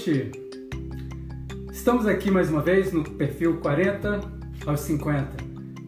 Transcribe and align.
Noite. 0.00 0.30
Estamos 1.70 2.06
aqui 2.06 2.30
mais 2.30 2.48
uma 2.48 2.62
vez 2.62 2.90
no 2.90 3.04
perfil 3.04 3.58
40 3.58 4.20
aos 4.64 4.80
50. 4.80 5.36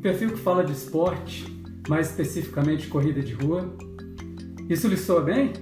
Perfil 0.03 0.33
que 0.33 0.39
fala 0.39 0.63
de 0.63 0.73
esporte, 0.73 1.47
mais 1.89 2.11
especificamente 2.11 2.89
corrida 2.89 3.23
de 3.23 3.33
rua. 3.33 3.75
Isso 4.69 4.87
lhe 4.87 4.99
soa 4.99 5.23
bem? 5.23 5.55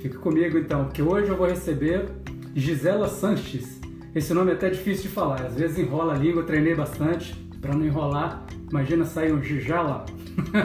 Fique 0.00 0.16
comigo 0.16 0.56
então, 0.56 0.88
que 0.88 1.02
hoje 1.02 1.28
eu 1.28 1.36
vou 1.36 1.46
receber 1.46 2.08
Gisela 2.54 3.06
Sanches. 3.06 3.78
Esse 4.14 4.32
nome 4.32 4.52
é 4.52 4.54
até 4.54 4.70
difícil 4.70 5.02
de 5.02 5.08
falar, 5.10 5.42
às 5.42 5.54
vezes 5.54 5.78
enrola 5.78 6.14
a 6.14 6.16
língua, 6.16 6.40
eu 6.40 6.46
treinei 6.46 6.74
bastante 6.74 7.34
para 7.60 7.74
não 7.74 7.84
enrolar. 7.84 8.46
Imagina 8.70 9.04
sair 9.04 9.30
um 9.30 9.42
Gijala. 9.42 10.06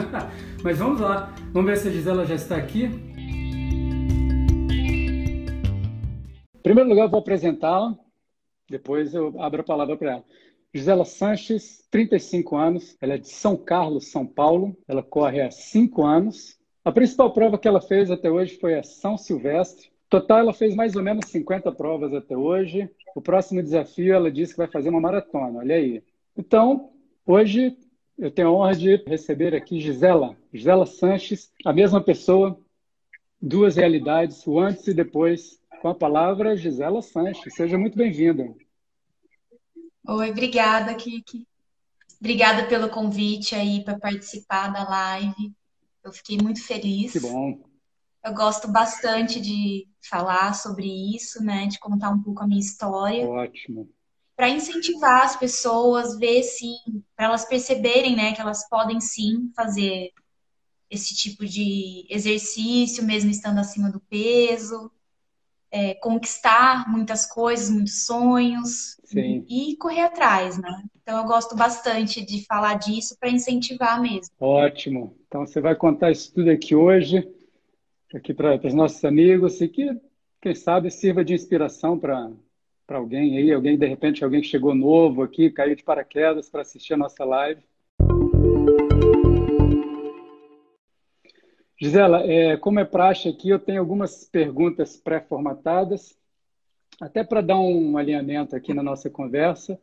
Mas 0.64 0.78
vamos 0.78 1.00
lá, 1.00 1.34
vamos 1.52 1.70
ver 1.70 1.76
se 1.76 1.88
a 1.88 1.90
Gisela 1.90 2.24
já 2.24 2.34
está 2.34 2.56
aqui. 2.56 3.07
Primeiro 6.78 6.90
lugar, 6.90 7.06
eu 7.06 7.10
vou 7.10 7.18
apresentá-la, 7.18 7.98
depois 8.70 9.12
eu 9.12 9.34
abro 9.42 9.62
a 9.62 9.64
palavra 9.64 9.96
para 9.96 10.12
ela. 10.12 10.24
Gisela 10.72 11.04
Sanches, 11.04 11.84
35 11.90 12.56
anos, 12.56 12.96
ela 13.00 13.14
é 13.14 13.18
de 13.18 13.28
São 13.28 13.56
Carlos, 13.56 14.12
São 14.12 14.24
Paulo, 14.24 14.76
ela 14.86 15.02
corre 15.02 15.40
há 15.40 15.50
5 15.50 16.04
anos. 16.04 16.56
A 16.84 16.92
principal 16.92 17.32
prova 17.32 17.58
que 17.58 17.66
ela 17.66 17.80
fez 17.80 18.12
até 18.12 18.30
hoje 18.30 18.58
foi 18.60 18.78
a 18.78 18.84
São 18.84 19.16
Silvestre. 19.18 19.90
Total, 20.08 20.38
ela 20.38 20.52
fez 20.52 20.76
mais 20.76 20.94
ou 20.94 21.02
menos 21.02 21.26
50 21.26 21.72
provas 21.72 22.14
até 22.14 22.36
hoje. 22.36 22.88
O 23.12 23.20
próximo 23.20 23.60
desafio, 23.60 24.14
ela 24.14 24.30
disse 24.30 24.52
que 24.52 24.58
vai 24.58 24.68
fazer 24.68 24.90
uma 24.90 25.00
maratona, 25.00 25.58
olha 25.58 25.74
aí. 25.74 26.00
Então, 26.36 26.92
hoje 27.26 27.76
eu 28.16 28.30
tenho 28.30 28.48
a 28.48 28.52
honra 28.52 28.76
de 28.76 29.02
receber 29.04 29.52
aqui 29.52 29.80
Gisela, 29.80 30.36
Gisela 30.52 30.86
Sanches, 30.86 31.50
a 31.64 31.72
mesma 31.72 32.00
pessoa, 32.00 32.56
duas 33.42 33.74
realidades, 33.74 34.46
o 34.46 34.60
antes 34.60 34.86
e 34.86 34.94
depois. 34.94 35.58
Com 35.80 35.88
a 35.88 35.94
palavra, 35.94 36.56
Gisela 36.56 37.00
Sanches. 37.00 37.54
Seja 37.54 37.78
muito 37.78 37.96
bem-vinda. 37.96 38.54
Oi, 40.06 40.30
obrigada, 40.30 40.94
Kiki. 40.94 41.46
Obrigada 42.20 42.66
pelo 42.66 42.88
convite 42.88 43.54
aí 43.54 43.84
para 43.84 43.98
participar 43.98 44.72
da 44.72 44.88
live. 44.88 45.52
Eu 46.02 46.12
fiquei 46.12 46.38
muito 46.38 46.64
feliz. 46.64 47.12
Que 47.12 47.20
bom. 47.20 47.60
Eu 48.24 48.34
gosto 48.34 48.66
bastante 48.66 49.40
de 49.40 49.86
falar 50.00 50.54
sobre 50.54 50.86
isso, 51.14 51.42
né? 51.42 51.66
De 51.66 51.78
contar 51.78 52.10
um 52.10 52.22
pouco 52.22 52.42
a 52.42 52.46
minha 52.46 52.60
história. 52.60 53.26
Ótimo 53.28 53.88
para 54.38 54.48
incentivar 54.50 55.24
as 55.24 55.34
pessoas, 55.34 56.16
ver 56.16 56.44
sim, 56.44 56.76
para 57.16 57.26
elas 57.26 57.44
perceberem, 57.44 58.14
né, 58.14 58.32
que 58.32 58.40
elas 58.40 58.68
podem 58.68 59.00
sim 59.00 59.50
fazer 59.52 60.12
esse 60.88 61.12
tipo 61.16 61.44
de 61.44 62.06
exercício, 62.08 63.02
mesmo 63.02 63.32
estando 63.32 63.58
acima 63.58 63.90
do 63.90 63.98
peso, 63.98 64.92
é, 65.70 65.94
conquistar 65.94 66.90
muitas 66.90 67.26
coisas, 67.26 67.70
muitos 67.70 68.06
sonhos 68.06 68.96
sim. 69.04 69.44
e 69.48 69.76
correr 69.76 70.02
atrás, 70.02 70.58
né? 70.58 70.82
Então 71.02 71.18
eu 71.18 71.24
gosto 71.24 71.54
bastante 71.54 72.24
de 72.24 72.44
falar 72.44 72.74
disso 72.74 73.16
para 73.18 73.30
incentivar 73.30 74.00
mesmo. 74.00 74.34
Ótimo. 74.38 75.16
Então 75.26 75.46
você 75.46 75.60
vai 75.60 75.74
contar 75.74 76.10
isso 76.10 76.32
tudo 76.34 76.50
aqui 76.50 76.74
hoje, 76.74 77.26
aqui 78.14 78.32
para 78.32 78.66
os 78.66 78.74
nossos 78.74 79.04
amigos 79.04 79.60
e 79.60 79.68
que 79.68 79.98
quem 80.40 80.54
sabe 80.54 80.90
sirva 80.90 81.24
de 81.24 81.34
inspiração 81.34 81.98
para 81.98 82.30
para 82.86 82.96
alguém 82.96 83.36
aí, 83.36 83.52
alguém 83.52 83.76
de 83.76 83.86
repente 83.86 84.24
alguém 84.24 84.40
que 84.40 84.46
chegou 84.46 84.74
novo 84.74 85.22
aqui, 85.22 85.50
caiu 85.50 85.76
de 85.76 85.84
paraquedas 85.84 86.48
para 86.48 86.62
assistir 86.62 86.94
a 86.94 86.96
nossa 86.96 87.22
live. 87.22 87.62
Gisela, 91.80 92.24
é, 92.24 92.56
como 92.56 92.80
é 92.80 92.84
praxe 92.84 93.28
aqui, 93.28 93.50
eu 93.50 93.58
tenho 93.58 93.80
algumas 93.80 94.24
perguntas 94.24 94.96
pré-formatadas, 94.96 96.18
até 97.00 97.22
para 97.22 97.40
dar 97.40 97.58
um 97.58 97.96
alinhamento 97.96 98.56
aqui 98.56 98.74
na 98.74 98.82
nossa 98.82 99.08
conversa. 99.08 99.78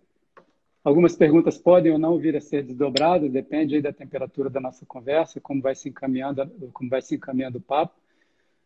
Algumas 0.83 1.15
perguntas 1.15 1.57
podem 1.57 1.91
ou 1.91 1.97
não 1.97 2.17
vir 2.17 2.35
a 2.35 2.41
ser 2.41 2.63
desdobradas, 2.63 3.31
depende 3.31 3.75
aí 3.75 3.81
da 3.81 3.93
temperatura 3.93 4.49
da 4.49 4.59
nossa 4.59 4.85
conversa, 4.85 5.39
como 5.39 5.61
vai 5.61 5.73
se 5.73 5.89
encaminhando, 5.89 6.45
como 6.73 6.89
vai 6.89 7.01
se 7.01 7.15
encaminhando 7.15 7.57
o 7.57 7.61
papo 7.61 7.95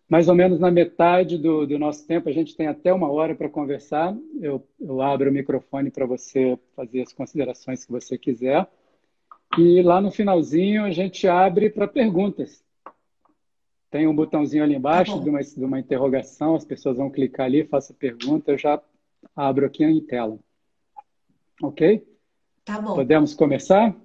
mais 0.09 0.28
ou 0.28 0.34
menos 0.34 0.59
na 0.59 0.72
metade 0.72 1.38
do, 1.38 1.68
do 1.68 1.78
nosso 1.78 2.06
tempo, 2.07 2.28
a 2.28 2.31
gente 2.31 2.56
tem 2.56 2.66
até 2.66 2.91
uma 2.91 3.12
hora 3.12 3.35
para 3.35 3.47
conversar. 3.47 4.18
Eu, 4.41 4.68
eu 4.81 5.01
abro 5.03 5.29
o 5.29 5.34
microfone 5.34 5.91
para 5.91 6.07
você 6.07 6.57
fazer 6.75 7.03
as 7.03 7.13
considerações 7.13 7.85
que 7.85 7.91
você 7.91 8.18
quiser. 8.18 8.68
E 9.56 9.84
lá 9.84 10.01
no 10.01 10.09
finalzinho 10.09 10.84
a 10.84 10.89
gente 10.89 11.28
abre 11.28 11.69
para 11.69 11.88
perguntas. 11.88 12.63
Tem 13.89 14.07
um 14.07 14.16
botãozinho 14.16 14.63
ali 14.63 14.75
embaixo 14.75 15.17
tá 15.17 15.23
de, 15.23 15.29
uma, 15.29 15.41
de 15.41 15.66
uma 15.66 15.79
interrogação, 15.79 16.55
as 16.55 16.63
pessoas 16.63 16.97
vão 16.97 17.09
clicar 17.09 17.47
ali, 17.47 17.66
faça 17.66 17.94
pergunta, 17.94 18.51
eu 18.51 18.57
já 18.57 18.79
abro 19.35 19.66
aqui 19.66 19.83
em 19.83 20.00
tela. 20.01 20.38
Ok? 21.61 22.07
Tá 22.63 22.79
bom. 22.79 22.94
Podemos 22.94 23.33
começar? 23.33 23.95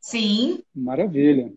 Sim. 0.00 0.62
Maravilha. 0.74 1.52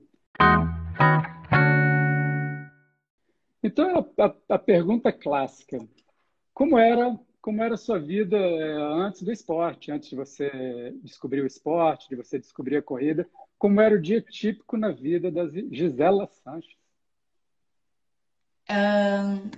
Então, 3.64 4.08
a, 4.18 4.26
a, 4.26 4.36
a 4.50 4.60
pergunta 4.60 5.12
clássica: 5.12 5.80
como 6.54 6.78
era, 6.78 7.20
como 7.42 7.64
era 7.64 7.74
a 7.74 7.78
sua 7.78 7.98
vida 7.98 8.38
é, 8.38 8.74
antes 8.74 9.24
do 9.24 9.32
esporte, 9.32 9.92
antes 9.92 10.10
de 10.10 10.16
você 10.16 10.94
descobrir 11.04 11.42
o 11.42 11.48
esporte, 11.48 12.10
de 12.10 12.16
você 12.16 12.38
descobrir 12.38 12.78
a 12.78 12.82
corrida? 12.82 13.28
Como 13.58 13.82
era 13.82 13.96
o 13.96 14.02
dia 14.02 14.22
típico 14.22 14.78
na 14.78 14.92
vida 14.92 15.32
da 15.32 15.48
Gisela 15.48 16.28
Sanches? 16.28 16.81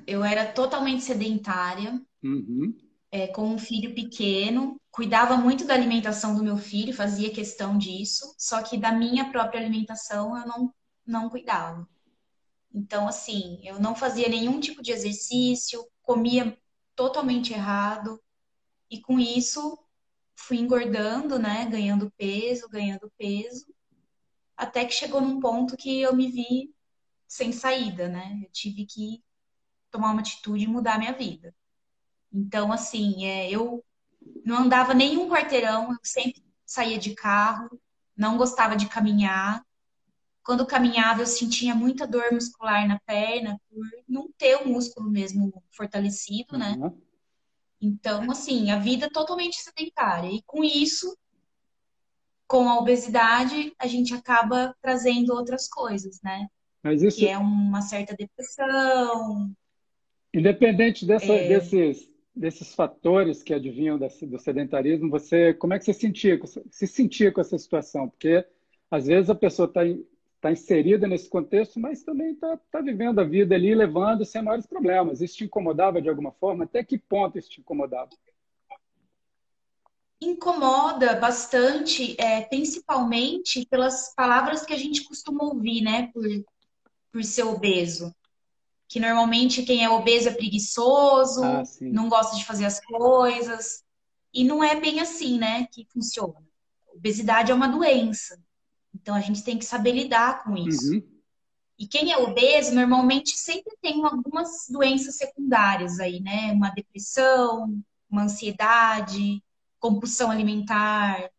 Eu 0.07 0.23
era 0.23 0.45
totalmente 0.51 1.03
sedentária, 1.03 2.01
uhum. 2.23 2.75
é, 3.11 3.27
com 3.27 3.47
um 3.47 3.57
filho 3.57 3.93
pequeno, 3.93 4.79
cuidava 4.91 5.37
muito 5.37 5.65
da 5.65 5.73
alimentação 5.73 6.35
do 6.35 6.43
meu 6.43 6.57
filho, 6.57 6.93
fazia 6.93 7.33
questão 7.33 7.77
disso, 7.77 8.33
só 8.37 8.61
que 8.61 8.77
da 8.77 8.91
minha 8.91 9.31
própria 9.31 9.59
alimentação 9.59 10.37
eu 10.37 10.47
não, 10.47 10.73
não 11.05 11.29
cuidava. 11.29 11.87
Então, 12.73 13.07
assim, 13.07 13.59
eu 13.63 13.79
não 13.79 13.95
fazia 13.95 14.27
nenhum 14.27 14.59
tipo 14.59 14.81
de 14.81 14.91
exercício, 14.91 15.85
comia 16.01 16.57
totalmente 16.95 17.53
errado, 17.53 18.19
e 18.89 18.99
com 18.99 19.19
isso 19.19 19.77
fui 20.35 20.57
engordando, 20.57 21.37
né? 21.39 21.65
Ganhando 21.65 22.11
peso, 22.17 22.67
ganhando 22.69 23.11
peso, 23.17 23.65
até 24.57 24.85
que 24.85 24.93
chegou 24.93 25.21
num 25.21 25.39
ponto 25.39 25.77
que 25.77 26.01
eu 26.01 26.15
me 26.15 26.31
vi 26.31 26.73
sem 27.27 27.51
saída, 27.51 28.07
né? 28.07 28.41
Eu 28.43 28.49
tive 28.51 28.85
que 28.85 29.23
tomar 29.91 30.11
uma 30.11 30.21
atitude 30.21 30.63
e 30.63 30.67
mudar 30.67 30.97
minha 30.97 31.13
vida. 31.13 31.53
Então, 32.31 32.71
assim, 32.71 33.25
é, 33.25 33.49
eu 33.49 33.83
não 34.45 34.57
andava 34.57 34.93
nenhum 34.93 35.29
quarteirão, 35.29 35.91
eu 35.91 35.99
sempre 36.03 36.43
saía 36.65 36.97
de 36.97 37.13
carro, 37.13 37.79
não 38.15 38.37
gostava 38.37 38.75
de 38.75 38.87
caminhar, 38.87 39.63
quando 40.43 40.65
caminhava, 40.65 41.21
eu 41.21 41.25
sentia 41.25 41.73
muita 41.73 42.05
dor 42.05 42.31
muscular 42.31 42.85
na 42.87 42.99
perna 42.99 43.59
por 43.69 43.85
não 44.07 44.29
ter 44.37 44.57
o 44.57 44.67
músculo 44.67 45.09
mesmo 45.09 45.63
fortalecido, 45.71 46.57
né? 46.57 46.75
Uhum. 46.77 47.01
Então, 47.79 48.29
assim, 48.29 48.69
a 48.69 48.77
vida 48.77 49.09
totalmente 49.09 49.55
sedentária. 49.55 50.29
E 50.29 50.41
com 50.43 50.63
isso, 50.63 51.17
com 52.45 52.67
a 52.67 52.77
obesidade, 52.77 53.73
a 53.79 53.87
gente 53.87 54.13
acaba 54.13 54.75
trazendo 54.81 55.33
outras 55.33 55.67
coisas, 55.69 56.21
né? 56.21 56.47
Mas 56.83 57.01
isso... 57.01 57.19
Que 57.19 57.29
é 57.29 57.37
uma 57.37 57.81
certa 57.81 58.15
depressão. 58.15 59.51
Independente 60.33 61.05
dessa, 61.05 61.31
é... 61.31 61.47
desses, 61.47 62.07
desses 62.35 62.75
fatores 62.75 63.41
que 63.41 63.53
adivinham 63.53 63.97
do 63.97 64.37
sedentarismo, 64.39 65.09
você, 65.09 65.53
como 65.53 65.73
é 65.73 65.79
que 65.79 65.85
você 65.85 65.93
sentia, 65.93 66.39
se 66.69 66.87
sentia 66.87 67.31
com 67.31 67.39
essa 67.41 67.57
situação? 67.57 68.09
Porque 68.09 68.45
às 68.91 69.07
vezes 69.07 69.29
a 69.29 69.35
pessoa 69.35 69.67
está 69.67 69.81
está 70.43 70.51
inserida 70.51 71.07
nesse 71.07 71.29
contexto, 71.29 71.79
mas 71.79 72.03
também 72.03 72.33
está 72.33 72.57
tá 72.69 72.81
vivendo 72.81 73.19
a 73.19 73.23
vida 73.23 73.55
ali, 73.55 73.73
levando 73.73 74.25
sem 74.25 74.41
maiores 74.41 74.67
problemas. 74.67 75.21
Isso 75.21 75.37
te 75.37 75.45
incomodava 75.45 76.01
de 76.01 76.09
alguma 76.09 76.33
forma? 76.33 76.65
Até 76.65 76.83
que 76.83 76.97
ponto 76.97 77.39
isso 77.39 77.49
te 77.49 77.61
incomodava? 77.61 78.09
Incomoda 80.21 81.15
bastante, 81.15 82.19
é, 82.19 82.41
principalmente 82.41 83.65
pelas 83.67 84.13
palavras 84.13 84.65
que 84.65 84.73
a 84.73 84.77
gente 84.77 85.05
costuma 85.05 85.45
ouvir, 85.45 85.81
né, 85.81 86.09
por, 86.13 86.23
por 87.13 87.23
ser 87.23 87.43
obeso. 87.43 88.13
Que 88.89 88.99
normalmente 88.99 89.63
quem 89.63 89.83
é 89.83 89.89
obeso 89.89 90.29
é 90.29 90.33
preguiçoso, 90.33 91.43
ah, 91.43 91.63
não 91.79 92.09
gosta 92.09 92.35
de 92.35 92.43
fazer 92.43 92.65
as 92.65 92.83
coisas. 92.83 93.83
E 94.33 94.43
não 94.43 94.63
é 94.63 94.79
bem 94.79 94.99
assim, 94.99 95.37
né, 95.37 95.67
que 95.71 95.87
funciona. 95.93 96.43
Obesidade 96.93 97.51
é 97.51 97.55
uma 97.55 97.67
doença. 97.67 98.41
Então 98.93 99.15
a 99.15 99.21
gente 99.21 99.43
tem 99.43 99.57
que 99.57 99.65
saber 99.65 99.91
lidar 99.91 100.43
com 100.43 100.57
isso. 100.57 100.93
Uhum. 100.93 101.03
E 101.77 101.87
quem 101.87 102.11
é 102.11 102.17
obeso 102.17 102.73
normalmente 102.73 103.31
sempre 103.37 103.75
tem 103.81 104.03
algumas 104.05 104.67
doenças 104.69 105.17
secundárias 105.17 105.99
aí, 105.99 106.19
né? 106.19 106.51
Uma 106.51 106.69
depressão, 106.69 107.81
uma 108.09 108.23
ansiedade, 108.23 109.43
compulsão 109.79 110.29
alimentar. 110.29 111.29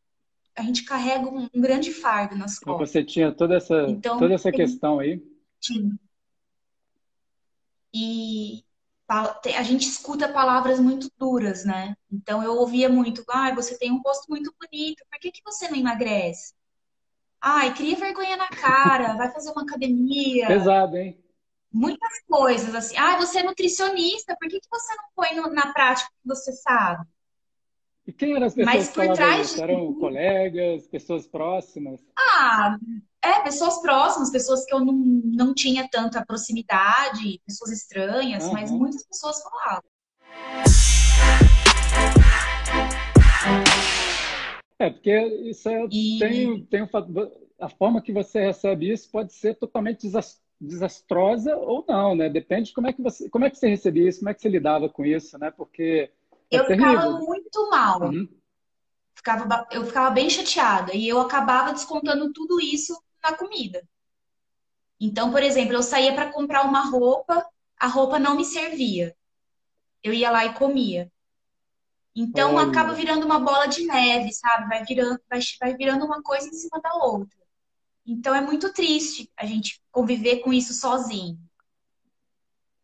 A 0.57 0.63
gente 0.63 0.85
carrega 0.85 1.29
um, 1.29 1.49
um 1.55 1.61
grande 1.61 1.93
fardo 1.93 2.37
nas 2.37 2.59
costas. 2.59 2.91
Você 2.91 3.05
tinha 3.05 3.33
toda 3.33 3.57
essa, 3.57 3.87
então, 3.89 4.19
toda 4.19 4.35
essa 4.35 4.51
tem... 4.51 4.61
questão 4.61 4.99
aí? 4.99 5.23
E 7.93 8.65
a 9.57 9.63
gente 9.63 9.87
escuta 9.89 10.33
palavras 10.33 10.81
muito 10.81 11.11
duras, 11.17 11.65
né? 11.65 11.95
Então 12.11 12.43
eu 12.43 12.57
ouvia 12.57 12.89
muito, 12.89 13.23
ai, 13.31 13.53
ah, 13.53 13.55
você 13.55 13.79
tem 13.79 13.93
um 13.93 14.01
rosto 14.01 14.27
muito 14.29 14.53
bonito, 14.59 15.05
por 15.11 15.21
que, 15.21 15.31
que 15.31 15.43
você 15.45 15.69
não 15.69 15.77
emagrece? 15.77 16.55
Ai, 17.41 17.75
cria 17.75 17.95
vergonha 17.95 18.37
na 18.37 18.49
cara, 18.49 19.15
vai 19.15 19.31
fazer 19.31 19.53
uma 19.53 19.63
academia. 19.63 20.47
Pesado, 20.47 20.97
hein? 20.97 21.23
Muitas 21.71 22.21
coisas, 22.27 22.75
assim. 22.75 22.97
Ah, 22.97 23.17
você 23.17 23.41
é 23.41 23.43
nutricionista, 23.43 24.37
por 24.41 24.49
que, 24.49 24.61
que 24.61 24.69
você 24.71 24.95
não 24.95 25.05
põe 25.15 25.55
na 25.55 25.73
prática 25.73 26.09
o 26.09 26.23
que 26.23 26.29
você 26.35 26.53
sabe? 26.53 27.07
E 28.07 28.13
quem 28.13 28.35
eram 28.35 28.47
as 28.47 28.55
pessoas 28.55 28.77
Mas 28.77 28.89
por 28.91 29.07
que 29.07 29.13
trás 29.15 29.51
isso? 29.53 29.63
Eram 29.63 29.95
colegas, 29.95 30.87
pessoas 30.89 31.27
próximas? 31.27 32.01
Ah, 32.19 32.77
é, 33.23 33.41
pessoas 33.41 33.81
próximas, 33.81 34.31
pessoas 34.31 34.67
que 34.67 34.75
eu 34.75 34.85
não, 34.85 34.93
não 34.93 35.55
tinha 35.55 35.89
tanta 35.91 36.25
proximidade, 36.25 37.41
pessoas 37.47 37.73
estranhas, 37.73 38.45
uhum. 38.45 38.53
mas 38.53 38.71
muitas 38.71 39.07
pessoas 39.07 39.43
falavam. 39.43 39.83
É, 44.79 44.91
porque 44.91 45.19
isso 45.49 45.67
é, 45.71 45.87
e... 45.91 46.19
tem, 46.19 46.65
tem 46.67 46.83
um, 46.83 46.89
a 47.59 47.71
forma 47.71 48.03
que 48.03 48.13
você 48.13 48.39
recebe 48.39 48.93
isso 48.93 49.11
pode 49.11 49.33
ser 49.33 49.55
totalmente 49.55 50.07
desastrosa 50.61 51.57
ou 51.57 51.83
não, 51.89 52.15
né? 52.15 52.29
Depende 52.29 52.69
de 52.69 52.75
como 52.75 52.87
é 52.87 52.93
que 52.93 53.01
você, 53.01 53.31
como 53.31 53.47
é 53.47 53.51
que 53.51 53.57
você 53.57 53.69
recebia 53.69 54.07
isso, 54.11 54.19
como 54.19 54.29
é 54.29 54.35
que 54.35 54.43
você 54.43 54.49
lidava 54.51 54.91
com 54.91 55.07
isso, 55.07 55.39
né? 55.39 55.51
Porque 55.51 56.11
é 56.55 56.61
eu 56.61 56.67
terrível. 56.67 56.91
ficava 56.91 57.19
muito 57.19 57.71
mal. 57.71 58.03
Uhum. 58.03 58.29
Ficava, 59.15 59.67
eu 59.71 59.87
ficava 59.87 60.11
bem 60.11 60.29
chateada 60.29 60.95
e 60.95 61.09
eu 61.09 61.21
acabava 61.21 61.73
descontando 61.73 62.33
tudo 62.33 62.61
isso 62.61 63.01
na 63.23 63.33
comida. 63.33 63.87
Então, 65.01 65.31
por 65.31 65.43
exemplo, 65.43 65.75
eu 65.75 65.83
saía 65.83 66.15
para 66.15 66.33
comprar 66.33 66.63
uma 66.63 66.89
roupa, 66.91 67.47
a 67.79 67.87
roupa 67.87 68.19
não 68.19 68.37
me 68.37 68.45
servia. 68.45 69.17
Eu 70.03 70.13
ia 70.13 70.31
lá 70.31 70.45
e 70.45 70.55
comia. 70.55 71.11
Então 72.15 72.55
Olha. 72.55 72.69
acaba 72.69 72.93
virando 72.95 73.27
uma 73.27 73.41
bola 73.41 73.67
de 73.67 73.85
neve, 73.85 74.33
sabe? 74.33 74.69
Vai 74.69 74.85
virando, 74.85 75.21
vai, 75.29 75.41
vai 75.61 75.77
virando 75.77 76.05
uma 76.05 76.23
coisa 76.23 76.49
em 76.49 76.53
cima 76.53 76.81
da 76.81 76.95
outra. 76.95 77.37
Então 78.07 78.35
é 78.35 78.41
muito 78.41 78.73
triste 78.73 79.31
a 79.37 79.45
gente 79.45 79.83
conviver 79.91 80.41
com 80.41 80.53
isso 80.53 80.73
sozinho. 80.73 81.39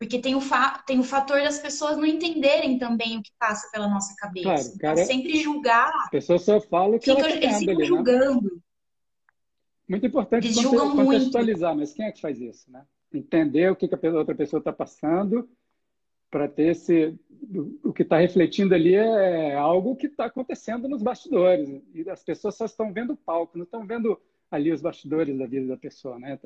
Porque 0.00 0.19
tem 0.19 0.35
o, 0.35 0.41
fa 0.41 0.82
tem 0.87 0.99
o 0.99 1.05
fator 1.05 1.43
das 1.43 1.58
pessoas 1.58 1.99
não 1.99 2.06
entenderem 2.06 2.79
também 2.79 3.19
o 3.19 3.23
que 3.23 3.31
passa 3.38 3.70
pela 3.70 3.87
nossa 3.87 4.17
cabeça. 4.17 4.47
Claro, 4.47 4.62
então, 4.62 4.79
cara, 4.79 5.05
sempre 5.05 5.37
julgar. 5.37 5.93
A 6.06 6.08
pessoa 6.08 6.38
só 6.38 6.58
fala 6.58 6.97
o 6.97 6.99
que 6.99 7.14
fica, 7.14 7.20
ela 7.20 7.37
Eles 7.37 7.58
ficam 7.58 7.75
ali, 7.75 7.82
né? 7.82 7.85
julgando. 7.85 8.55
Né? 8.55 8.61
Muito 9.87 10.06
importante 10.06 10.47
Eles 10.47 10.64
contextualizar, 10.64 11.75
muito. 11.75 11.81
mas 11.81 11.93
quem 11.93 12.06
é 12.06 12.12
que 12.12 12.20
faz 12.20 12.41
isso, 12.41 12.73
né? 12.73 12.82
Entender 13.12 13.70
o 13.70 13.76
que, 13.76 13.87
que 13.87 13.94
a 14.06 14.11
outra 14.12 14.35
pessoa 14.35 14.58
está 14.58 14.73
passando 14.73 15.47
para 16.31 16.49
ter 16.49 16.69
esse... 16.69 17.14
O 17.85 17.93
que 17.93 18.03
está 18.03 18.17
refletindo 18.17 18.75
ali 18.75 18.94
é 18.94 19.55
algo 19.55 19.96
que 19.96 20.06
está 20.06 20.26
acontecendo 20.26 20.88
nos 20.88 21.03
bastidores. 21.03 21.69
E 21.93 22.08
as 22.08 22.25
pessoas 22.25 22.56
só 22.56 22.64
estão 22.64 22.91
vendo 22.91 23.12
o 23.12 23.17
palco, 23.19 23.58
não 23.58 23.64
estão 23.64 23.87
vendo 23.87 24.19
ali 24.50 24.73
os 24.73 24.81
bastidores 24.81 25.37
da 25.37 25.44
vida 25.44 25.67
da 25.67 25.76
pessoa, 25.76 26.19
né? 26.19 26.38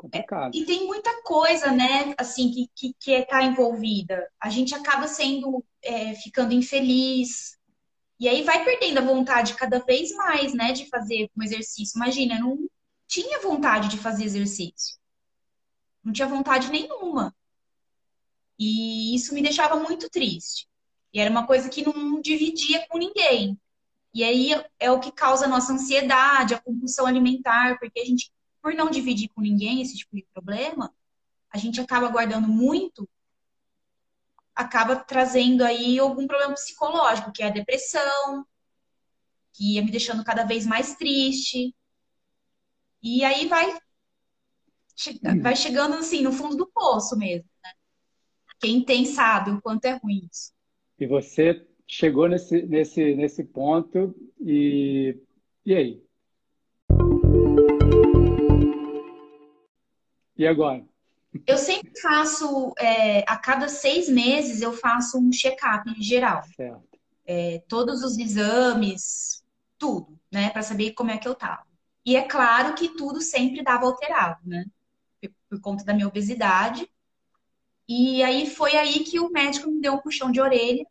Tá 0.00 0.18
complicado. 0.18 0.54
É, 0.54 0.58
e 0.58 0.64
tem 0.64 0.86
muita 0.86 1.22
coisa, 1.22 1.70
né, 1.70 2.14
assim, 2.16 2.50
que, 2.50 2.70
que, 2.74 2.94
que 2.98 3.12
está 3.12 3.42
envolvida. 3.42 4.28
A 4.40 4.48
gente 4.48 4.74
acaba 4.74 5.06
sendo, 5.06 5.64
é, 5.82 6.14
ficando 6.14 6.54
infeliz, 6.54 7.58
e 8.18 8.28
aí 8.28 8.42
vai 8.42 8.62
perdendo 8.64 8.98
a 8.98 9.04
vontade 9.04 9.54
cada 9.54 9.78
vez 9.78 10.12
mais, 10.12 10.52
né, 10.52 10.72
de 10.72 10.86
fazer 10.88 11.30
um 11.36 11.42
exercício. 11.42 11.96
Imagina, 11.96 12.34
eu 12.34 12.40
não 12.40 12.70
tinha 13.06 13.40
vontade 13.40 13.88
de 13.88 13.98
fazer 13.98 14.24
exercício. 14.24 14.98
Não 16.04 16.12
tinha 16.12 16.28
vontade 16.28 16.70
nenhuma. 16.70 17.34
E 18.58 19.14
isso 19.14 19.34
me 19.34 19.42
deixava 19.42 19.76
muito 19.76 20.10
triste. 20.10 20.68
E 21.12 21.18
era 21.18 21.30
uma 21.30 21.46
coisa 21.46 21.70
que 21.70 21.82
não 21.82 22.20
dividia 22.20 22.86
com 22.88 22.98
ninguém. 22.98 23.58
E 24.12 24.22
aí 24.22 24.50
é 24.78 24.90
o 24.90 25.00
que 25.00 25.10
causa 25.10 25.46
a 25.46 25.48
nossa 25.48 25.72
ansiedade, 25.72 26.54
a 26.54 26.60
compulsão 26.60 27.06
alimentar, 27.06 27.78
porque 27.78 28.00
a 28.00 28.04
gente, 28.04 28.30
por 28.62 28.74
não 28.74 28.90
dividir 28.90 29.28
com 29.28 29.40
ninguém 29.40 29.80
esse 29.80 29.96
tipo 29.96 30.14
de 30.16 30.26
problema, 30.32 30.94
a 31.50 31.58
gente 31.58 31.80
acaba 31.80 32.08
guardando 32.08 32.48
muito 32.48 33.08
acaba 34.60 34.96
trazendo 34.96 35.62
aí 35.62 35.98
algum 35.98 36.26
problema 36.26 36.52
psicológico, 36.54 37.32
que 37.32 37.42
é 37.42 37.46
a 37.46 37.50
depressão, 37.50 38.46
que 39.52 39.74
ia 39.74 39.82
me 39.82 39.90
deixando 39.90 40.24
cada 40.24 40.44
vez 40.44 40.66
mais 40.66 40.94
triste. 40.96 41.74
E 43.02 43.24
aí 43.24 43.46
vai, 43.48 43.72
hum. 43.72 45.42
vai 45.42 45.56
chegando 45.56 45.94
assim 45.94 46.22
no 46.22 46.32
fundo 46.32 46.56
do 46.56 46.66
poço 46.66 47.16
mesmo, 47.16 47.48
né? 47.64 47.70
Quem 48.60 48.84
tem 48.84 49.06
sabe 49.06 49.50
o 49.50 49.62
quanto 49.62 49.86
é 49.86 49.92
ruim 49.92 50.28
isso. 50.30 50.52
E 50.98 51.06
você 51.06 51.66
chegou 51.86 52.28
nesse, 52.28 52.62
nesse, 52.62 53.14
nesse 53.14 53.42
ponto 53.42 54.14
e, 54.38 55.18
e 55.64 55.74
aí? 55.74 56.04
E 60.40 60.46
agora? 60.46 60.82
Eu 61.46 61.58
sempre 61.58 61.92
faço, 62.00 62.72
é, 62.78 63.30
a 63.30 63.36
cada 63.36 63.68
seis 63.68 64.08
meses, 64.08 64.62
eu 64.62 64.72
faço 64.72 65.18
um 65.18 65.30
check-up 65.30 65.94
geral. 66.02 66.42
É, 67.26 67.62
todos 67.68 68.02
os 68.02 68.16
exames, 68.16 69.44
tudo, 69.76 70.18
né? 70.32 70.48
Para 70.48 70.62
saber 70.62 70.92
como 70.92 71.10
é 71.10 71.18
que 71.18 71.28
eu 71.28 71.34
tava. 71.34 71.66
E 72.06 72.16
é 72.16 72.22
claro 72.22 72.74
que 72.74 72.96
tudo 72.96 73.20
sempre 73.20 73.62
dava 73.62 73.84
alterado, 73.84 74.40
né? 74.46 74.64
Por, 75.20 75.30
por 75.50 75.60
conta 75.60 75.84
da 75.84 75.92
minha 75.92 76.08
obesidade. 76.08 76.90
E 77.86 78.22
aí 78.22 78.48
foi 78.48 78.76
aí 78.76 79.00
que 79.00 79.20
o 79.20 79.28
médico 79.28 79.70
me 79.70 79.78
deu 79.78 79.92
um 79.92 80.00
puxão 80.00 80.32
de 80.32 80.40
orelha 80.40 80.86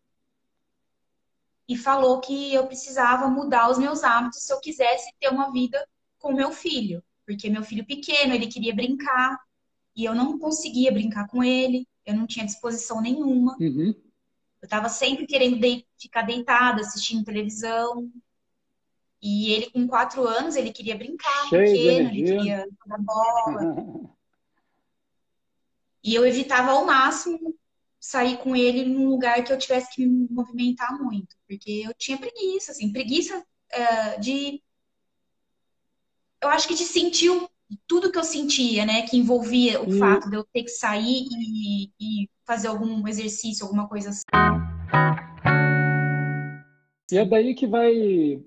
e 1.67 1.75
falou 1.75 2.21
que 2.21 2.53
eu 2.53 2.67
precisava 2.67 3.27
mudar 3.27 3.71
os 3.71 3.79
meus 3.79 4.03
hábitos 4.03 4.43
se 4.43 4.53
eu 4.53 4.59
quisesse 4.59 5.11
ter 5.19 5.29
uma 5.29 5.51
vida 5.51 5.83
com 6.19 6.33
meu 6.33 6.51
filho. 6.51 7.03
Porque 7.29 7.47
meu 7.47 7.61
filho 7.61 7.85
pequeno, 7.85 8.33
ele 8.33 8.47
queria 8.47 8.73
brincar, 8.73 9.39
e 9.95 10.03
eu 10.03 10.15
não 10.15 10.39
conseguia 10.39 10.91
brincar 10.91 11.27
com 11.27 11.43
ele, 11.43 11.87
eu 12.03 12.15
não 12.15 12.25
tinha 12.25 12.43
disposição 12.43 12.99
nenhuma. 12.99 13.55
Uhum. 13.59 13.93
Eu 14.59 14.65
estava 14.65 14.89
sempre 14.89 15.27
querendo 15.27 15.59
de 15.59 15.85
ficar 15.95 16.23
deitada, 16.23 16.81
assistindo 16.81 17.23
televisão. 17.23 18.11
E 19.21 19.51
ele, 19.51 19.69
com 19.69 19.87
quatro 19.87 20.27
anos, 20.27 20.55
ele 20.55 20.73
queria 20.73 20.97
brincar, 20.97 21.49
Cheio 21.49 21.65
pequeno, 21.65 22.09
ele 22.09 22.23
queria 22.23 22.67
jogar 22.83 22.97
bola. 22.97 23.61
e 26.03 26.15
eu 26.15 26.25
evitava 26.25 26.71
ao 26.71 26.83
máximo 26.83 27.55
sair 27.99 28.37
com 28.37 28.55
ele 28.55 28.85
num 28.85 29.07
lugar 29.07 29.43
que 29.43 29.53
eu 29.53 29.57
tivesse 29.57 29.93
que 29.93 30.03
me 30.03 30.27
movimentar 30.31 30.97
muito, 30.99 31.35
porque 31.47 31.83
eu 31.85 31.93
tinha 31.93 32.17
preguiça, 32.17 32.71
assim, 32.71 32.91
preguiça 32.91 33.37
uh, 33.37 34.19
de. 34.19 34.63
Eu 36.41 36.47
acho 36.47 36.69
que 36.69 36.73
de 36.73 36.85
sentir 36.85 37.29
tudo 37.85 38.11
que 38.11 38.17
eu 38.17 38.23
sentia, 38.23 38.85
né, 38.85 39.01
que 39.01 39.17
envolvia 39.17 39.81
o 39.81 39.91
fato 39.91 40.29
de 40.29 40.37
eu 40.37 40.43
ter 40.45 40.63
que 40.63 40.69
sair 40.69 41.27
e, 41.29 41.91
e, 41.99 42.29
fazer 42.45 42.69
algum 42.69 43.05
exercício, 43.07 43.65
alguma 43.65 43.87
coisa 43.87 44.09
assim. 44.09 44.23
E 47.11 47.17
é 47.17 47.25
daí 47.25 47.53
que 47.53 47.67
vai, 47.67 48.41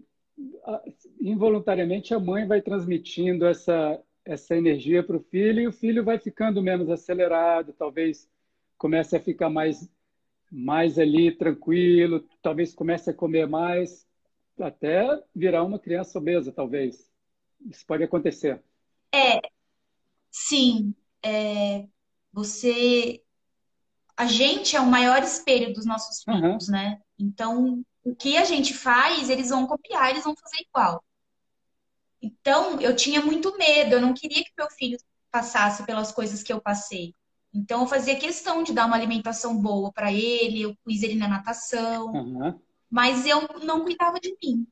involuntariamente, 1.21 2.15
a 2.15 2.19
mãe 2.19 2.47
vai 2.47 2.63
transmitindo 2.63 3.47
essa, 3.47 4.01
essa 4.25 4.57
energia 4.57 5.05
para 5.05 5.17
o 5.17 5.23
filho 5.23 5.61
e 5.61 5.69
o 5.69 5.73
filho 5.73 6.03
vai 6.03 6.19
ficando 6.19 6.63
menos 6.63 6.89
acelerado, 6.89 7.75
talvez 7.75 8.27
comece 8.79 9.17
a 9.17 9.21
ficar 9.21 9.51
mais, 9.51 9.89
mais 10.51 10.99
ali 10.99 11.31
tranquilo, 11.31 12.25
talvez 12.41 12.75
comece 12.75 13.11
a 13.11 13.15
comer 13.15 13.47
mais, 13.47 14.07
até 14.59 15.23
virar 15.37 15.63
uma 15.63 15.79
criança 15.79 16.19
obesa, 16.19 16.51
talvez. 16.51 17.12
Isso 17.71 17.85
pode 17.87 18.03
acontecer. 18.03 18.63
É, 19.15 19.41
sim. 20.31 20.95
É, 21.23 21.87
você. 22.33 23.23
A 24.17 24.27
gente 24.27 24.77
é 24.77 24.81
o 24.81 24.87
maior 24.87 25.23
espelho 25.23 25.73
dos 25.73 25.87
nossos 25.87 26.23
filhos, 26.23 26.69
uhum. 26.69 26.73
né? 26.73 27.01
Então, 27.19 27.85
o 28.05 28.15
que 28.15 28.37
a 28.37 28.45
gente 28.45 28.75
faz, 28.75 29.31
eles 29.31 29.51
vão 29.51 29.67
copiar, 29.67 30.11
eles 30.11 30.25
vão 30.25 30.35
fazer 30.37 30.63
igual. 30.63 31.03
Então, 32.21 32.81
eu 32.81 32.95
tinha 32.95 33.21
muito 33.21 33.57
medo, 33.57 33.95
eu 33.95 34.01
não 34.01 34.15
queria 34.15 34.45
que 34.45 34.53
meu 34.57 34.71
filho 34.71 34.99
passasse 35.31 35.85
pelas 35.85 36.13
coisas 36.13 36.43
que 36.43 36.53
eu 36.53 36.61
passei. 36.61 37.15
Então, 37.53 37.83
eu 37.83 37.87
fazia 37.87 38.19
questão 38.19 38.63
de 38.63 38.73
dar 38.73 38.87
uma 38.87 38.97
alimentação 38.97 39.61
boa 39.61 39.93
para 39.93 40.13
ele, 40.13 40.63
eu 40.63 40.77
pus 40.85 41.03
ele 41.03 41.17
na 41.17 41.29
natação, 41.29 42.13
uhum. 42.13 42.61
mas 42.91 43.27
eu 43.27 43.41
não 43.65 43.83
cuidava 43.83 44.21
de 44.21 44.35
mim, 44.43 44.67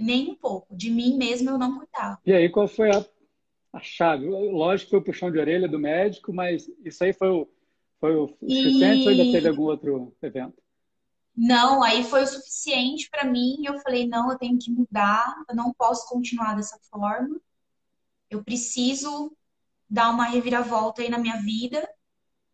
nem 0.00 0.30
um 0.30 0.34
pouco. 0.34 0.74
De 0.74 0.90
mim 0.90 1.16
mesmo 1.16 1.50
eu 1.50 1.58
não 1.58 1.78
cuidava. 1.78 2.18
E 2.24 2.32
aí, 2.32 2.48
qual 2.48 2.66
foi 2.66 2.90
a 2.90 3.04
a 3.72 3.80
chave. 3.80 4.26
Lógico 4.26 4.86
que 4.86 4.90
foi 4.90 4.98
o 4.98 5.04
puxão 5.04 5.30
de 5.30 5.38
orelha 5.38 5.68
do 5.68 5.78
médico, 5.78 6.32
mas 6.32 6.68
isso 6.84 7.04
aí 7.04 7.12
foi 7.12 7.28
o, 7.28 7.48
foi 7.98 8.16
o 8.16 8.28
suficiente 8.28 9.02
e... 9.02 9.04
ou 9.04 9.08
ainda 9.10 9.32
teve 9.32 9.48
algum 9.48 9.64
outro 9.64 10.16
evento? 10.22 10.60
Não, 11.36 11.82
aí 11.82 12.02
foi 12.02 12.22
o 12.22 12.26
suficiente 12.26 13.08
para 13.08 13.24
mim. 13.24 13.62
Eu 13.64 13.78
falei, 13.78 14.06
não, 14.06 14.30
eu 14.30 14.38
tenho 14.38 14.58
que 14.58 14.70
mudar, 14.70 15.34
eu 15.48 15.54
não 15.54 15.72
posso 15.72 16.08
continuar 16.08 16.54
dessa 16.54 16.78
forma. 16.90 17.40
Eu 18.28 18.42
preciso 18.42 19.32
dar 19.88 20.10
uma 20.10 20.24
reviravolta 20.24 21.02
aí 21.02 21.08
na 21.08 21.18
minha 21.18 21.40
vida. 21.40 21.88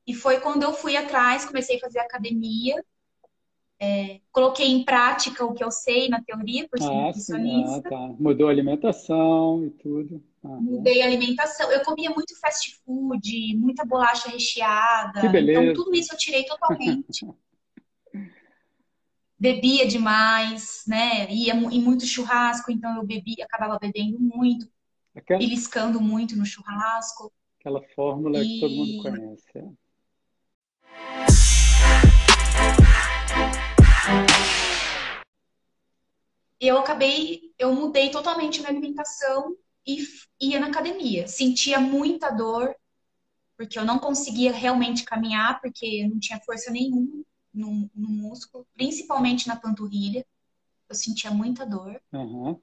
E 0.06 0.14
foi 0.14 0.40
quando 0.40 0.62
eu 0.62 0.72
fui 0.72 0.96
atrás, 0.96 1.44
comecei 1.44 1.76
a 1.76 1.80
fazer 1.80 1.98
academia, 1.98 2.84
é, 3.78 4.20
coloquei 4.32 4.68
em 4.68 4.84
prática 4.84 5.44
o 5.44 5.52
que 5.52 5.62
eu 5.62 5.70
sei 5.70 6.08
na 6.08 6.22
teoria, 6.22 6.66
por 6.68 6.78
ser 6.80 6.88
ah, 6.88 7.06
nutricionista. 7.06 7.88
Ah, 7.88 7.90
tá. 7.90 8.14
Mudou 8.18 8.48
a 8.48 8.50
alimentação 8.50 9.64
e 9.66 9.70
tudo. 9.70 10.22
Ah, 10.42 10.48
Mudei 10.48 11.02
a 11.02 11.06
alimentação. 11.06 11.70
Eu 11.70 11.84
comia 11.84 12.10
muito 12.10 12.38
fast 12.40 12.74
food, 12.84 13.56
muita 13.56 13.84
bolacha 13.84 14.30
recheada. 14.30 15.20
Que 15.20 15.28
beleza. 15.28 15.62
Então, 15.62 15.84
tudo 15.84 15.94
isso 15.94 16.14
eu 16.14 16.18
tirei 16.18 16.44
totalmente. 16.44 17.26
Bebia 19.38 19.86
demais, 19.86 20.82
né? 20.88 21.30
Ia 21.30 21.52
em 21.54 21.78
muito 21.78 22.06
churrasco, 22.06 22.72
então 22.72 22.96
eu 22.96 23.04
bebia, 23.04 23.44
acabava 23.44 23.78
bebendo 23.78 24.18
muito, 24.18 24.66
Aquela... 25.14 25.42
e 25.42 25.46
liscando 25.46 26.00
muito 26.00 26.34
no 26.34 26.46
churrasco. 26.46 27.30
Aquela 27.60 27.82
fórmula 27.94 28.42
e... 28.42 28.48
que 28.48 28.60
todo 28.60 28.74
mundo 28.74 29.02
conhece. 29.02 29.58
É. 29.58 29.68
eu 36.60 36.78
acabei, 36.78 37.52
eu 37.58 37.72
mudei 37.74 38.10
totalmente 38.10 38.60
minha 38.60 38.70
alimentação 38.70 39.56
e 39.86 40.04
ia 40.40 40.58
na 40.58 40.68
academia. 40.68 41.28
Sentia 41.28 41.78
muita 41.78 42.30
dor, 42.30 42.74
porque 43.56 43.78
eu 43.78 43.84
não 43.84 43.98
conseguia 43.98 44.52
realmente 44.52 45.04
caminhar, 45.04 45.60
porque 45.60 46.06
não 46.08 46.18
tinha 46.18 46.40
força 46.40 46.70
nenhuma 46.70 47.24
no, 47.52 47.90
no 47.94 48.08
músculo, 48.08 48.66
principalmente 48.74 49.46
na 49.46 49.56
panturrilha. 49.56 50.24
Eu 50.88 50.94
sentia 50.94 51.30
muita 51.30 51.64
dor. 51.64 52.00
Uhum. 52.12 52.60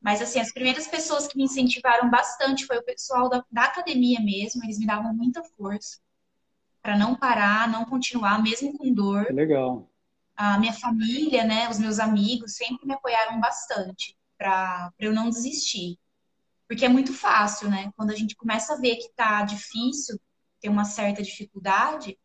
Mas, 0.00 0.22
assim, 0.22 0.38
as 0.38 0.52
primeiras 0.52 0.86
pessoas 0.86 1.26
que 1.26 1.36
me 1.36 1.44
incentivaram 1.44 2.08
bastante 2.08 2.64
foi 2.66 2.78
o 2.78 2.84
pessoal 2.84 3.28
da, 3.28 3.44
da 3.50 3.64
academia 3.64 4.20
mesmo. 4.20 4.62
Eles 4.64 4.78
me 4.78 4.86
davam 4.86 5.12
muita 5.12 5.42
força 5.42 5.98
para 6.80 6.96
não 6.96 7.14
parar, 7.14 7.68
não 7.68 7.84
continuar, 7.84 8.42
mesmo 8.42 8.76
com 8.78 8.92
dor. 8.92 9.26
Legal 9.30 9.88
a 10.38 10.56
minha 10.56 10.72
família, 10.72 11.44
né, 11.44 11.68
os 11.68 11.80
meus 11.80 11.98
amigos 11.98 12.54
sempre 12.54 12.86
me 12.86 12.94
apoiaram 12.94 13.40
bastante 13.40 14.16
para 14.38 14.92
eu 14.96 15.12
não 15.12 15.28
desistir. 15.28 15.98
Porque 16.68 16.84
é 16.84 16.88
muito 16.88 17.12
fácil, 17.12 17.68
né? 17.68 17.90
Quando 17.96 18.10
a 18.10 18.14
gente 18.14 18.36
começa 18.36 18.74
a 18.74 18.76
ver 18.76 18.96
que 18.96 19.10
tá 19.16 19.42
difícil, 19.42 20.16
tem 20.60 20.70
uma 20.70 20.84
certa 20.84 21.22
dificuldade, 21.22 22.16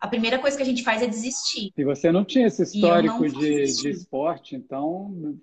a 0.00 0.08
primeira 0.08 0.38
coisa 0.40 0.56
que 0.56 0.62
a 0.62 0.66
gente 0.66 0.82
faz 0.82 1.00
é 1.00 1.06
desistir. 1.06 1.70
E 1.76 1.84
você 1.84 2.10
não 2.10 2.24
tinha 2.24 2.48
esse 2.48 2.62
histórico 2.62 3.28
de, 3.28 3.64
de 3.66 3.90
esporte, 3.90 4.56
então 4.56 5.38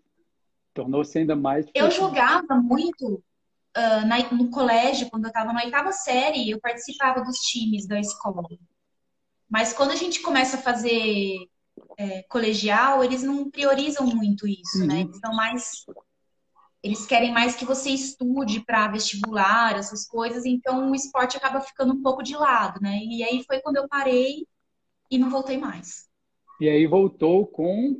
tornou-se 0.73 1.17
ainda 1.17 1.35
mais. 1.35 1.65
Difícil. 1.65 1.85
Eu 1.85 1.91
jogava 1.91 2.55
muito 2.55 3.23
uh, 3.77 4.05
na, 4.05 4.17
no 4.33 4.49
colégio, 4.49 5.09
quando 5.09 5.25
eu 5.25 5.29
estava 5.29 5.53
na 5.53 5.63
oitava 5.63 5.93
série, 5.93 6.49
eu 6.49 6.59
participava 6.59 7.23
dos 7.23 7.37
times 7.37 7.87
da 7.87 7.99
escola. 7.99 8.43
Mas 9.49 9.71
quando 9.71 9.91
a 9.91 9.95
gente 9.95 10.21
começa 10.21 10.57
a 10.57 10.61
fazer 10.61 11.47
é, 11.97 12.23
colegial, 12.23 13.03
eles 13.03 13.23
não 13.23 13.49
priorizam 13.49 14.05
muito 14.05 14.47
isso, 14.47 14.79
né? 14.79 14.83
uhum. 14.83 14.87
né? 14.87 15.01
Eles 15.01 15.19
são 15.19 15.35
mais. 15.35 15.85
Eles 16.83 17.05
querem 17.05 17.31
mais 17.31 17.55
que 17.55 17.65
você 17.65 17.89
estude 17.89 18.63
para 18.63 18.87
vestibular, 18.87 19.75
essas 19.75 20.07
coisas, 20.07 20.45
então 20.45 20.91
o 20.91 20.95
esporte 20.95 21.35
acaba 21.35 21.59
ficando 21.59 21.93
um 21.93 22.01
pouco 22.01 22.21
de 22.21 22.35
lado, 22.35 22.79
né? 22.79 22.99
E 23.03 23.23
aí 23.23 23.43
foi 23.43 23.59
quando 23.59 23.77
eu 23.77 23.87
parei 23.87 24.45
e 25.09 25.17
não 25.17 25.31
voltei 25.31 25.57
mais. 25.57 26.07
E 26.61 26.69
aí 26.69 26.85
voltou 26.85 27.47
com 27.47 27.99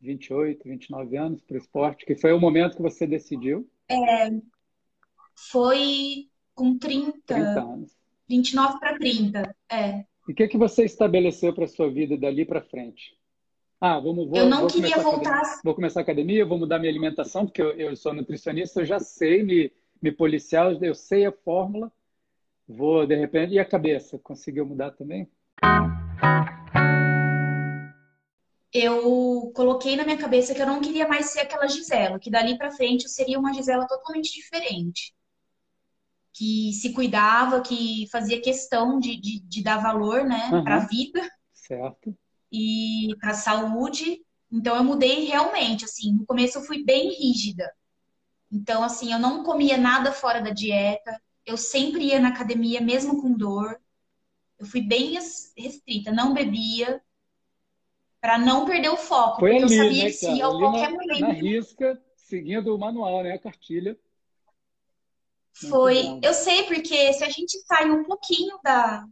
28, 0.00 0.68
29 0.68 1.16
anos 1.16 1.42
para 1.42 1.54
o 1.54 1.58
esporte, 1.58 2.06
que 2.06 2.14
foi 2.14 2.32
o 2.32 2.38
momento 2.38 2.76
que 2.76 2.82
você 2.82 3.08
decidiu? 3.08 3.68
É, 3.88 4.30
foi 5.50 6.28
com 6.54 6.78
30, 6.78 7.18
30 7.26 7.60
anos. 7.60 7.96
29 8.28 8.78
para 8.78 8.98
30, 8.98 9.56
é. 9.70 10.04
E 10.26 10.32
o 10.32 10.34
que, 10.34 10.48
que 10.48 10.56
você 10.56 10.84
estabeleceu 10.84 11.52
para 11.52 11.64
a 11.64 11.68
sua 11.68 11.90
vida 11.90 12.16
dali 12.16 12.46
para 12.46 12.62
frente? 12.62 13.14
Ah, 13.78 14.00
vamos, 14.00 14.26
vou, 14.26 14.38
eu 14.38 14.48
não 14.48 14.60
vou 14.60 14.68
queria 14.68 14.96
voltar. 14.96 15.60
Vou 15.62 15.74
começar 15.74 16.00
a 16.00 16.02
academia, 16.02 16.46
vou 16.46 16.58
mudar 16.58 16.78
minha 16.78 16.90
alimentação, 16.90 17.44
porque 17.44 17.60
eu, 17.60 17.72
eu 17.72 17.94
sou 17.94 18.14
nutricionista, 18.14 18.80
eu 18.80 18.86
já 18.86 18.98
sei 18.98 19.42
me, 19.42 19.70
me 20.00 20.10
policiar, 20.10 20.72
eu 20.82 20.94
sei 20.94 21.26
a 21.26 21.32
fórmula. 21.32 21.92
Vou, 22.66 23.06
de 23.06 23.14
repente, 23.14 23.52
e 23.52 23.58
a 23.58 23.64
cabeça? 23.64 24.18
Conseguiu 24.18 24.64
mudar 24.64 24.92
também? 24.92 25.28
Eu 28.72 29.52
coloquei 29.54 29.94
na 29.94 30.04
minha 30.04 30.16
cabeça 30.16 30.54
que 30.54 30.62
eu 30.62 30.66
não 30.66 30.80
queria 30.80 31.06
mais 31.06 31.26
ser 31.26 31.40
aquela 31.40 31.68
Gisela, 31.68 32.18
que 32.18 32.30
dali 32.30 32.56
para 32.56 32.70
frente 32.70 33.04
eu 33.04 33.10
seria 33.10 33.38
uma 33.38 33.52
Gisela 33.52 33.86
totalmente 33.86 34.32
diferente 34.32 35.14
que 36.34 36.72
se 36.72 36.92
cuidava, 36.92 37.62
que 37.62 38.08
fazia 38.10 38.42
questão 38.42 38.98
de, 38.98 39.16
de, 39.16 39.40
de 39.40 39.62
dar 39.62 39.78
valor, 39.78 40.24
né, 40.24 40.50
uhum. 40.52 40.64
para 40.64 40.76
a 40.76 40.86
vida. 40.86 41.30
Certo. 41.52 42.14
E 42.52 43.14
para 43.20 43.30
a 43.30 43.34
saúde. 43.34 44.20
Então 44.50 44.76
eu 44.76 44.84
mudei 44.84 45.24
realmente, 45.24 45.84
assim, 45.84 46.12
no 46.12 46.26
começo 46.26 46.58
eu 46.58 46.62
fui 46.62 46.84
bem 46.84 47.08
rígida. 47.14 47.72
Então, 48.50 48.82
assim, 48.82 49.12
eu 49.12 49.18
não 49.18 49.42
comia 49.44 49.76
nada 49.76 50.12
fora 50.12 50.40
da 50.40 50.50
dieta. 50.50 51.20
Eu 51.46 51.56
sempre 51.56 52.06
ia 52.06 52.20
na 52.20 52.28
academia, 52.28 52.80
mesmo 52.80 53.20
com 53.22 53.32
dor. 53.32 53.80
Eu 54.58 54.66
fui 54.66 54.80
bem 54.80 55.16
restrita, 55.56 56.12
não 56.12 56.34
bebia, 56.34 57.00
para 58.20 58.38
não 58.38 58.64
perder 58.64 58.90
o 58.90 58.96
foco. 58.96 59.40
Foi 59.40 59.60
porque 59.60 59.74
ali, 59.74 59.76
eu 59.76 59.84
sabia 59.84 60.04
né, 60.04 60.10
que 60.10 60.16
se 60.16 60.42
a 60.42 60.48
qualquer 60.48 60.90
momento. 60.90 61.20
Na 61.20 61.32
risca, 61.32 62.02
seguindo 62.16 62.74
o 62.74 62.78
manual, 62.78 63.22
né? 63.22 63.32
A 63.34 63.38
cartilha. 63.38 63.98
Foi. 65.54 66.18
Eu 66.22 66.34
sei, 66.34 66.64
porque 66.64 67.12
se 67.12 67.22
a 67.22 67.30
gente 67.30 67.58
sai 67.60 67.88
um 67.90 68.04
pouquinho 68.04 68.58
da, 68.62 69.06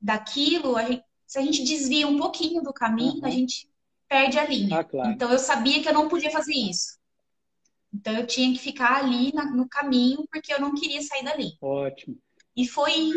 daquilo, 0.00 0.76
a 0.76 0.82
gente, 0.82 1.04
se 1.26 1.38
a 1.38 1.42
gente 1.42 1.62
desvia 1.62 2.06
um 2.06 2.18
pouquinho 2.18 2.62
do 2.62 2.72
caminho, 2.72 3.20
uhum. 3.20 3.26
a 3.26 3.30
gente 3.30 3.70
perde 4.08 4.38
a 4.38 4.44
linha. 4.44 4.80
Ah, 4.80 4.84
claro. 4.84 5.10
Então 5.10 5.30
eu 5.30 5.38
sabia 5.38 5.80
que 5.80 5.88
eu 5.88 5.94
não 5.94 6.08
podia 6.08 6.30
fazer 6.30 6.54
isso. 6.54 6.98
Então 7.94 8.12
eu 8.14 8.26
tinha 8.26 8.52
que 8.52 8.58
ficar 8.58 8.96
ali 8.96 9.32
na, 9.32 9.44
no 9.44 9.68
caminho, 9.68 10.26
porque 10.30 10.52
eu 10.52 10.60
não 10.60 10.74
queria 10.74 11.00
sair 11.02 11.24
dali. 11.24 11.52
Ótimo. 11.60 12.18
E 12.56 12.66
foi, 12.66 13.12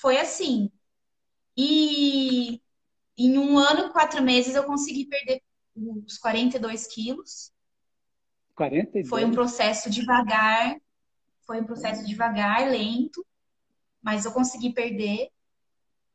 foi 0.00 0.18
assim. 0.18 0.70
E 1.56 2.60
em 3.16 3.38
um 3.38 3.58
ano 3.58 3.86
e 3.86 3.92
quatro 3.92 4.22
meses 4.22 4.54
eu 4.54 4.64
consegui 4.64 5.06
perder 5.06 5.42
os 5.76 6.18
42 6.18 6.86
quilos. 6.88 7.52
42? 8.54 9.08
Foi 9.08 9.24
um 9.24 9.30
processo 9.30 9.88
devagar, 9.88 10.76
foi 11.48 11.62
um 11.62 11.64
processo 11.64 12.06
devagar, 12.06 12.70
lento, 12.70 13.26
mas 14.02 14.26
eu 14.26 14.32
consegui 14.32 14.70
perder 14.70 15.30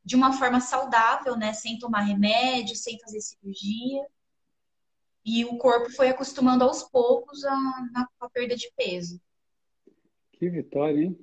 de 0.05 0.15
uma 0.15 0.31
forma 0.31 0.61
saudável, 0.61 1.35
né? 1.35 1.53
Sem 1.53 1.79
tomar 1.79 2.01
remédio, 2.01 2.75
sem 2.75 2.99
fazer 2.99 3.19
cirurgia. 3.19 4.05
E 5.25 5.43
o 5.43 5.57
corpo 5.57 5.89
foi 5.89 6.09
acostumando 6.09 6.63
aos 6.63 6.83
poucos 6.83 7.43
a, 7.45 7.51
a, 7.51 8.07
a 8.19 8.29
perda 8.29 8.55
de 8.55 8.71
peso. 8.77 9.19
Que 10.33 10.47
vitória, 10.49 11.01
hein? 11.01 11.17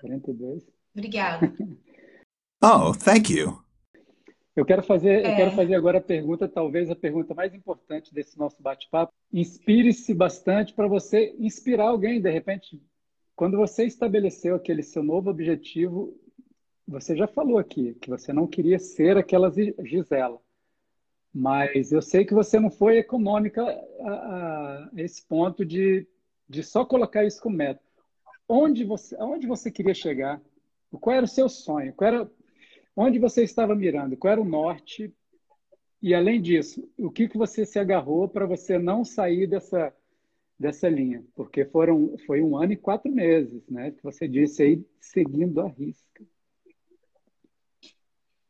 42. 0.00 0.64
Obrigada. 0.92 1.54
oh, 2.60 2.92
thank 2.94 3.32
you. 3.32 3.61
Eu 4.54 4.66
quero 4.66 4.82
fazer, 4.82 5.24
é. 5.24 5.32
eu 5.32 5.36
quero 5.36 5.50
fazer 5.52 5.74
agora 5.74 5.98
a 5.98 6.02
pergunta, 6.02 6.46
talvez 6.46 6.90
a 6.90 6.96
pergunta 6.96 7.34
mais 7.34 7.54
importante 7.54 8.12
desse 8.12 8.38
nosso 8.38 8.62
bate-papo. 8.62 9.12
Inspire-se 9.32 10.12
bastante 10.12 10.74
para 10.74 10.86
você 10.86 11.34
inspirar 11.38 11.88
alguém, 11.88 12.20
de 12.20 12.30
repente. 12.30 12.80
Quando 13.34 13.56
você 13.56 13.84
estabeleceu 13.84 14.54
aquele 14.54 14.82
seu 14.82 15.02
novo 15.02 15.30
objetivo, 15.30 16.14
você 16.86 17.16
já 17.16 17.26
falou 17.26 17.58
aqui 17.58 17.94
que 17.94 18.10
você 18.10 18.30
não 18.32 18.46
queria 18.46 18.78
ser 18.78 19.16
aquela 19.16 19.50
Gisela. 19.50 20.38
Mas 21.34 21.90
eu 21.90 22.02
sei 22.02 22.26
que 22.26 22.34
você 22.34 22.60
não 22.60 22.70
foi 22.70 22.98
econômica 22.98 23.62
a, 23.62 24.10
a, 24.10 24.90
a 24.94 25.00
esse 25.00 25.26
ponto 25.26 25.64
de, 25.64 26.06
de 26.46 26.62
só 26.62 26.84
colocar 26.84 27.24
isso 27.24 27.40
como 27.40 27.56
meta. 27.56 27.80
Onde 28.46 28.84
você, 28.84 29.16
aonde 29.16 29.46
você 29.46 29.70
queria 29.70 29.94
chegar? 29.94 30.42
Qual 31.00 31.16
era 31.16 31.24
o 31.24 31.28
seu 31.28 31.48
sonho? 31.48 31.94
Qual 31.94 32.06
era 32.06 32.30
Onde 32.96 33.18
você 33.18 33.42
estava 33.42 33.74
mirando? 33.74 34.16
Qual 34.16 34.32
era 34.32 34.40
o 34.40 34.48
norte? 34.48 35.12
E 36.00 36.14
além 36.14 36.42
disso, 36.42 36.88
o 36.98 37.10
que, 37.10 37.28
que 37.28 37.38
você 37.38 37.64
se 37.64 37.78
agarrou 37.78 38.28
para 38.28 38.44
você 38.44 38.78
não 38.78 39.04
sair 39.04 39.46
dessa, 39.46 39.94
dessa 40.58 40.88
linha? 40.88 41.24
Porque 41.34 41.64
foram, 41.64 42.16
foi 42.26 42.42
um 42.42 42.56
ano 42.56 42.72
e 42.72 42.76
quatro 42.76 43.10
meses, 43.10 43.62
né? 43.68 43.92
Que 43.92 44.02
você 44.02 44.26
disse 44.26 44.62
aí, 44.62 44.86
seguindo 45.00 45.60
a 45.60 45.68
risca. 45.68 46.24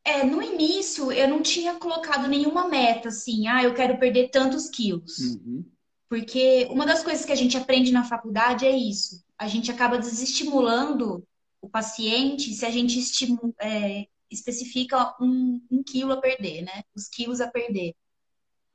É, 0.04 0.24
no 0.24 0.42
início 0.42 1.12
eu 1.12 1.28
não 1.28 1.40
tinha 1.42 1.74
colocado 1.74 2.28
nenhuma 2.28 2.68
meta 2.68 3.08
assim, 3.08 3.46
ah, 3.46 3.62
eu 3.62 3.72
quero 3.72 3.98
perder 3.98 4.30
tantos 4.30 4.68
quilos. 4.68 5.18
Uhum. 5.18 5.64
Porque 6.08 6.66
uma 6.70 6.84
das 6.84 7.02
coisas 7.02 7.24
que 7.24 7.32
a 7.32 7.36
gente 7.36 7.56
aprende 7.56 7.92
na 7.92 8.04
faculdade 8.04 8.66
é 8.66 8.76
isso. 8.76 9.24
A 9.38 9.46
gente 9.46 9.70
acaba 9.70 9.98
desestimulando 9.98 11.26
o 11.60 11.68
paciente 11.68 12.52
se 12.52 12.66
a 12.66 12.70
gente 12.70 12.98
estimula, 12.98 13.54
é, 13.60 14.06
especifica 14.32 15.14
um, 15.20 15.60
um 15.70 15.82
quilo 15.82 16.12
a 16.12 16.20
perder, 16.20 16.62
né? 16.62 16.82
Os 16.94 17.08
quilos 17.08 17.40
a 17.40 17.48
perder. 17.48 17.94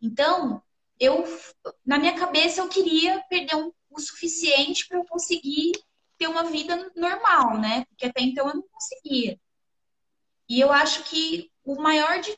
Então, 0.02 0.62
eu, 1.00 1.24
na 1.86 1.98
minha 1.98 2.16
cabeça, 2.16 2.62
eu 2.62 2.70
queria 2.70 3.22
perder 3.30 3.56
um, 3.56 3.72
o 3.90 4.00
suficiente 4.00 4.88
para 4.88 4.98
eu 4.98 5.06
conseguir 5.06 5.72
ter 6.18 6.28
uma 6.28 6.44
vida 6.44 6.92
normal, 6.96 7.60
né? 7.60 7.86
Porque 7.86 8.06
até 8.06 8.22
então 8.22 8.48
eu 8.48 8.56
não 8.56 8.64
conseguia. 8.64 9.40
E 10.50 10.60
eu 10.60 10.72
acho 10.72 11.04
que 11.04 11.52
o 11.64 11.76
maior 11.76 12.20
de, 12.22 12.38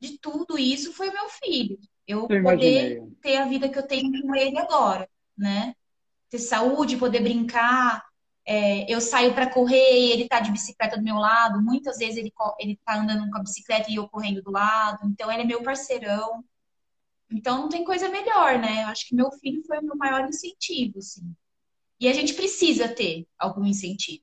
de 0.00 0.18
tudo 0.18 0.58
isso 0.58 0.92
foi 0.92 1.10
meu 1.10 1.28
filho. 1.28 1.78
Eu, 2.06 2.20
Eu 2.28 2.28
poder 2.28 2.38
imaginei. 2.38 3.16
ter 3.20 3.36
a 3.36 3.46
vida 3.46 3.68
que 3.68 3.78
eu 3.78 3.86
tenho 3.86 4.22
com 4.22 4.34
ele 4.34 4.58
agora, 4.58 5.08
né? 5.36 5.74
Ter 6.28 6.38
saúde, 6.38 6.96
poder 6.96 7.20
brincar. 7.20 8.04
É, 8.48 8.90
eu 8.90 9.00
saio 9.00 9.34
para 9.34 9.50
correr 9.50 9.98
e 9.98 10.12
ele 10.12 10.28
tá 10.28 10.38
de 10.38 10.52
bicicleta 10.52 10.96
do 10.96 11.02
meu 11.02 11.16
lado. 11.16 11.60
Muitas 11.60 11.98
vezes 11.98 12.16
ele, 12.16 12.32
ele 12.60 12.78
tá 12.84 13.00
andando 13.00 13.28
com 13.28 13.38
a 13.38 13.42
bicicleta 13.42 13.90
e 13.90 13.96
eu 13.96 14.08
correndo 14.08 14.40
do 14.40 14.52
lado. 14.52 15.00
Então 15.04 15.30
ele 15.30 15.42
é 15.42 15.44
meu 15.44 15.62
parceirão. 15.62 16.44
Então 17.30 17.62
não 17.62 17.68
tem 17.68 17.82
coisa 17.84 18.08
melhor, 18.08 18.58
né? 18.58 18.84
Eu 18.84 18.88
acho 18.88 19.08
que 19.08 19.16
meu 19.16 19.32
filho 19.32 19.64
foi 19.66 19.78
o 19.78 19.82
meu 19.82 19.96
maior 19.96 20.28
incentivo, 20.28 20.98
assim. 20.98 21.34
E 21.98 22.06
a 22.06 22.12
gente 22.12 22.34
precisa 22.34 22.88
ter 22.88 23.26
algum 23.36 23.64
incentivo. 23.64 24.22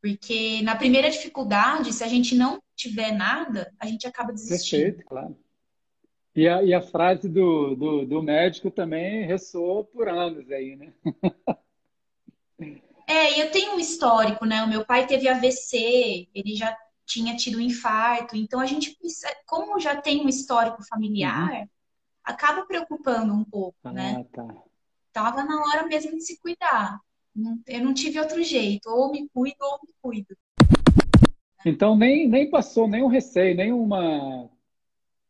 Porque 0.00 0.62
na 0.62 0.76
primeira 0.76 1.10
dificuldade, 1.10 1.92
se 1.92 2.04
a 2.04 2.08
gente 2.08 2.34
não 2.34 2.62
tiver 2.76 3.12
nada, 3.12 3.74
a 3.78 3.86
gente 3.86 4.06
acaba 4.06 4.32
desistindo. 4.32 4.82
Perfeito, 4.82 5.04
claro. 5.04 5.36
E 6.34 6.48
a, 6.48 6.62
e 6.62 6.72
a 6.72 6.80
frase 6.80 7.28
do, 7.28 7.74
do, 7.74 8.06
do 8.06 8.22
médico 8.22 8.70
também 8.70 9.26
ressoou 9.26 9.84
por 9.84 10.08
anos 10.08 10.48
aí, 10.50 10.76
né? 10.76 10.92
É, 13.10 13.36
e 13.36 13.40
eu 13.40 13.50
tenho 13.50 13.74
um 13.74 13.80
histórico, 13.80 14.46
né? 14.46 14.62
O 14.62 14.68
meu 14.68 14.84
pai 14.86 15.04
teve 15.04 15.26
AVC, 15.26 16.28
ele 16.32 16.54
já 16.54 16.76
tinha 17.04 17.34
tido 17.34 17.58
um 17.58 17.60
infarto, 17.60 18.36
então 18.36 18.60
a 18.60 18.66
gente, 18.66 18.96
como 19.44 19.80
já 19.80 20.00
tem 20.00 20.24
um 20.24 20.28
histórico 20.28 20.80
familiar, 20.84 21.68
acaba 22.22 22.64
preocupando 22.64 23.34
um 23.34 23.42
pouco, 23.42 23.90
né? 23.90 24.20
Ah, 24.20 24.24
tá. 24.32 24.62
Tava 25.12 25.42
na 25.42 25.60
hora 25.60 25.88
mesmo 25.88 26.12
de 26.12 26.22
se 26.22 26.38
cuidar. 26.38 27.00
Eu 27.66 27.80
não 27.80 27.92
tive 27.92 28.20
outro 28.20 28.40
jeito, 28.44 28.88
ou 28.88 29.10
me 29.10 29.28
cuido 29.30 29.56
ou 29.60 29.80
me 29.82 29.92
cuido. 30.00 30.36
Então 31.66 31.96
nem, 31.96 32.28
nem 32.28 32.48
passou 32.48 32.86
nenhum 32.86 33.08
receio, 33.08 33.56
nenhuma 33.56 34.48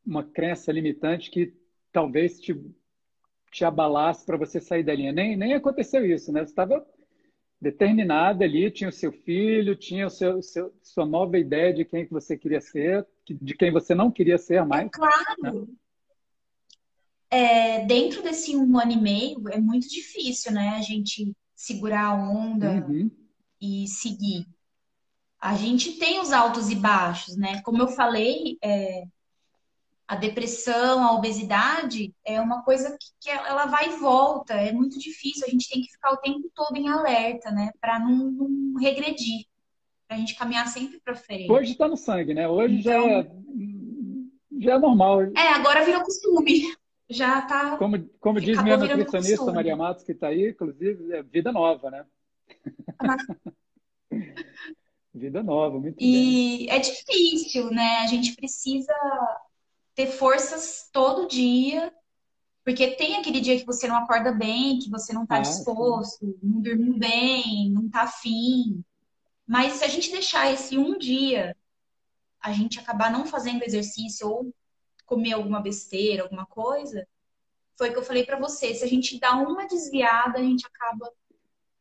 uma 0.05 0.23
crença 0.23 0.71
limitante 0.71 1.31
que 1.31 1.55
talvez 1.91 2.39
te, 2.39 2.55
te 3.51 3.65
abalasse 3.65 4.27
para 4.27 4.37
você 4.37 4.61
sair 4.61 4.83
da 4.83 4.95
linha. 4.95 5.13
Nem, 5.13 5.35
nem 5.35 5.55
aconteceu 5.55 6.05
isso, 6.05 6.31
né? 6.31 6.41
Você 6.41 6.51
estava 6.51 6.87
determinada 7.61 8.45
ali, 8.45 8.71
tinha 8.71 8.89
o 8.91 8.93
seu 8.93 9.13
filho, 9.13 9.77
tinha 9.77 10.07
o 10.07 10.11
seu, 10.11 10.43
seu- 10.43 10.73
sua 10.83 11.07
nova 11.07 11.39
ideia 11.39 11.73
de 11.75 11.85
quem 11.85 12.07
que 12.07 12.13
você 12.13 12.37
queria 12.37 12.61
ser, 12.61 13.07
de 13.29 13.55
quem 13.55 13.73
você 13.73 13.95
não 13.95 14.11
queria 14.11 14.39
ser 14.39 14.65
É 14.65 14.65
mais. 14.67 14.91
claro, 14.91 15.69
é, 17.31 17.85
dentro 17.87 18.23
desse 18.23 18.57
um 18.57 18.79
ano 18.79 18.93
e 18.93 19.01
meio 19.01 19.49
é 19.49 19.59
muito 19.61 19.89
difícil, 19.89 20.53
né? 20.53 20.71
A 20.71 20.83
gente 20.83 21.33
segurar 21.55 22.07
a 22.07 22.15
onda 22.15 22.87
Uhum. 22.89 23.11
e 23.61 23.87
seguir. 23.89 24.47
A 25.41 25.57
gente 25.57 25.99
tem 25.99 26.21
os 26.21 26.33
altos 26.33 26.71
e 26.71 26.75
baixos, 26.77 27.37
né? 27.37 27.63
Como 27.63 27.83
eu 27.83 27.89
falei, 27.89 28.59
é, 28.63 29.05
a 30.11 30.17
depressão, 30.17 31.05
a 31.05 31.13
obesidade 31.13 32.13
é 32.25 32.41
uma 32.41 32.65
coisa 32.65 32.91
que, 32.99 33.07
que 33.21 33.31
ela 33.31 33.67
vai 33.67 33.91
e 33.91 33.97
volta, 33.99 34.55
é 34.55 34.73
muito 34.73 34.99
difícil. 34.99 35.45
A 35.47 35.51
gente 35.51 35.69
tem 35.69 35.83
que 35.83 35.93
ficar 35.93 36.11
o 36.11 36.17
tempo 36.17 36.51
todo 36.53 36.77
em 36.77 36.89
alerta, 36.89 37.53
né? 37.53 37.71
Para 37.81 38.01
não, 38.01 38.29
não 38.33 38.75
regredir, 38.81 39.47
para 40.09 40.17
a 40.17 40.19
gente 40.19 40.35
caminhar 40.35 40.67
sempre 40.67 40.99
para 40.99 41.15
frente. 41.15 41.49
Hoje 41.49 41.71
está 41.71 41.87
no 41.87 41.97
sangue, 41.97 42.35
né? 42.35 42.49
Hoje 42.49 42.83
já, 42.83 42.99
Então, 42.99 43.41
já 44.59 44.75
é 44.75 44.79
normal. 44.81 45.23
é, 45.23 45.49
agora 45.55 45.85
virou 45.85 46.03
costume. 46.03 46.75
Já 47.09 47.43
tá, 47.43 47.77
Como, 47.77 48.05
como 48.19 48.41
diz 48.41 48.61
minha 48.65 48.77
nutricionista 48.77 49.37
costume. 49.37 49.55
Maria 49.55 49.77
Matos, 49.77 50.03
que 50.03 50.11
está 50.11 50.27
aí, 50.27 50.51
inclusive, 50.51 51.13
é 51.13 51.23
vida 51.23 51.53
nova, 51.53 51.89
né? 51.89 52.05
Vida 55.15 55.43
nova, 55.43 55.79
muito 55.79 55.97
bem. 55.97 56.05
E 56.05 56.69
é 56.69 56.79
difícil, 56.79 57.71
né? 57.71 57.99
A 57.99 58.07
gente 58.07 58.35
precisa 58.35 58.95
ter 60.01 60.07
forças 60.07 60.89
todo 60.91 61.29
dia, 61.29 61.93
porque 62.65 62.93
tem 62.93 63.17
aquele 63.17 63.39
dia 63.39 63.59
que 63.59 63.67
você 63.67 63.87
não 63.87 63.97
acorda 63.97 64.33
bem, 64.33 64.79
que 64.79 64.89
você 64.89 65.13
não 65.13 65.27
tá 65.27 65.39
Ah, 65.39 65.45
sim. 65.45 65.63
disposto, 65.63 66.39
não 66.43 66.63
dormiu 66.63 66.99
bem, 66.99 67.71
não 67.71 67.87
tá 67.91 68.03
afim. 68.05 68.83
Mas 69.47 69.75
se 69.75 69.85
a 69.85 69.89
gente 69.89 70.11
deixar 70.11 70.51
esse 70.51 70.79
um 70.79 70.97
dia, 70.97 71.55
a 72.41 72.51
gente 72.51 72.79
acabar 72.79 73.13
não 73.13 73.27
fazendo 73.27 73.63
exercício 73.63 74.27
ou 74.27 74.55
comer 75.05 75.35
alguma 75.35 75.61
besteira, 75.61 76.23
alguma 76.23 76.47
coisa, 76.47 77.07
foi 77.77 77.91
o 77.91 77.93
que 77.93 77.99
eu 77.99 78.05
falei 78.05 78.25
pra 78.25 78.39
você. 78.39 78.73
Se 78.73 78.85
a 78.85 78.89
gente 78.89 79.21
dá 79.21 79.37
uma 79.37 79.67
desviada, 79.67 80.39
a 80.39 80.43
gente 80.43 80.67
acaba 80.67 81.13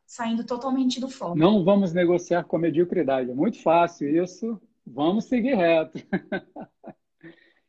saindo 0.05 0.43
totalmente 0.43 0.99
do 0.99 1.07
foco. 1.07 1.37
Não 1.37 1.63
vamos 1.63 1.93
negociar 1.93 2.43
com 2.43 2.57
a 2.57 2.59
mediocridade. 2.59 3.31
É 3.31 3.33
muito 3.33 3.61
fácil 3.61 4.09
isso. 4.21 4.59
Vamos 4.85 5.25
seguir 5.25 5.55
reto. 5.55 5.99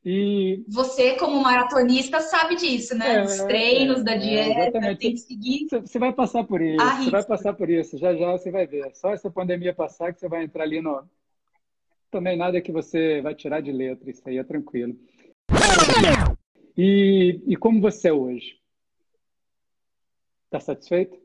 E 0.05 0.65
Você, 0.67 1.15
como 1.17 1.43
maratonista, 1.43 2.21
sabe 2.21 2.57
disso, 2.57 2.95
né? 2.97 3.17
é, 3.17 3.23
Dos 3.23 3.39
treinos, 3.41 4.03
da 4.03 4.13
é, 4.13 4.19
dieta, 4.19 4.61
exatamente. 4.63 4.99
tem 4.99 5.13
que 5.13 5.19
seguir 5.21 5.67
Você 5.71 5.99
vai 5.99 6.13
passar 6.13 6.45
por 6.45 6.63
isso. 6.63 6.83
Você 7.05 7.11
vai 7.11 7.25
passar 7.25 7.53
por 7.53 7.69
isso. 7.69 7.99
Já 7.99 8.15
já 8.15 8.33
você 8.33 8.51
vai 8.51 8.67
ver. 8.67 8.95
Só 8.95 9.11
essa 9.13 9.31
pandemia 9.31 9.75
passar 9.75 10.13
que 10.15 10.21
você 10.21 10.29
vai 10.29 10.45
entrar 10.45 10.63
ali 10.65 10.81
no. 10.81 11.05
Também 12.11 12.37
nada 12.37 12.61
que 12.61 12.73
você 12.73 13.21
vai 13.21 13.35
tirar 13.35 13.61
de 13.61 13.71
letra. 13.71 14.11
Isso 14.11 14.23
aí 14.27 14.39
é 14.39 14.45
tranquilo. 14.45 14.97
E, 16.77 17.43
e 17.47 17.57
como 17.57 17.81
você 17.81 18.09
é 18.09 18.13
hoje? 18.13 18.59
Está 20.47 20.59
satisfeito? 20.61 21.19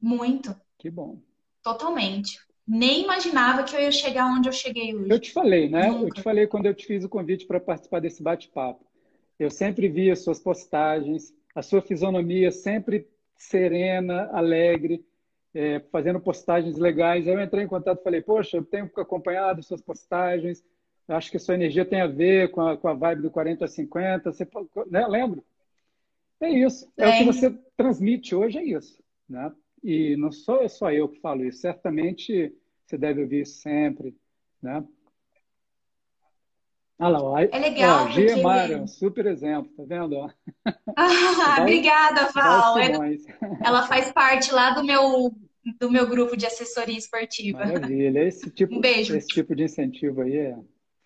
Muito, 0.00 0.54
Que 0.78 0.88
bom. 0.88 1.18
totalmente. 1.62 2.38
Nem 2.68 3.02
imaginava 3.02 3.64
que 3.64 3.74
eu 3.74 3.80
ia 3.80 3.90
chegar 3.90 4.26
onde 4.26 4.48
eu 4.48 4.52
cheguei 4.52 4.92
Eu 4.92 4.98
hoje. 4.98 5.20
te 5.20 5.32
falei, 5.32 5.68
né? 5.68 5.88
Eu 5.88 5.94
te 5.94 6.00
Nunca. 6.02 6.22
falei 6.22 6.46
quando 6.46 6.66
eu 6.66 6.74
te 6.74 6.86
fiz 6.86 7.02
o 7.04 7.08
convite 7.08 7.46
para 7.46 7.58
participar 7.58 8.00
desse 8.00 8.22
bate-papo. 8.22 8.84
Eu 9.38 9.50
sempre 9.50 9.88
via 9.88 10.14
suas 10.16 10.38
postagens, 10.38 11.32
a 11.54 11.62
sua 11.62 11.80
fisionomia 11.80 12.50
sempre 12.50 13.08
serena, 13.36 14.28
alegre, 14.32 15.04
é, 15.54 15.80
fazendo 15.92 16.20
postagens 16.20 16.76
legais. 16.76 17.26
Aí 17.26 17.34
eu 17.34 17.40
entrei 17.42 17.64
em 17.64 17.68
contato 17.68 18.00
e 18.00 18.04
falei, 18.04 18.20
poxa, 18.20 18.56
eu 18.58 18.64
tenho 18.64 18.90
acompanhado 18.96 19.62
suas 19.62 19.80
postagens, 19.80 20.62
eu 21.06 21.16
acho 21.16 21.30
que 21.30 21.36
a 21.38 21.40
sua 21.40 21.54
energia 21.54 21.84
tem 21.86 22.00
a 22.02 22.06
ver 22.06 22.50
com 22.50 22.60
a, 22.60 22.76
com 22.76 22.88
a 22.88 22.94
vibe 22.94 23.22
do 23.22 23.30
40 23.30 23.64
a 23.64 23.68
50. 23.68 24.30
Você, 24.32 24.46
né? 24.90 25.06
Lembra? 25.06 25.42
É 26.40 26.50
isso. 26.50 26.92
É 26.96 27.08
o 27.08 27.12
que 27.12 27.18
Lembro. 27.20 27.32
você 27.32 27.50
transmite 27.76 28.34
hoje, 28.34 28.58
é 28.58 28.64
isso, 28.64 29.02
né? 29.28 29.50
E 29.82 30.16
não 30.16 30.30
sou 30.32 30.68
só 30.68 30.90
eu 30.92 31.08
que 31.08 31.20
falo 31.20 31.44
isso. 31.44 31.60
Certamente 31.60 32.52
você 32.84 32.96
deve 32.98 33.22
ouvir 33.22 33.42
isso 33.42 33.60
sempre, 33.60 34.16
né? 34.62 34.84
Olha 37.00 37.10
lá, 37.18 37.22
ó, 37.22 37.38
É 37.38 37.48
ó, 37.52 37.58
legal 37.58 38.10
Gia 38.10 38.26
porque. 38.26 38.42
Mara, 38.42 38.82
um 38.82 38.86
super 38.88 39.26
exemplo, 39.26 39.70
tá 39.76 39.84
vendo? 39.86 40.16
Ó, 40.16 40.30
Ah, 40.96 41.06
Val, 41.56 41.62
obrigada, 41.62 42.28
Val. 42.32 42.76
Ela 43.64 43.86
faz 43.86 44.10
parte 44.10 44.52
lá 44.52 44.70
do 44.70 44.82
meu, 44.82 45.32
do 45.78 45.90
meu 45.90 46.08
grupo 46.08 46.36
de 46.36 46.44
assessoria 46.46 46.98
esportiva. 46.98 47.58
Maravilha. 47.64 48.24
Esse 48.24 48.48
Um 48.48 48.50
tipo, 48.50 48.80
beijo. 48.80 49.14
esse 49.14 49.28
tipo 49.28 49.54
de 49.54 49.64
incentivo 49.64 50.22
aí 50.22 50.36
é 50.36 50.58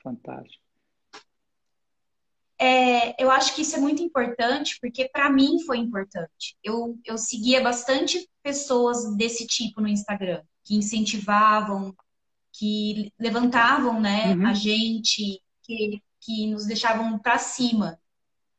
fantástico. 0.02 0.61
É, 2.64 3.20
eu 3.20 3.28
acho 3.28 3.56
que 3.56 3.62
isso 3.62 3.74
é 3.74 3.80
muito 3.80 4.02
importante, 4.02 4.78
porque 4.80 5.08
para 5.08 5.28
mim 5.28 5.58
foi 5.66 5.78
importante. 5.78 6.56
Eu, 6.62 6.96
eu 7.04 7.18
seguia 7.18 7.60
bastante 7.60 8.28
pessoas 8.40 9.16
desse 9.16 9.48
tipo 9.48 9.80
no 9.80 9.88
Instagram, 9.88 10.42
que 10.62 10.76
incentivavam, 10.76 11.92
que 12.52 13.12
levantavam, 13.18 14.00
né, 14.00 14.34
Uhum. 14.36 14.46
a 14.46 14.54
gente, 14.54 15.42
que, 15.64 16.00
que 16.20 16.46
nos 16.46 16.64
deixavam 16.64 17.18
para 17.18 17.36
cima. 17.38 17.98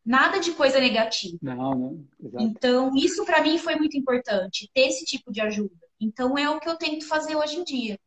Nada 0.05 0.37
de 0.39 0.51
coisa 0.51 0.81
negativa. 0.81 1.37
Não, 1.41 1.73
não, 1.73 2.05
exato. 2.21 2.43
Então, 2.43 2.93
isso 2.97 3.23
para 3.23 3.41
mim 3.41 3.57
foi 3.57 3.77
muito 3.77 3.95
importante, 3.95 4.69
ter 4.73 4.87
esse 4.87 5.05
tipo 5.05 5.31
de 5.31 5.39
ajuda. 5.39 5.87
Então, 5.97 6.37
é 6.37 6.49
o 6.49 6.59
que 6.59 6.67
eu 6.67 6.75
tento 6.75 7.07
fazer 7.07 7.37
hoje 7.37 7.55
em 7.55 7.63
dia. 7.63 7.97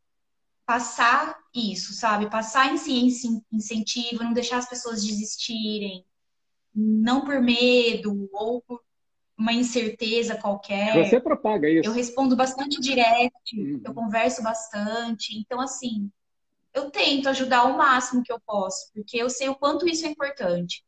Passar 0.67 1.39
isso, 1.55 1.93
sabe? 1.93 2.29
Passar 2.29 2.73
em 2.73 2.77
si 2.77 3.07
esse 3.07 3.41
incentivo, 3.51 4.23
não 4.23 4.33
deixar 4.33 4.59
as 4.59 4.69
pessoas 4.69 5.03
desistirem, 5.03 6.05
não 6.75 7.25
por 7.25 7.41
medo 7.41 8.29
ou 8.33 8.61
por 8.61 8.81
uma 9.37 9.53
incerteza 9.53 10.35
qualquer. 10.37 11.05
Você 11.05 11.19
propaga 11.19 11.69
Eu 11.69 11.91
isso. 11.91 11.97
respondo 11.97 12.35
bastante 12.35 12.81
direct, 12.81 13.33
eu 13.55 13.93
Uhum. 13.93 13.93
converso 13.93 14.43
bastante. 14.43 15.37
Então, 15.39 15.61
assim, 15.61 16.11
eu 16.73 16.91
tento 16.91 17.29
ajudar 17.29 17.65
o 17.65 17.77
máximo 17.77 18.23
que 18.23 18.33
eu 18.33 18.39
posso, 18.41 18.91
porque 18.93 19.17
eu 19.17 19.29
sei 19.29 19.49
o 19.49 19.55
quanto 19.55 19.87
isso 19.87 20.05
é 20.05 20.09
importante. 20.09 20.83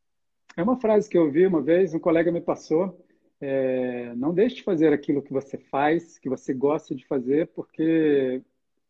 É 0.58 0.64
uma 0.64 0.80
frase 0.80 1.10
que 1.10 1.18
eu 1.18 1.24
ouvi 1.26 1.46
uma 1.48 1.62
vez, 1.62 1.94
um 1.94 2.00
colega 2.00 2.32
me 2.32 2.42
passou. 2.42 3.06
é, 3.42 4.14
não 4.16 4.34
deixe 4.34 4.58
de 4.58 4.64
fazer 4.64 4.92
aquilo 4.94 5.22
que 5.22 5.32
você 5.32 5.58
faz, 5.58 6.20
que 6.20 6.28
você 6.30 6.54
gosta 6.54 6.94
de 6.94 7.06
fazer, 7.08 7.48
porque 7.56 8.42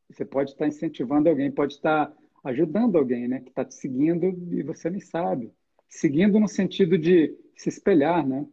você 0.10 0.26
pode 0.26 0.52
estar 0.52 0.67
incentivando 0.67 1.30
alguém, 1.30 1.52
pode 1.52 1.74
estar 1.74 2.12
ajudando 2.43 2.98
alguém, 2.98 3.28
né, 3.28 3.41
que 3.41 3.50
está 3.50 3.63
te 3.63 3.76
seguindo 3.76 4.26
e 4.54 4.63
você 4.63 4.89
nem 4.89 5.00
sabe. 5.00 5.54
Seguindo 5.88 6.39
no 6.39 6.48
sentido 6.48 6.98
de 6.98 7.36
se 7.56 7.69
espelhar, 7.69 8.26
né? 8.26 8.45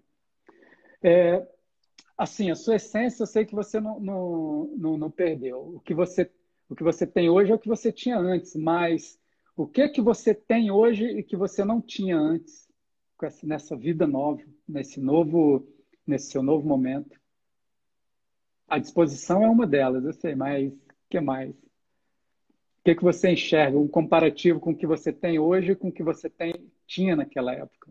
É, 1.03 1.47
assim, 2.16 2.51
a 2.51 2.55
sua 2.55 2.77
essência, 2.77 3.23
eu 3.23 3.27
sei 3.27 3.45
que 3.45 3.55
você 3.55 3.79
não, 3.79 4.01
não, 4.01 4.75
não, 4.77 4.99
não 4.99 5.11
perdeu. 5.11 5.75
O 5.77 5.81
que 5.81 5.95
você, 5.95 6.31
O 6.69 6.75
que 6.75 6.83
você 6.83 7.07
tem 7.07 7.29
hoje 7.29 7.53
é 7.53 7.55
o 7.55 7.59
que 7.59 7.69
você 7.69 7.92
tinha 7.92 8.19
antes, 8.19 8.57
mas 8.57 9.19
o 9.57 9.66
que 9.66 9.88
que 9.88 10.01
você 10.01 10.35
tem 10.35 10.71
hoje 10.71 11.07
e 11.07 11.23
que 11.23 11.37
você 11.37 11.64
não 11.64 11.81
tinha 11.81 12.19
antes, 12.19 12.69
nessa 13.42 13.77
vida 13.77 14.07
nova, 14.07 14.42
nesse 14.69 15.01
novo, 15.01 15.66
nesse 16.07 16.31
seu 16.31 16.42
novo 16.42 16.66
momento? 16.66 17.19
A 18.69 18.79
disposição 18.79 19.45
é 19.45 19.49
uma 19.49 19.66
delas, 19.66 20.05
eu 20.05 20.12
sei, 20.12 20.35
mas 20.35 20.73
que 21.11 21.21
mais? 21.21 21.51
O 21.51 21.57
que 22.85 22.95
que 22.95 23.03
você 23.03 23.31
enxerga, 23.33 23.77
um 23.79 23.87
comparativo 23.87 24.59
com 24.61 24.71
o 24.71 24.77
que 24.77 24.87
você 24.87 25.12
tem 25.12 25.38
hoje 25.38 25.73
e 25.73 25.77
com 25.77 25.88
o 25.88 25.92
que 25.92 26.03
você 26.03 26.31
tem, 26.31 26.55
tinha 26.87 27.14
naquela 27.14 27.53
época? 27.53 27.90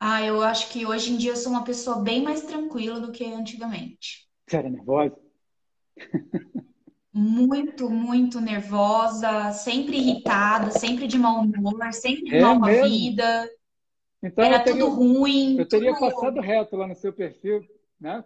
Ah, 0.00 0.22
eu 0.24 0.42
acho 0.42 0.70
que 0.70 0.84
hoje 0.86 1.12
em 1.12 1.16
dia 1.16 1.30
eu 1.32 1.36
sou 1.36 1.52
uma 1.52 1.62
pessoa 1.64 2.02
bem 2.02 2.20
mais 2.22 2.42
tranquila 2.42 2.98
do 3.00 3.12
que 3.12 3.24
antigamente. 3.24 4.28
Você 4.46 4.56
era 4.56 4.68
nervosa? 4.68 5.16
Muito, 7.12 7.90
muito 7.90 8.40
nervosa, 8.40 9.50
sempre 9.52 9.96
irritada, 9.96 10.70
sempre 10.70 11.06
de 11.06 11.18
mau 11.18 11.40
humor, 11.42 11.92
sempre 11.92 12.36
É 12.38 12.38
mal 12.38 12.58
com 12.58 12.66
a 12.66 12.68
mesmo? 12.68 13.08
vida. 13.08 13.48
Então 14.22 14.44
Era 14.46 14.60
teria, 14.60 14.84
tudo 14.84 14.88
ruim, 14.88 15.56
eu 15.56 15.66
teria 15.68 15.94
tudo. 15.94 15.98
passado 15.98 16.40
reto 16.40 16.76
lá 16.76 16.86
no 16.86 16.94
seu 16.96 17.12
perfil, 17.12 17.64
né? 18.00 18.24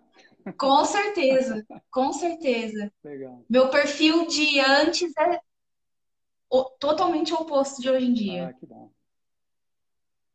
Com 0.57 0.85
certeza, 0.85 1.67
com 1.91 2.13
certeza. 2.13 2.93
Legal. 3.05 3.45
Meu 3.49 3.71
perfil 3.71 4.27
de 4.27 4.61
antes 4.61 5.13
é 5.19 5.41
totalmente 6.79 7.33
oposto 7.33 7.81
de 7.81 7.89
hoje 7.91 8.07
em 8.07 8.13
Ah, 8.13 8.15
dia. 8.15 8.57
que 8.59 8.67
bom. 8.67 8.91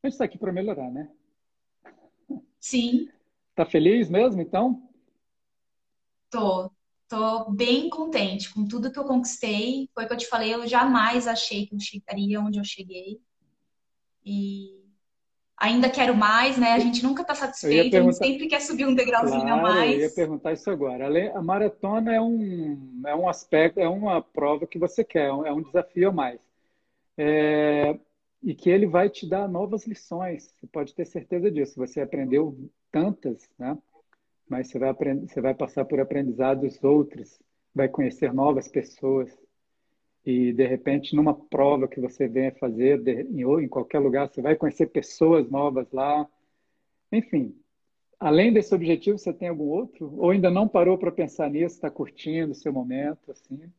A 0.03 0.07
gente 0.07 0.13
está 0.13 0.25
aqui 0.25 0.37
para 0.37 0.51
melhorar, 0.51 0.89
né? 0.91 1.09
Sim, 2.59 3.09
Tá 3.55 3.65
feliz 3.65 4.09
mesmo, 4.09 4.41
então? 4.41 4.87
tô. 6.29 6.71
Tô 7.09 7.49
bem 7.51 7.89
contente 7.89 8.53
com 8.53 8.67
tudo 8.67 8.91
que 8.91 8.99
eu 8.99 9.05
conquistei. 9.05 9.89
Foi 9.93 10.03
o 10.03 10.07
que 10.07 10.13
eu 10.13 10.17
te 10.17 10.27
falei, 10.27 10.53
eu 10.53 10.67
jamais 10.67 11.25
achei 11.25 11.65
que 11.65 11.73
eu 11.73 11.79
chegaria 11.79 12.41
onde 12.41 12.59
eu 12.59 12.65
cheguei. 12.65 13.21
E 14.25 14.86
ainda 15.57 15.89
quero 15.89 16.15
mais, 16.15 16.57
né? 16.57 16.73
A 16.73 16.79
gente 16.79 17.03
nunca 17.03 17.23
tá 17.23 17.33
ia 17.33 17.39
satisfeito, 17.39 17.97
a 17.97 18.01
gente 18.01 18.15
sempre 18.17 18.47
quer 18.47 18.61
subir 18.61 18.85
um 18.85 18.93
degrauzinho 18.93 19.53
a 19.53 19.59
claro, 19.59 19.79
eu 19.79 19.91
ia 19.91 19.99
mais. 20.01 20.13
perguntar 20.13 20.53
isso 20.53 20.69
agora. 20.69 21.07
A 21.35 21.41
maratona 21.41 22.13
é 22.13 22.21
um, 22.21 23.01
é 23.05 23.15
um 23.15 23.27
aspecto, 23.27 23.79
é 23.79 23.89
uma 23.89 24.21
prova 24.21 24.67
que 24.67 24.77
você 24.77 25.03
quer, 25.03 25.27
é 25.27 25.51
um 25.51 25.63
desafio 25.63 26.09
a 26.09 26.11
mais. 26.11 26.39
É, 27.17 27.97
e 28.43 28.53
que 28.53 28.69
ele 28.69 28.85
vai 28.85 29.09
te 29.09 29.27
dar 29.27 29.47
novas 29.47 29.87
lições, 29.87 30.53
você 30.59 30.67
pode 30.67 30.93
ter 30.93 31.05
certeza 31.05 31.49
disso. 31.49 31.75
Você 31.77 31.99
aprendeu 31.99 32.55
tantas, 32.91 33.49
né? 33.57 33.75
Mas 34.47 34.69
você 34.69 34.79
vai 34.79 34.89
aprender, 34.89 35.27
você 35.27 35.41
vai 35.41 35.53
passar 35.53 35.83
por 35.85 35.99
aprendizados 35.99 36.81
outros, 36.83 37.39
vai 37.73 37.89
conhecer 37.89 38.31
novas 38.31 38.67
pessoas. 38.67 39.35
E, 40.27 40.53
de 40.53 40.67
repente, 40.67 41.15
numa 41.15 41.33
prova 41.35 41.87
que 41.89 42.01
você 42.01 42.27
venha 42.27 42.53
fazer, 42.53 43.01
de- 43.01 43.23
em, 43.23 43.45
ou 43.45 43.61
em 43.61 43.69
qualquer 43.69 43.99
lugar, 43.99 44.29
você 44.29 44.43
vai 44.43 44.55
conhecer 44.57 44.87
pessoas 44.87 45.49
novas 45.51 45.91
lá. 45.91 46.27
Enfim, 47.11 47.55
além 48.19 48.53
desse 48.53 48.75
objetivo, 48.75 49.17
você 49.17 49.33
tem 49.33 49.49
algum 49.49 49.65
outro? 49.65 50.13
Ou 50.17 50.31
ainda 50.31 50.51
não 50.51 50.67
parou 50.67 50.97
para 50.97 51.11
pensar 51.11 51.49
nisso, 51.51 51.75
está 51.75 51.91
curtindo 51.91 52.51
o 52.53 52.55
seu 52.55 52.73
momento, 52.73 53.31
assim? 53.31 53.71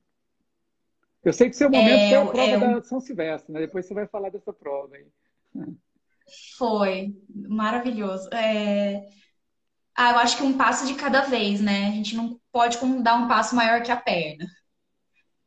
Eu 1.23 1.33
sei 1.33 1.49
que 1.49 1.55
seu 1.55 1.71
momento 1.71 2.05
É, 2.05 2.09
foi 2.09 2.17
a 2.19 2.27
prova 2.27 2.59
é, 2.59 2.59
da 2.59 2.83
São 2.83 3.01
Silvestre, 3.01 3.53
né? 3.53 3.61
Depois 3.61 3.87
você 3.87 3.95
vai 3.95 4.07
falar 4.09 4.31
dessa 4.31 4.53
prova 4.53 4.97
aí. 4.97 5.07
foi 6.57 7.15
maravilhoso. 7.49 8.29
É, 8.33 9.07
Ah, 9.97 10.13
eu 10.13 10.19
acho 10.21 10.37
que 10.39 10.43
um 10.45 10.57
passo 10.57 10.87
de 10.87 10.95
cada 10.95 11.23
vez, 11.23 11.61
né? 11.61 11.89
A 11.89 11.93
gente 11.93 12.17
não 12.17 12.41
pode 12.53 12.79
dar 13.03 13.17
um 13.17 13.29
passo 13.29 13.55
maior 13.57 13.83
que 13.83 13.91
a 13.93 13.97
perna. 13.97 14.47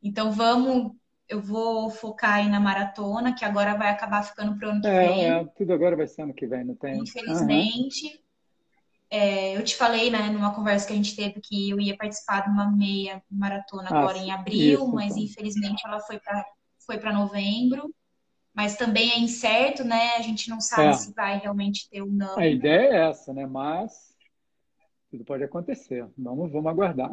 Então 0.02 0.32
vamos, 0.32 0.92
eu 1.28 1.40
vou 1.40 1.90
focar 1.90 2.34
aí 2.36 2.48
na 2.48 2.60
maratona, 2.60 3.34
que 3.34 3.44
agora 3.44 3.76
vai 3.76 3.90
acabar 3.90 4.22
ficando 4.22 4.56
pro 4.58 4.70
ano 4.70 4.82
que 4.82 4.94
É, 4.94 4.96
vem, 4.96 5.40
é, 5.40 5.44
tudo 5.56 5.72
agora 5.72 5.96
vai 5.96 6.06
ser 6.06 6.22
ano 6.22 6.34
que 6.34 6.46
vem, 6.46 6.64
não 6.64 6.74
tem? 6.76 7.10
Infelizmente. 7.26 8.22
É, 9.10 9.56
eu 9.56 9.64
te 9.64 9.76
falei, 9.76 10.10
né, 10.10 10.30
numa 10.30 10.54
conversa 10.54 10.86
que 10.86 10.92
a 10.92 10.96
gente 10.96 11.14
teve 11.16 11.40
que 11.40 11.70
eu 11.70 11.80
ia 11.80 11.96
participar 11.96 12.42
de 12.42 12.50
uma 12.50 12.70
meia 12.70 13.22
maratona 13.30 13.90
Ah, 13.90 14.08
agora 14.08 14.18
em 14.18 14.30
abril, 14.32 14.86
isso, 14.86 14.94
mas 14.94 15.16
então. 15.16 15.18
infelizmente 15.18 15.86
ela 15.86 16.00
foi 16.00 16.18
para 16.20 16.44
foi 16.86 16.98
para 16.98 17.12
novembro. 17.12 17.94
Mas 18.54 18.76
também 18.76 19.12
é 19.12 19.18
incerto, 19.20 19.84
né? 19.84 20.16
A 20.16 20.22
gente 20.22 20.50
não 20.50 20.60
sabe 20.60 20.94
É, 20.94 20.96
se 20.96 21.12
vai 21.14 21.38
realmente 21.38 21.88
ter 21.90 22.02
ou 22.02 22.08
não. 22.12 22.36
a 22.36 22.46
ideia 22.46 22.88
é 22.94 23.08
essa, 23.10 23.32
né? 23.32 23.46
Mas 23.46 24.14
tudo 25.10 25.24
pode 25.24 25.44
acontecer. 25.44 26.08
Vamos, 26.18 26.52
vamos 26.52 26.70
aguardar. 26.70 27.12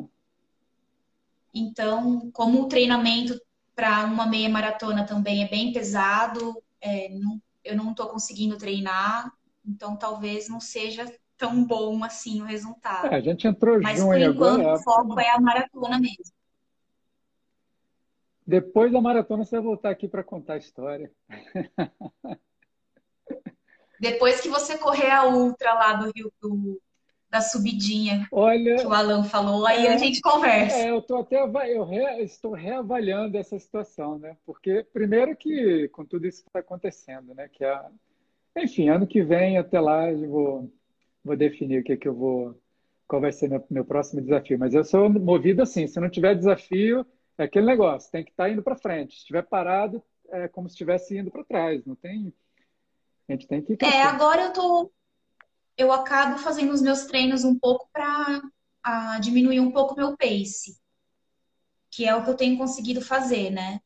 Então, 1.53 2.29
como 2.31 2.62
o 2.62 2.67
treinamento 2.67 3.39
para 3.75 4.05
uma 4.05 4.25
meia 4.27 4.49
maratona 4.49 5.05
também 5.05 5.43
é 5.43 5.47
bem 5.49 5.71
pesado, 5.73 6.62
é, 6.81 7.09
não- 7.09 7.41
eu 7.63 7.75
não 7.75 7.91
estou 7.91 8.07
conseguindo 8.07 8.57
treinar, 8.57 9.31
então 9.65 9.95
talvez 9.95 10.47
não 10.49 10.59
seja 10.59 11.05
tão 11.38 11.63
bom 11.63 12.03
assim 12.03 12.41
o 12.41 12.45
É, 12.45 12.49
resultado. 12.49 13.13
a 13.13 13.19
gente 13.21 13.47
entrou 13.47 13.81
Mas 13.81 13.99
por 13.99 14.07
junho 14.07 14.31
enquanto 14.33 14.62
agora. 14.62 14.75
o 14.75 14.83
foco 14.83 15.19
é 15.19 15.29
a 15.29 15.39
maratona 15.39 15.99
mesmo. 15.99 16.33
Depois 18.45 18.91
da 18.91 18.99
maratona, 18.99 19.45
você 19.45 19.51
vai 19.57 19.62
voltar 19.63 19.89
aqui 19.91 20.07
para 20.07 20.23
contar 20.23 20.53
a 20.53 20.57
história. 20.57 21.12
Depois 23.99 24.41
que 24.41 24.49
você 24.49 24.77
correr 24.77 25.12
a 25.12 25.25
ultra 25.27 25.73
lá 25.73 25.93
do 25.93 26.12
Rio 26.15 26.31
do- 26.41 26.81
da 27.30 27.42
subidinha 27.42 28.28
que 28.28 28.32
Olha, 28.32 28.88
o 28.88 28.94
Alan 28.94 29.24
falou, 29.24 29.65
aí 29.65 29.88
a 29.88 29.96
é, 29.96 29.98
gente 29.98 30.22
conversa. 30.22 30.78
é, 30.78 30.89
eu 30.92 31.02
tô 31.02 31.18
até 31.18 31.38
eu 31.42 31.84
re- 31.86 32.24
estou 32.24 32.54
reavaliando 32.54 33.38
essa 33.38 33.58
situação, 33.60 34.20
né? 34.20 34.38
Porque 34.46 34.84
primeiro 34.94 35.36
que 35.36 35.88
com 35.89 36.06
tudo 36.06 36.28
isso 36.28 36.44
que 36.44 36.50
está 36.50 36.60
acontecendo, 36.60 37.34
né? 37.36 37.48
Que 37.50 37.65
a, 37.65 37.89
enfim, 38.58 38.89
ano 38.89 39.08
que 39.08 39.24
vem 39.24 39.58
até 39.58 39.80
lá 39.80 40.12
eu 40.12 40.30
vou 40.30 40.74
vou 41.24 41.38
definir 41.38 41.82
o 41.82 41.84
que 41.84 41.98
que 41.98 42.08
eu 42.08 42.15
vou, 42.15 42.62
qual 43.08 43.22
vai 43.22 43.32
ser 43.34 43.50
meu, 43.50 43.65
meu 43.70 43.86
próximo 43.86 44.22
desafio. 44.22 44.60
Mas 44.60 44.74
eu 44.74 44.84
sou 44.86 45.10
movido 45.10 45.62
assim, 45.63 45.88
se 45.88 46.00
não 46.00 46.10
tiver 46.10 46.36
desafio, 46.36 47.06
é 47.38 47.44
aquele 47.46 47.65
negócio, 47.68 48.12
tem 48.12 48.24
que 48.24 48.32
estar 48.32 48.50
indo 48.50 48.63
para 48.63 48.78
frente. 48.78 49.13
Se 49.15 49.20
estiver 49.22 49.44
parado, 49.44 50.04
é 50.30 50.48
como 50.50 50.70
se 50.70 50.74
estivesse 50.76 51.18
indo 51.18 51.32
para 51.32 51.44
trás. 51.46 51.86
Não 51.86 51.96
tem, 51.96 52.34
a 53.30 53.34
gente 53.34 53.48
tem 53.48 53.62
que 53.63 53.78
É, 53.82 54.02
agora 54.04 54.44
eu 54.44 54.54
tô, 54.54 54.92
eu 55.80 55.92
acabo 55.94 56.38
fazendo 56.39 56.74
os 56.74 56.82
meus 56.82 57.06
treinos 57.06 57.44
um 57.46 57.58
pouco 57.60 57.89
para 57.94 59.20
diminuir 59.20 59.60
um 59.62 59.72
pouco 59.72 59.94
o 59.94 59.98
meu 59.98 60.18
pace, 60.18 60.78
que 61.92 62.06
é 62.06 62.15
o 62.15 62.24
que 62.24 62.30
eu 62.30 62.36
tenho 62.38 62.58
conseguido 62.58 63.02
fazer, 63.02 63.50
né? 63.50 63.80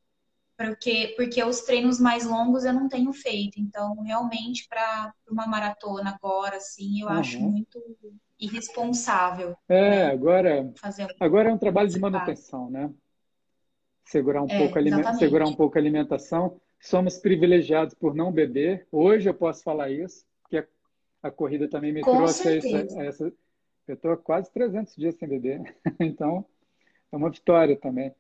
Porque, 0.58 1.14
porque 1.18 1.44
os 1.44 1.62
treinos 1.62 2.00
mais 2.00 2.26
longos 2.26 2.66
eu 2.66 2.74
não 2.74 2.90
tenho 2.90 3.14
feito. 3.14 3.60
Então, 3.60 4.02
realmente, 4.02 4.68
para 4.70 5.14
uma 5.30 5.48
maratona 5.48 6.12
agora, 6.12 6.58
assim, 6.58 7.02
eu 7.02 7.10
acho 7.10 7.44
Aham. 7.44 7.44
muito 7.44 7.80
irresponsável, 8.40 9.58
É, 9.68 10.06
né? 10.06 10.08
agora, 10.08 10.74
Fazer 10.76 11.06
um 11.06 11.10
agora 11.20 11.50
é 11.50 11.54
um 11.54 11.58
trabalho 11.58 11.90
de 11.90 12.00
manutenção, 12.00 12.70
né? 12.70 12.94
Segurar 14.06 14.42
um 14.42 14.50
É, 14.50 14.58
pouco 14.58 14.78
a 14.78 14.82
alime- 14.82 15.14
segurar 15.14 15.48
um 15.48 15.56
pouco 15.56 15.78
a 15.78 15.82
alimentação. 15.82 16.60
Somos 16.80 17.18
privilegiados 17.18 17.94
por 17.96 18.14
não 18.14 18.32
beber. 18.32 18.88
Hoje 18.92 19.30
eu 19.30 19.34
posso 19.34 19.64
falar 19.64 19.90
isso, 19.92 20.26
porque 20.42 20.66
a, 21.24 21.28
a 21.28 21.32
corrida 21.32 21.68
também 21.70 21.92
me 21.94 22.02
Com 22.02 22.12
trouxe 22.12 22.48
a 22.48 22.56
essa, 22.56 23.00
a 23.00 23.04
essa- 23.06 23.34
Eu 23.88 23.96
estou 23.96 24.16
quase 24.18 24.52
300 24.52 24.96
dias 24.96 25.16
sem 25.16 25.28
beber, 25.28 25.62
então 26.00 26.46
é 27.12 27.16
uma 27.16 27.30
vitória 27.30 27.76
também. 27.76 28.14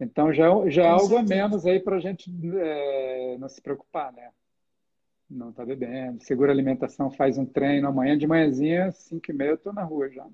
Então 0.00 0.32
já, 0.32 0.46
é- 0.48 0.70
já 0.70 0.82
é 0.84 0.88
algo 0.88 1.14
a 1.16 1.18
certeza. 1.20 1.34
menos 1.34 1.66
aí 1.66 1.80
para 1.80 1.96
a 1.96 2.00
gente 2.00 2.30
é, 2.56 3.36
não 3.38 3.48
se 3.48 3.60
preocupar, 3.60 4.12
né? 4.12 4.30
Não 5.30 5.50
está 5.50 5.64
bebendo, 5.64 6.22
segura 6.22 6.50
a 6.50 6.54
alimentação, 6.54 7.10
faz 7.10 7.38
um 7.38 7.46
treino. 7.46 7.88
Amanhã 7.88 8.18
de 8.18 8.26
manhãzinha, 8.26 8.92
5 8.92 9.30
e 9.30 9.34
meia, 9.34 9.50
eu 9.50 9.54
estou 9.54 9.72
na 9.72 9.82
rua 9.82 10.10
já. 10.10 10.26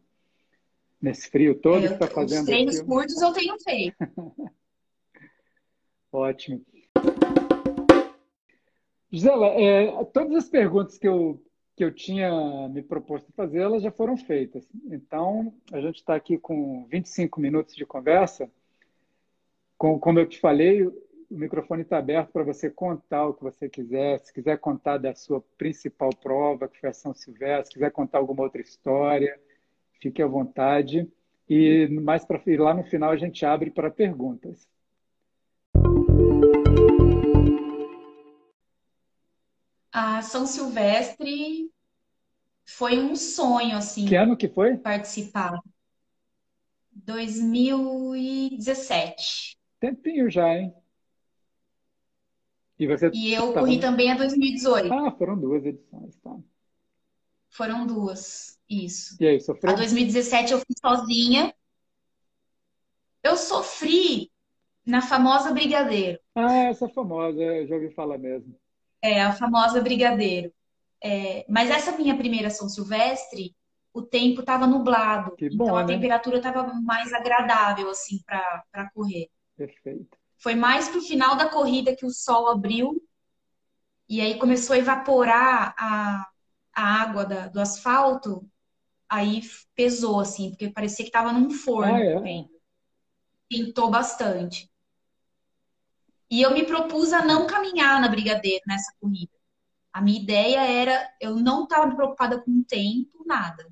Nesse 1.00 1.30
frio 1.30 1.54
todo 1.54 1.84
É, 1.84 1.86
que 1.86 1.88
eu- 1.88 1.92
está 1.94 2.06
os 2.06 2.12
fazendo 2.12 2.46
treinos 2.46 2.76
aqui. 2.78 2.86
curtos 2.88 3.22
eu 3.22 3.32
tenho 3.32 3.56
feito. 3.60 3.96
Ótimo. 6.10 6.64
Gisela, 9.12 9.46
é, 9.48 10.04
todas 10.06 10.34
as 10.34 10.48
perguntas 10.48 10.98
que 10.98 11.06
eu, 11.06 11.40
que 11.78 11.84
eu 11.84 11.94
tinha 11.94 12.68
me 12.68 12.82
proposto 12.82 13.32
fazer, 13.34 13.60
elas 13.60 13.84
já 13.84 13.92
foram 13.92 14.16
feitas. 14.16 14.68
Então, 14.86 15.54
a 15.72 15.80
gente 15.80 15.98
está 15.98 16.16
aqui 16.16 16.36
com 16.36 16.84
25 16.90 17.40
minutos 17.40 17.76
de 17.76 17.86
conversa. 17.86 18.50
Com, 19.76 19.96
como 19.96 20.18
eu 20.18 20.26
te 20.28 20.40
falei, 20.40 20.84
o 20.84 20.92
microfone 21.30 21.82
está 21.82 21.98
aberto 21.98 22.32
para 22.32 22.42
você 22.42 22.68
contar 22.68 23.28
o 23.28 23.34
que 23.34 23.44
você 23.44 23.68
quiser. 23.68 24.18
Se 24.18 24.32
quiser 24.32 24.58
contar 24.58 24.98
da 24.98 25.14
sua 25.14 25.40
principal 25.56 26.10
prova, 26.20 26.66
que 26.66 26.80
foi 26.80 26.88
a 26.88 26.92
São 26.92 27.14
Silvestre, 27.14 27.66
se 27.66 27.74
quiser 27.74 27.92
contar 27.92 28.18
alguma 28.18 28.42
outra 28.42 28.60
história, 28.60 29.38
fique 30.00 30.20
à 30.20 30.26
vontade. 30.26 31.08
E 31.48 31.86
mais 32.02 32.24
para 32.24 32.42
lá 32.58 32.74
no 32.74 32.82
final 32.82 33.12
a 33.12 33.16
gente 33.16 33.46
abre 33.46 33.70
para 33.70 33.88
perguntas. 33.88 34.68
A 40.00 40.22
São 40.22 40.46
Silvestre 40.46 41.68
foi 42.64 43.00
um 43.00 43.16
sonho, 43.16 43.76
assim, 43.76 44.06
Que 44.06 44.14
ano 44.14 44.36
que 44.36 44.48
foi? 44.48 44.76
participar. 44.76 45.58
2017. 46.92 49.58
Tempinho 49.80 50.30
já, 50.30 50.54
hein? 50.54 50.72
E 52.78 52.86
você 52.86 53.10
E 53.10 53.34
eu 53.34 53.52
tava... 53.52 53.66
corri 53.66 53.80
também 53.80 54.12
a 54.12 54.16
2018. 54.16 54.94
Ah, 54.94 55.10
foram 55.18 55.36
duas 55.36 55.64
edições, 55.64 56.14
tá. 56.22 56.36
Foram 57.50 57.84
duas, 57.84 58.56
isso. 58.70 59.16
E 59.20 59.26
aí, 59.26 59.40
sofreu? 59.40 59.72
A 59.72 59.76
2017 59.76 60.52
eu 60.52 60.58
fui 60.58 60.76
sozinha. 60.80 61.52
Eu 63.22 63.36
sofri 63.36 64.30
na 64.86 65.02
famosa 65.02 65.52
Brigadeiro. 65.52 66.18
Ah, 66.34 66.68
essa 66.70 66.88
famosa, 66.88 67.42
eu 67.42 67.66
já 67.66 67.74
ouvi 67.74 67.90
falar 67.94 68.18
mesmo. 68.18 68.54
É, 69.02 69.22
a 69.22 69.32
famosa 69.32 69.80
Brigadeiro. 69.80 70.52
É, 71.02 71.44
mas 71.48 71.70
essa 71.70 71.96
minha 71.96 72.16
primeira 72.16 72.50
São 72.50 72.68
Silvestre, 72.68 73.54
o 73.92 74.02
tempo 74.02 74.40
estava 74.40 74.66
nublado. 74.66 75.36
Que 75.36 75.46
então 75.46 75.66
bom, 75.66 75.76
a 75.76 75.84
né? 75.84 75.94
temperatura 75.94 76.38
estava 76.38 76.64
mais 76.82 77.12
agradável, 77.12 77.90
assim, 77.90 78.20
para 78.26 78.90
correr. 78.92 79.28
Perfeito. 79.56 80.16
Foi 80.38 80.54
mais 80.54 80.88
pro 80.88 81.00
final 81.00 81.36
da 81.36 81.48
corrida 81.48 81.94
que 81.94 82.06
o 82.06 82.10
sol 82.10 82.48
abriu 82.48 83.02
e 84.08 84.20
aí 84.20 84.38
começou 84.38 84.74
a 84.74 84.78
evaporar 84.78 85.74
a, 85.76 86.26
a 86.74 87.02
água 87.02 87.26
da, 87.26 87.48
do 87.48 87.60
asfalto. 87.60 88.48
Aí 89.08 89.42
pesou, 89.74 90.20
assim, 90.20 90.50
porque 90.50 90.70
parecia 90.70 91.04
que 91.04 91.08
estava 91.08 91.32
num 91.32 91.50
forno. 91.50 91.94
Ah, 91.94 92.00
é? 92.00 92.44
Pintou 93.48 93.90
bastante. 93.90 94.70
E 96.30 96.42
eu 96.42 96.52
me 96.52 96.64
propus 96.64 97.12
a 97.12 97.24
não 97.24 97.46
caminhar 97.46 98.00
na 98.00 98.08
Brigadeiro 98.08 98.62
nessa 98.66 98.92
corrida. 99.00 99.32
A 99.92 100.00
minha 100.00 100.20
ideia 100.20 100.60
era, 100.60 101.10
eu 101.20 101.36
não 101.36 101.64
estava 101.64 101.94
preocupada 101.94 102.40
com 102.40 102.50
o 102.50 102.64
tempo, 102.64 103.24
nada. 103.26 103.66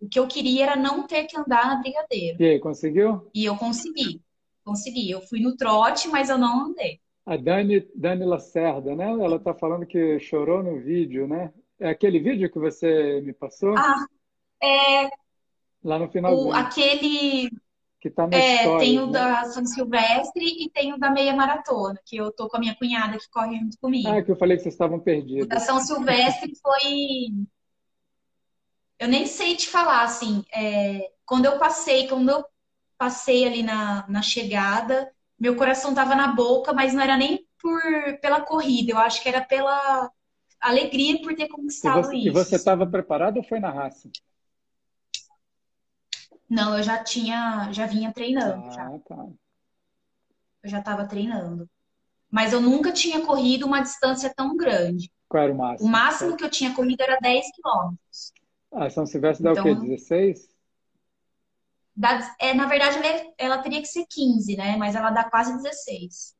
O 0.00 0.08
que 0.08 0.18
eu 0.18 0.28
queria 0.28 0.64
era 0.64 0.76
não 0.76 1.06
ter 1.06 1.24
que 1.24 1.36
andar 1.36 1.66
na 1.66 1.76
Brigadeiro. 1.76 2.40
E 2.40 2.50
aí, 2.50 2.60
conseguiu? 2.60 3.28
E 3.34 3.44
eu 3.44 3.56
consegui. 3.56 4.22
Consegui. 4.64 5.10
Eu 5.10 5.20
fui 5.22 5.40
no 5.40 5.56
trote, 5.56 6.08
mas 6.08 6.30
eu 6.30 6.38
não 6.38 6.66
andei. 6.66 7.00
A 7.26 7.36
Dani, 7.36 7.86
Dani 7.94 8.24
Lacerda, 8.24 8.94
né? 8.94 9.10
Ela 9.10 9.36
está 9.36 9.52
falando 9.52 9.84
que 9.84 10.18
chorou 10.20 10.62
no 10.62 10.80
vídeo, 10.80 11.26
né? 11.26 11.52
É 11.80 11.90
aquele 11.90 12.20
vídeo 12.20 12.50
que 12.50 12.58
você 12.58 13.20
me 13.20 13.32
passou? 13.32 13.76
Ah, 13.76 14.06
é. 14.62 15.10
Lá 15.82 15.98
no 15.98 16.08
final. 16.08 16.52
Aquele 16.52 17.50
que 18.00 18.10
tá 18.10 18.26
na 18.26 18.36
é, 18.36 18.56
história. 18.56 18.78
Tem 18.78 18.98
o 18.98 19.06
né? 19.06 19.12
da 19.12 19.44
São 19.44 19.66
Silvestre 19.66 20.44
e 20.44 20.70
tem 20.70 20.92
o 20.92 20.98
da 20.98 21.10
meia 21.10 21.34
maratona, 21.34 22.00
que 22.04 22.16
eu 22.16 22.30
tô 22.32 22.48
com 22.48 22.56
a 22.56 22.60
minha 22.60 22.76
cunhada 22.76 23.18
que 23.18 23.28
corre 23.30 23.58
junto 23.58 23.78
comigo. 23.78 24.08
Ah, 24.08 24.22
que 24.22 24.30
eu 24.30 24.36
falei 24.36 24.56
que 24.56 24.62
vocês 24.62 24.74
estavam 24.74 25.00
perdidos. 25.00 25.44
O 25.44 25.48
da 25.48 25.60
São 25.60 25.80
Silvestre 25.80 26.52
foi. 26.62 27.28
Eu 28.98 29.08
nem 29.08 29.26
sei 29.26 29.56
te 29.56 29.68
falar, 29.68 30.02
assim, 30.02 30.44
é... 30.52 31.10
quando 31.24 31.46
eu 31.46 31.58
passei, 31.58 32.08
quando 32.08 32.28
eu 32.30 32.44
passei 32.96 33.46
ali 33.46 33.62
na, 33.62 34.04
na 34.08 34.22
chegada, 34.22 35.08
meu 35.38 35.54
coração 35.54 35.94
tava 35.94 36.14
na 36.14 36.28
boca, 36.28 36.72
mas 36.72 36.92
não 36.92 37.02
era 37.02 37.16
nem 37.16 37.46
por 37.60 37.80
pela 38.20 38.40
corrida, 38.40 38.92
eu 38.92 38.98
acho 38.98 39.22
que 39.22 39.28
era 39.28 39.40
pela 39.40 40.10
alegria 40.60 41.20
por 41.20 41.34
ter 41.34 41.48
conquistado 41.48 41.98
e 41.98 42.02
você, 42.02 42.16
isso. 42.16 42.28
E 42.28 42.30
você 42.30 42.56
estava 42.56 42.86
preparado 42.86 43.36
ou 43.38 43.42
foi 43.42 43.60
na 43.60 43.70
raça? 43.70 44.10
Não, 46.48 46.76
eu 46.76 46.82
já 46.82 47.02
tinha, 47.02 47.70
já 47.72 47.86
vinha 47.86 48.12
treinando. 48.12 48.64
Ah, 48.66 48.70
já. 48.70 48.98
tá. 49.00 49.26
Eu 50.62 50.70
já 50.70 50.78
estava 50.78 51.06
treinando. 51.06 51.68
Mas 52.30 52.52
eu 52.52 52.60
nunca 52.60 52.92
tinha 52.92 53.24
corrido 53.24 53.66
uma 53.66 53.80
distância 53.80 54.32
tão 54.34 54.56
grande. 54.56 55.10
Qual 55.28 55.42
era 55.44 55.52
o 55.52 55.56
máximo? 55.56 55.88
O 55.88 55.92
máximo 55.92 56.36
que 56.36 56.44
eu 56.44 56.50
tinha 56.50 56.74
corrido 56.74 57.00
era 57.00 57.18
10 57.20 57.46
quilômetros. 57.54 58.32
Ah, 58.72 58.90
São 58.90 59.06
Silvestre 59.06 59.44
dá 59.44 59.52
Então- 59.52 59.64
o 59.72 59.80
quê? 59.80 59.86
16? 59.86 60.48
Dá- 61.96 62.34
é, 62.38 62.54
na 62.54 62.66
verdade, 62.66 62.98
ela, 62.98 63.32
ela 63.36 63.58
teria 63.58 63.80
que 63.80 63.88
ser 63.88 64.06
15, 64.08 64.56
né? 64.56 64.76
Mas 64.76 64.94
ela 64.94 65.10
dá 65.10 65.24
quase 65.28 65.54
16. 65.56 66.36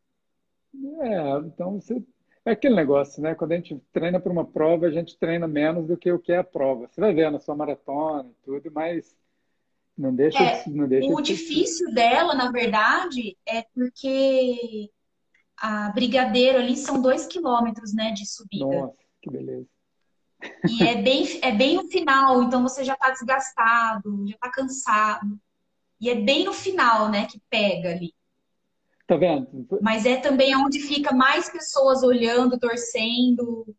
É, 1.01 1.39
então 1.47 1.81
você. 1.81 2.03
É 2.45 2.53
aquele 2.53 2.75
negócio, 2.77 3.21
né? 3.23 3.35
Quando 3.35 3.53
a 3.53 3.57
gente 3.57 3.79
treina 3.93 4.19
para 4.21 4.33
uma 4.33 4.45
prova, 4.47 4.87
a 4.87 4.91
gente 4.91 5.19
treina 5.19 5.47
menos 5.47 5.87
do 5.87 5.97
que 5.99 6.11
o 6.11 6.19
que 6.19 6.33
é 6.33 6.39
a 6.39 6.45
prova. 6.45 6.87
Você 6.89 7.01
vai 7.01 7.13
ver 7.13 7.31
na 7.31 7.41
sua 7.41 7.55
maratona 7.55 8.29
e 8.31 8.35
tudo, 8.45 8.71
mas 8.73 9.15
não 9.99 10.15
deixa, 10.15 10.43
É, 10.43 10.63
de- 10.63 10.71
não 10.71 10.89
deixa 10.89 11.13
O 11.13 11.21
de 11.21 11.35
difícil 11.35 11.93
dela, 11.93 12.35
na 12.35 12.51
verdade, 12.51 13.37
é 13.47 13.63
porque 13.75 14.91
a 15.57 15.91
Brigadeiro 15.91 16.59
ali 16.59 16.77
são 16.77 17.03
2 17.03 17.27
quilômetros, 17.27 17.93
né, 17.95 18.13
de 18.13 18.27
subida. 18.27 18.65
Nossa, 18.65 18.97
que 19.21 19.31
beleza. 19.31 19.67
E 20.69 20.83
é 20.87 21.03
bem, 21.03 21.27
é 21.43 21.53
bem 21.53 21.77
no 21.77 21.89
final, 21.89 22.43
então 22.43 22.63
você 22.63 22.85
já 22.85 22.95
tá 22.97 23.11
desgastado, 23.11 24.27
já 24.29 24.37
tá 24.39 24.51
cansado. 24.51 25.39
E 26.01 26.09
é 26.11 26.15
bem 26.15 26.45
no 26.45 26.53
final, 26.53 27.11
né, 27.11 27.27
que 27.27 27.41
pega 27.51 27.91
ali. 27.91 28.15
Tá 29.07 29.17
vendo? 29.17 29.67
Mas 29.81 30.05
é 30.05 30.17
também 30.17 30.55
onde 30.55 30.81
fica 30.81 31.15
mais 31.15 31.49
pessoas 31.49 32.03
olhando, 32.03 32.59
torcendo, 32.59 33.75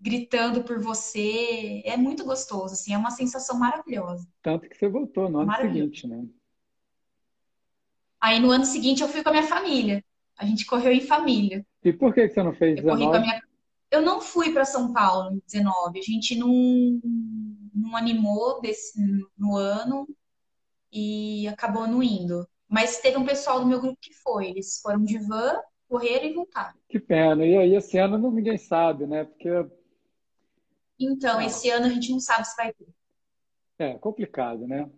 gritando 0.00 0.62
por 0.62 0.78
você. 0.80 1.82
É 1.84 1.96
muito 1.96 2.24
gostoso, 2.24 2.74
assim, 2.74 2.92
é 2.94 2.98
uma 2.98 3.10
sensação 3.10 3.58
maravilhosa. 3.58 4.26
Tanto 4.42 4.68
que 4.68 4.76
você 4.76 4.88
voltou 4.88 5.28
no 5.28 5.40
ano 5.40 5.56
seguinte, 5.56 6.06
né? 6.06 6.24
Aí 8.20 8.40
no 8.40 8.50
ano 8.50 8.64
seguinte 8.64 9.02
eu 9.02 9.08
fui 9.08 9.22
com 9.22 9.28
a 9.28 9.32
minha 9.32 9.46
família. 9.46 10.04
A 10.36 10.44
gente 10.44 10.66
correu 10.66 10.92
em 10.92 11.00
família. 11.00 11.64
E 11.84 11.92
por 11.92 12.12
que 12.14 12.28
você 12.28 12.42
não 12.42 12.52
fez 12.54 12.78
Eu 12.78 12.84
corri 12.84 13.04
com 13.04 13.10
a 13.10 13.18
19? 13.18 13.26
minha. 13.26 13.42
Eu 13.90 14.02
não 14.02 14.20
fui 14.20 14.52
para 14.52 14.64
São 14.64 14.92
Paulo 14.92 15.32
em 15.32 15.42
19. 15.46 15.98
A 15.98 16.02
gente 16.02 16.36
não, 16.36 17.00
não 17.74 17.96
animou 17.96 18.60
desse, 18.60 19.00
no 19.36 19.56
ano 19.56 20.06
e 20.92 21.46
acabou 21.48 21.86
não 21.86 22.02
indo. 22.02 22.46
Mas 22.68 22.98
teve 23.00 23.16
um 23.16 23.24
pessoal 23.24 23.60
do 23.60 23.66
meu 23.66 23.80
grupo 23.80 23.96
que 24.00 24.12
foi. 24.14 24.48
Eles 24.50 24.80
foram 24.80 25.02
de 25.02 25.18
van, 25.18 25.58
correram 25.88 26.26
e 26.26 26.34
voltaram. 26.34 26.74
Que 26.88 27.00
pena. 27.00 27.46
E 27.46 27.56
aí, 27.56 27.74
esse 27.74 27.96
ano 27.98 28.18
não- 28.18 28.30
ninguém 28.30 28.58
sabe, 28.58 29.06
né? 29.06 29.24
Porque 29.24 29.48
Então, 30.98 31.38
Ah. 31.38 31.44
esse 31.44 31.70
ano 31.70 31.86
a 31.86 31.90
gente 31.90 32.10
não 32.10 32.20
sabe 32.20 32.44
se 32.46 32.56
vai 32.56 32.72
ter. 32.72 32.86
é 33.80 33.94
complicado, 33.98 34.66
né? 34.66 34.90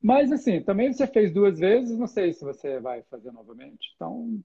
Mas, 0.00 0.30
assim, 0.30 0.62
também 0.62 0.92
você 0.92 1.04
fez 1.06 1.32
duas 1.32 1.58
vezes, 1.58 1.98
não 1.98 2.06
sei 2.06 2.32
se 2.32 2.44
você 2.44 2.78
vai 2.78 3.02
fazer 3.04 3.32
novamente. 3.32 3.92
Então, 3.96 4.40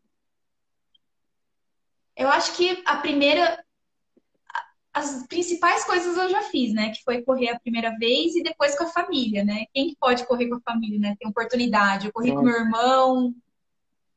Eu 2.15 2.27
acho 2.29 2.55
que 2.57 2.81
a 2.85 2.97
primeira. 2.97 3.63
As 4.91 5.25
principais 5.27 5.85
coisas 5.85 6.17
eu 6.17 6.29
já 6.29 6.41
fiz, 6.43 6.73
né? 6.73 6.89
Que 6.91 7.03
foi 7.03 7.21
correr 7.21 7.49
a 7.49 7.59
primeira 7.59 7.95
vez 7.97 8.35
e 8.35 8.41
depois 8.43 8.75
com 8.77 8.85
a 8.85 8.87
família, 8.91 9.45
né? 9.45 9.65
Quem 9.73 9.89
que 9.89 9.95
pode 9.97 10.25
correr 10.25 10.49
com 10.49 10.55
a 10.55 10.61
família, 10.61 10.99
né? 10.99 11.15
Tem 11.19 11.29
oportunidade. 11.29 12.07
Eu 12.07 12.11
corri 12.13 12.33
com 12.33 12.41
meu 12.41 12.55
irmão, 12.55 13.33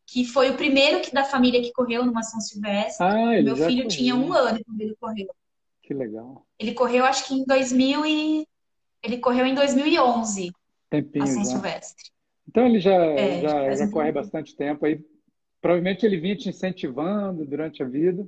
que 0.07 0.25
foi 0.25 0.51
o 0.51 0.57
primeiro 0.57 1.01
que, 1.03 1.13
da 1.13 1.25
família 1.25 1.63
que 1.63 1.73
correu 1.73 2.05
numa 2.05 2.23
São 2.23 2.41
Silvestre. 2.41 3.07
ah, 3.07 3.41
Meu 3.43 3.55
filho 3.57 3.85
correu. 3.85 3.89
tinha 3.89 4.17
um 4.17 4.33
ano 4.33 4.65
quando 4.65 4.81
ele 4.81 4.97
correu. 4.97 5.33
Que 5.93 5.99
legal. 5.99 6.47
Ele 6.59 6.73
correu, 6.73 7.05
acho 7.05 7.29
que 7.29 7.35
em 7.35 7.45
2000 7.45 8.07
e... 8.07 8.49
Ele 9.03 9.19
correu 9.19 9.45
em 9.45 9.55
2011, 9.55 10.53
Tempinho 10.89 11.25
a 11.25 11.27
São. 11.27 11.45
Silvestre. 11.45 12.11
Então 12.49 12.67
ele 12.67 12.81
já, 12.81 12.95
É, 12.95 13.41
já, 13.41 13.75
já 13.75 13.91
corre 13.91 14.13
bastante 14.13 14.55
tempo 14.57 14.87
aí. 14.87 15.05
Provavelmente 15.61 16.07
ele 16.07 16.19
vinha 16.19 16.37
te 16.37 16.49
incentivando 16.49 17.45
durante 17.45 17.83
a 17.83 17.87
vida. 17.87 18.27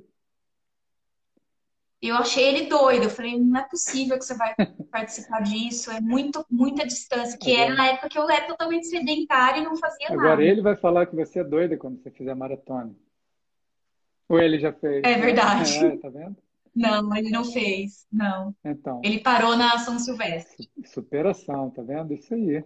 Eu 2.01 2.15
achei 2.15 2.43
ele 2.43 2.67
doido. 2.67 3.03
Eu 3.03 3.09
falei, 3.09 3.39
não 3.39 3.59
é 3.59 3.63
possível 3.67 4.17
que 4.17 4.25
você 4.25 4.35
vai 4.35 4.53
participar 4.91 5.41
disso. 5.41 5.89
É 5.91 6.01
muito, 6.01 6.45
muita 6.49 6.85
distância. 6.85 7.37
Que 7.39 7.55
era 7.55 7.73
na 7.73 7.87
época 7.87 8.09
que 8.09 8.19
eu 8.19 8.29
era 8.29 8.45
totalmente 8.45 8.87
sedentária 8.87 9.61
e 9.61 9.63
não 9.63 9.75
fazia 9.77 10.07
Agora 10.09 10.29
nada. 10.29 10.43
ele 10.43 10.61
vai 10.61 10.75
falar 10.75 11.05
que 11.05 11.15
você 11.15 11.39
é 11.39 11.43
doida 11.43 11.77
quando 11.77 12.01
você 12.01 12.11
fizer 12.11 12.35
maratona. 12.35 12.93
Ou 14.27 14.39
ele 14.39 14.59
já 14.59 14.73
fez? 14.73 15.03
É 15.03 15.17
verdade. 15.17 15.85
É, 15.85 15.97
tá 15.97 16.09
vendo? 16.09 16.35
Não, 16.75 17.15
ele 17.15 17.29
não 17.29 17.45
fez. 17.45 18.05
Não. 18.11 18.53
Então, 18.63 19.01
Ele 19.03 19.19
parou 19.19 19.55
na 19.55 19.77
São 19.79 19.97
Silvestre. 19.97 20.69
superação, 20.85 21.69
tá 21.69 21.81
vendo? 21.81 22.13
Isso 22.13 22.33
aí. 22.33 22.63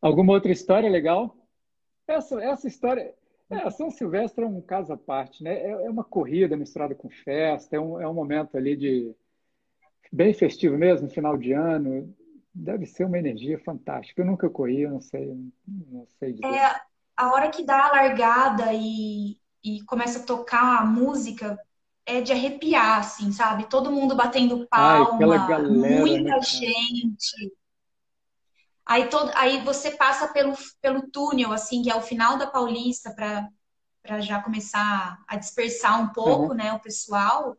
Alguma 0.00 0.32
outra 0.32 0.50
história 0.50 0.90
legal? 0.90 1.36
Essa, 2.08 2.42
essa 2.42 2.66
história. 2.66 3.14
É, 3.48 3.56
a 3.58 3.70
São 3.70 3.90
Silvestre 3.90 4.42
é 4.42 4.46
um 4.46 4.60
caso 4.60 4.92
à 4.92 4.96
parte, 4.96 5.44
né? 5.44 5.54
É, 5.60 5.70
é 5.70 5.90
uma 5.90 6.02
corrida 6.02 6.56
misturada 6.56 6.94
com 6.94 7.08
festa, 7.08 7.76
é 7.76 7.80
um, 7.80 8.00
é 8.00 8.08
um 8.08 8.14
momento 8.14 8.56
ali 8.56 8.74
de 8.74 9.14
bem 10.10 10.34
festivo 10.34 10.76
mesmo, 10.76 11.08
final 11.08 11.36
de 11.36 11.52
ano. 11.52 12.12
Deve 12.54 12.86
ser 12.86 13.04
uma 13.04 13.18
energia 13.18 13.58
fantástica. 13.58 14.22
Eu 14.22 14.26
nunca 14.26 14.48
corri, 14.48 14.82
eu 14.82 14.90
não 14.90 15.00
sei, 15.00 15.26
não 15.66 16.06
sei 16.18 16.32
dizer. 16.32 16.62
É, 16.64 16.80
a 17.16 17.32
hora 17.32 17.50
que 17.50 17.64
dá 17.64 17.86
a 17.86 17.92
largada 17.92 18.72
e, 18.72 19.38
e 19.64 19.82
começa 19.86 20.20
a 20.20 20.26
tocar 20.26 20.80
a 20.82 20.84
música 20.84 21.58
é 22.06 22.20
de 22.20 22.32
arrepiar, 22.32 22.98
assim, 23.00 23.32
sabe? 23.32 23.68
Todo 23.68 23.92
mundo 23.92 24.16
batendo 24.16 24.66
Ai, 24.76 25.06
palma, 25.12 25.38
galera, 25.46 25.70
né, 25.70 26.04
muita 26.08 26.40
cara? 26.42 26.42
gente. 26.42 27.52
Aí, 28.84 29.08
todo, 29.08 29.30
aí 29.36 29.62
você 29.64 29.92
passa 29.92 30.28
pelo, 30.32 30.54
pelo 30.80 31.08
túnel, 31.10 31.52
assim, 31.52 31.82
que 31.82 31.90
é 31.90 31.94
o 31.96 32.02
final 32.02 32.36
da 32.38 32.46
Paulista, 32.46 33.14
para 33.14 33.48
para 34.02 34.20
já 34.20 34.42
começar 34.42 35.18
a 35.28 35.36
dispersar 35.36 36.00
um 36.00 36.10
pouco, 36.10 36.52
Uhum. 36.52 36.54
né, 36.54 36.72
o 36.74 36.80
pessoal. 36.80 37.56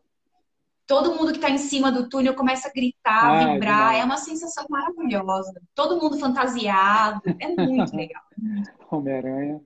Todo 0.86 1.14
mundo 1.14 1.30
que 1.32 1.38
está 1.38 1.50
em 1.50 1.58
cima 1.58 1.90
do 1.92 2.08
túnel 2.08 2.34
começa 2.34 2.68
a 2.68 2.72
gritar, 2.72 3.24
Ah, 3.24 3.52
vibrar. 3.54 3.78
demais. 3.92 4.00
É 4.00 4.04
uma 4.04 4.16
sensação 4.18 4.64
maravilhosa. 4.68 5.60
Todo 5.74 6.00
mundo 6.00 6.18
fantasiado. 6.18 7.20
É 7.40 7.48
muito 7.48 7.94
legal. 7.96 8.22
Homem-Aranha. 8.90 9.60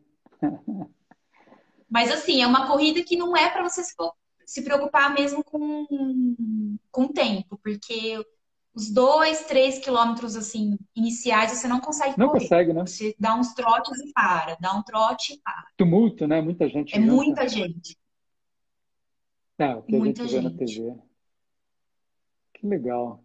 Mas 1.90 2.10
assim, 2.10 2.42
é 2.42 2.46
uma 2.46 2.66
corrida 2.66 3.02
que 3.02 3.16
não 3.16 3.36
é 3.36 3.50
para 3.50 3.62
você 3.68 3.82
se, 4.46 4.62
preocupar 4.62 5.12
mesmo 5.14 5.42
com, 5.42 6.76
com 6.90 7.02
o 7.04 7.12
tempo, 7.12 7.58
porque 7.62 8.22
os 8.74 8.90
dois, 8.92 9.44
três 9.46 9.78
quilômetros 9.78 10.36
assim 10.36 10.78
iniciais 10.94 11.50
você 11.50 11.66
não 11.66 11.80
consegue 11.80 12.16
Não 12.18 12.28
correr. 12.28 12.40
consegue, 12.40 12.72
né? 12.72 12.82
Você 12.86 13.14
dá 13.18 13.34
uns 13.34 13.52
trotes 13.54 13.98
e 14.00 14.12
para, 14.12 14.56
dá 14.60 14.74
um 14.74 14.82
trote 14.82 15.32
e 15.34 15.40
para. 15.40 15.64
Tumulto, 15.76 16.26
né? 16.28 16.40
Muita 16.40 16.68
gente 16.68 16.94
É 16.94 16.98
muita 17.00 17.48
gente. 17.48 17.96
É, 19.58 19.74
o 19.74 19.82
que 19.82 19.96
a 19.96 19.98
Muita 19.98 20.22
gente 20.28 20.32
vê 20.34 20.40
na. 20.40 20.50
TV. 20.50 20.94
Que 22.58 22.66
legal. 22.66 23.22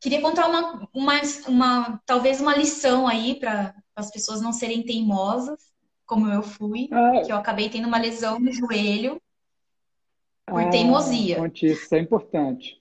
Queria 0.00 0.20
contar 0.20 0.46
uma, 0.46 0.88
uma, 0.92 1.20
uma 1.48 2.02
talvez 2.06 2.40
uma 2.40 2.54
lição 2.54 3.08
aí 3.08 3.38
para 3.40 3.74
as 3.96 4.10
pessoas 4.10 4.40
não 4.40 4.52
serem 4.52 4.84
teimosas, 4.84 5.72
como 6.06 6.30
eu 6.30 6.42
fui, 6.42 6.88
Ah, 6.92 7.22
que 7.24 7.32
eu 7.32 7.36
acabei 7.36 7.68
tendo 7.68 7.88
uma 7.88 7.98
lesão 7.98 8.38
no 8.38 8.52
joelho 8.52 9.20
por 10.46 10.62
ah, 10.62 10.70
teimosia. 10.70 11.36
conte 11.36 11.66
isso, 11.66 11.84
isso 11.84 11.94
é 11.94 11.98
importante. 11.98 12.80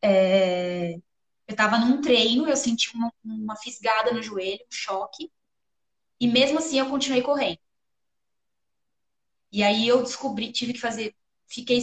É, 0.00 0.94
eu 0.94 1.52
estava 1.52 1.76
num 1.78 2.00
treino, 2.00 2.48
eu 2.48 2.56
senti 2.56 2.94
uma, 2.94 3.12
uma 3.24 3.56
fisgada 3.56 4.12
no 4.12 4.22
joelho, 4.22 4.60
um 4.60 4.74
choque, 4.74 5.30
e 6.20 6.26
mesmo 6.28 6.58
assim 6.58 6.78
eu 6.78 6.88
continuei 6.88 7.20
correndo. 7.20 7.58
E 9.52 9.62
aí 9.62 9.88
eu 9.88 10.02
descobri, 10.02 10.52
tive 10.52 10.72
que 10.74 10.80
fazer, 10.80 11.14
fiquei, 11.46 11.80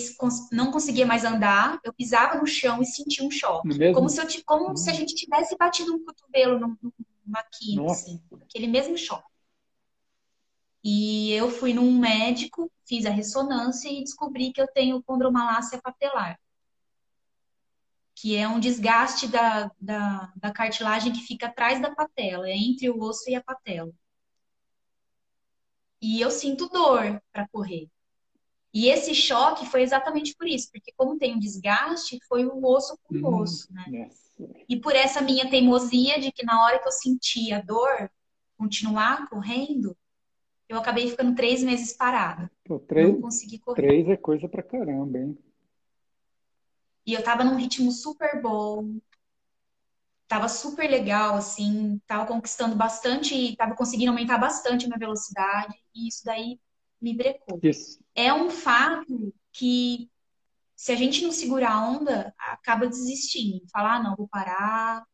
não 0.52 0.72
conseguia 0.72 1.06
mais 1.06 1.24
andar, 1.26 1.80
eu 1.84 1.94
pisava 1.94 2.38
no 2.40 2.46
chão 2.48 2.82
e 2.82 2.86
sentia 2.86 3.26
um 3.26 3.32
choque. 3.32 3.68
No 3.68 3.76
mesmo. 3.76 3.92
Como 3.92 4.10
se 4.10 4.22
eu, 4.22 4.28
como 4.46 4.76
se 4.78 4.90
a 4.90 4.94
Hum, 4.94 4.96
gente 4.96 5.16
tivesse 5.16 5.56
batido 5.58 5.94
um 5.96 6.04
cotovelo 6.06 6.60
num- 6.60 6.78
numa 7.26 7.44
quina, 7.52 7.86
assim, 7.88 8.22
aquele 8.50 8.68
mesmo 8.68 8.98
choque. 8.98 9.26
E 10.86 11.32
eu 11.34 11.50
fui 11.52 11.74
num 11.74 12.00
médico, 12.00 12.72
fiz 12.88 13.06
a 13.06 13.10
ressonância 13.10 13.90
e 13.90 14.02
descobri 14.04 14.54
que 14.54 14.62
eu 14.62 14.68
tenho 14.72 15.04
condromalácia 15.04 15.82
patelar, 15.82 16.40
que 18.16 18.36
é 18.36 18.48
um 18.48 18.60
desgaste 18.60 19.28
da, 19.28 19.70
da, 19.80 20.32
da 20.36 20.52
cartilagem 20.52 21.12
que 21.14 21.22
fica 21.22 21.48
atrás 21.48 21.82
da 21.82 21.94
patela, 21.94 22.48
é 22.50 22.56
entre 22.56 22.90
o 22.90 23.00
osso 23.00 23.30
e 23.30 23.36
a 23.36 23.44
patela. 23.44 23.92
E 26.06 26.22
eu 26.22 26.30
sinto 26.30 26.70
dor 26.70 27.20
para 27.34 27.48
correr. 27.48 27.90
E 28.72 28.90
esse 28.90 29.16
choque 29.16 29.66
foi 29.66 29.82
exatamente 29.82 30.36
por 30.36 30.48
isso, 30.48 30.70
porque 30.72 30.94
como 30.96 31.18
tem 31.18 31.34
um 31.34 31.40
desgaste, 31.40 32.20
foi 32.28 32.46
o 32.46 32.64
osso 32.64 32.96
com 33.04 33.16
o 33.16 33.28
hum, 33.28 33.42
osso, 33.42 33.74
né? 33.74 34.12
E 34.70 34.80
por 34.80 34.96
essa 34.96 35.20
minha 35.20 35.50
teimosia 35.50 36.20
de 36.20 36.32
que 36.32 36.46
na 36.46 36.64
hora 36.64 36.78
que 36.78 36.88
eu 36.88 36.92
sentia 36.92 37.64
dor, 37.64 38.12
continuar 38.56 39.28
correndo, 39.30 39.98
eu 40.70 40.78
acabei 40.78 41.10
ficando 41.10 41.34
três 41.34 41.64
meses 41.64 41.94
parada. 41.94 42.52
Pô, 42.64 42.76
Não 42.76 42.86
três, 42.86 43.20
consegui 43.20 43.58
correr. 43.58 43.82
três 43.82 44.08
é 44.08 44.16
coisa 44.16 44.48
pra 44.48 44.62
caramba, 44.62 45.18
hein? 45.18 45.36
E 47.04 47.14
eu 47.14 47.24
tava 47.24 47.44
num 47.44 47.56
ritmo 47.56 47.92
super 47.92 48.40
bom, 48.44 49.00
tava 50.36 50.50
super 50.50 50.90
legal, 50.90 51.36
assim, 51.36 51.98
tava 52.06 52.26
conquistando 52.26 52.76
bastante, 52.76 53.56
tava 53.56 53.74
conseguindo 53.74 54.12
aumentar 54.12 54.38
bastante 54.38 54.84
a 54.84 54.88
minha 54.90 55.00
velocidade, 55.00 55.74
e 55.96 56.10
isso 56.10 56.26
daí 56.26 56.60
me 57.02 57.16
brecou. 57.16 57.58
Isso. 57.64 58.04
É 58.14 58.34
um 58.34 58.50
fato 58.50 59.34
que, 59.54 60.10
se 60.76 60.92
a 60.92 60.96
gente 60.98 61.24
não 61.24 61.32
segurar 61.32 61.72
a 61.72 61.90
onda, 61.90 62.34
acaba 62.38 62.86
desistindo. 62.86 63.62
Falar, 63.72 63.96
ah, 63.96 64.04
não, 64.04 64.16
vou 64.18 64.28
parar, 64.28 65.06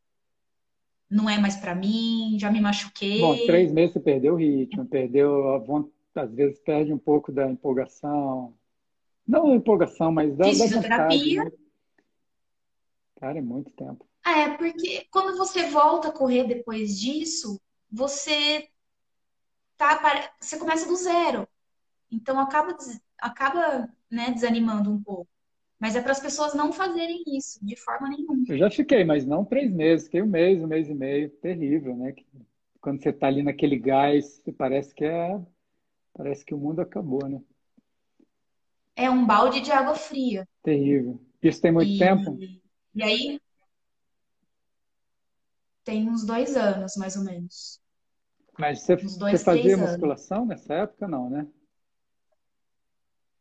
não 1.07 1.29
é 1.29 1.37
mais 1.37 1.55
pra 1.55 1.75
mim, 1.75 2.37
já 2.39 2.49
me 2.49 2.57
Bom, 2.57 2.63
machuquei. 2.63 3.45
três 3.45 3.71
meses 3.71 3.93
você 3.93 3.99
perdeu 3.99 4.33
o 4.33 4.37
ritmo, 4.37 4.87
perdeu 4.87 5.53
a 5.53 5.59
vontade, 5.59 5.93
às 6.15 6.33
vezes 6.33 6.59
perde 6.61 6.91
um 6.91 6.97
pouco 6.97 7.31
da 7.31 7.47
empolgação. 7.47 8.55
Não 9.27 9.51
a 9.51 9.55
empolgação, 9.55 10.11
mas 10.11 10.35
da, 10.35 10.45
Fiz 10.45 10.57
da 10.57 10.65
vontade, 10.65 11.19
fisioterapia. 11.19 11.43
né? 11.43 11.51
Cara, 13.19 13.37
é 13.37 13.41
muito 13.41 13.71
tempo. 13.73 14.10
É, 14.25 14.49
porque 14.49 15.07
quando 15.11 15.37
você 15.37 15.67
volta 15.69 16.09
a 16.09 16.11
correr 16.11 16.43
depois 16.45 16.99
disso, 16.99 17.59
você 17.91 18.67
tá, 19.77 20.33
você 20.39 20.57
começa 20.57 20.87
do 20.87 20.95
zero. 20.95 21.47
Então 22.11 22.39
acaba, 22.39 22.77
acaba, 23.19 23.89
né, 24.09 24.31
desanimando 24.31 24.91
um 24.91 25.01
pouco. 25.01 25.27
Mas 25.79 25.95
é 25.95 26.01
para 26.01 26.11
as 26.11 26.19
pessoas 26.19 26.53
não 26.53 26.71
fazerem 26.71 27.23
isso 27.25 27.57
de 27.65 27.75
forma 27.75 28.07
nenhuma. 28.07 28.43
Eu 28.47 28.57
já 28.57 28.69
fiquei, 28.69 29.03
mas 29.03 29.25
não 29.25 29.43
três 29.43 29.71
meses, 29.71 30.05
fiquei 30.05 30.21
um 30.21 30.27
mês, 30.27 30.61
um 30.61 30.67
mês 30.67 30.87
e 30.87 30.93
meio, 30.93 31.29
terrível, 31.29 31.97
né? 31.97 32.13
Quando 32.79 33.01
você 33.01 33.11
tá 33.11 33.25
ali 33.27 33.41
naquele 33.41 33.79
gás, 33.79 34.43
parece 34.57 34.93
que 34.93 35.03
é, 35.03 35.41
parece 36.13 36.45
que 36.45 36.53
o 36.53 36.57
mundo 36.57 36.81
acabou, 36.81 37.27
né? 37.27 37.41
É 38.95 39.09
um 39.09 39.25
balde 39.25 39.61
de 39.61 39.71
água 39.71 39.95
fria. 39.95 40.47
Terrível. 40.61 41.19
Isso 41.41 41.59
tem 41.59 41.71
muito 41.71 41.97
tempo? 41.97 42.37
E, 42.39 42.61
e 42.93 43.03
aí 43.03 43.39
tem 45.83 46.09
uns 46.09 46.25
dois 46.25 46.55
anos, 46.55 46.95
mais 46.95 47.15
ou 47.15 47.23
menos. 47.23 47.79
Mas 48.57 48.81
você, 48.81 48.95
Uns 48.95 49.17
você 49.17 49.19
dois, 49.19 49.43
fazia 49.43 49.61
três 49.63 49.77
anos. 49.79 49.91
musculação 49.91 50.45
nessa 50.45 50.73
época? 50.73 51.07
Não, 51.07 51.29
né? 51.29 51.47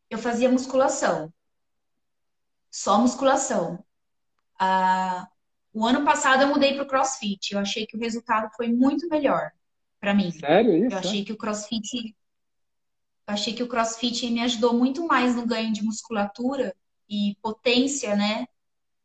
Eu 0.09 0.19
fazia 0.19 0.51
musculação, 0.51 1.33
só 2.71 2.99
musculação. 3.01 3.85
Ah, 4.59 5.29
o 5.73 5.87
ano 5.87 6.05
passado 6.05 6.43
eu 6.43 6.49
mudei 6.49 6.75
para 6.75 6.83
o 6.83 6.87
CrossFit. 6.87 7.53
Eu 7.55 7.61
achei 7.61 7.87
que 7.87 7.97
o 7.97 8.01
resultado 8.01 8.51
foi 8.57 8.69
muito 8.69 9.09
melhor 9.09 9.51
para 10.01 10.15
mim. 10.15 10.31
Sério 10.33 10.73
Eu 10.73 10.87
isso? 10.87 10.97
é? 10.97 10.99
achei 10.99 11.25
que 11.25 11.33
o 11.33 11.37
CrossFit, 11.37 12.17
eu 13.27 13.35
achei 13.35 13.55
que 13.55 13.63
o 13.63 13.69
CrossFit 13.69 14.29
me 14.31 14.41
ajudou 14.43 14.75
muito 14.75 15.07
mais 15.07 15.37
no 15.37 15.47
ganho 15.47 15.73
de 15.73 15.83
musculatura 15.83 16.75
e 17.09 17.37
potência, 17.43 18.17
né, 18.17 18.47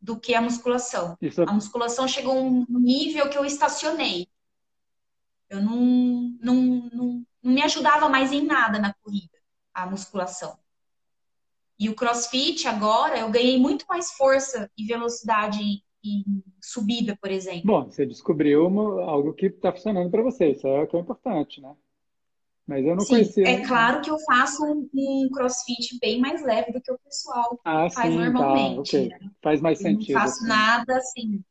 do 0.02 0.20
que 0.20 0.34
a 0.36 0.42
musculação. 0.42 1.18
Isso 1.22 1.42
A 1.42 1.52
musculação 1.54 2.08
chegou 2.08 2.38
a 2.38 2.42
um 2.42 2.66
nível 2.70 3.30
que 3.30 3.38
eu 3.38 3.46
estacionei. 3.46 4.28
Eu 5.50 5.62
não, 5.62 5.76
não, 6.42 6.56
não, 6.94 7.26
não 7.44 7.52
me 7.54 7.62
ajudava 7.62 8.10
mais 8.10 8.32
em 8.32 8.44
nada 8.44 8.80
na 8.80 8.94
corrida, 8.94 9.38
a 9.74 9.86
musculação. 9.86 10.58
E 11.78 11.90
o 11.90 11.96
CrossFit 11.96 12.68
agora 12.68 13.20
eu 13.20 13.30
ganhei 13.30 13.60
muito 13.60 13.86
mais 13.88 14.12
força 14.14 14.70
e 14.78 14.86
velocidade 14.86 15.84
em 16.04 16.44
subida, 16.62 17.18
por 17.20 17.32
exemplo. 17.32 17.64
Bom, 17.66 17.86
você 17.86 18.06
descobriu 18.06 18.68
uma- 18.68 19.04
algo 19.04 19.34
que 19.34 19.48
está 19.48 19.72
funcionando 19.72 20.10
para 20.10 20.22
você, 20.24 20.52
isso 20.52 20.68
é 20.68 20.84
o 20.84 20.88
que 20.88 20.96
é 20.96 21.00
importante, 21.00 21.60
né? 21.62 21.76
Mas 22.68 22.86
eu 22.86 22.96
não 22.96 23.06
Sim, 23.06 23.06
conhecia. 23.06 23.44
é 23.44 23.66
claro 23.66 24.02
que 24.02 24.10
eu 24.10 24.18
faço 24.20 24.64
um, 24.66 24.90
um 24.94 25.30
CrossFit 25.32 25.98
bem 26.00 26.20
mais 26.20 26.42
leve 26.42 26.72
do 26.72 26.82
que 26.82 26.92
o 26.92 27.00
pessoal 27.00 27.60
Ah, 27.66 27.90
faz 27.94 28.14
sim, 28.14 28.34
tá, 28.34 28.48
normalmente, 28.56 28.80
ok. 28.80 29.10
né? 29.10 29.20
Faz 29.42 29.62
mais 29.62 29.80
Eu 29.80 29.92
não 29.92 30.00
sentido, 30.00 30.12
faço 30.12 30.30
assim. 30.30 30.48
nada 30.48 30.98
assim. 30.98 31.44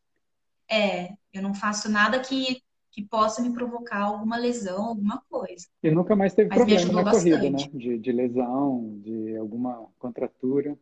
É, 0.70 1.10
eu 1.32 1.42
não 1.42 1.54
faço 1.54 1.90
nada 1.90 2.20
que, 2.20 2.62
que 2.90 3.04
possa 3.04 3.42
me 3.42 3.52
provocar 3.52 4.02
alguma 4.02 4.36
lesão, 4.36 4.84
alguma 4.86 5.22
coisa. 5.30 5.66
E 5.84 5.88
nunca 5.90 6.16
mais 6.16 6.34
teve 6.34 6.50
Mas 6.50 6.58
problema 6.58 6.92
na 6.92 7.04
corrida, 7.04 7.48
né? 7.48 7.58
bastante. 7.58 7.70
De, 7.72 7.96
de 7.98 8.10
lesão, 8.12 8.98
de 9.04 9.36
alguma 9.36 9.86
contratura. 10.00 10.76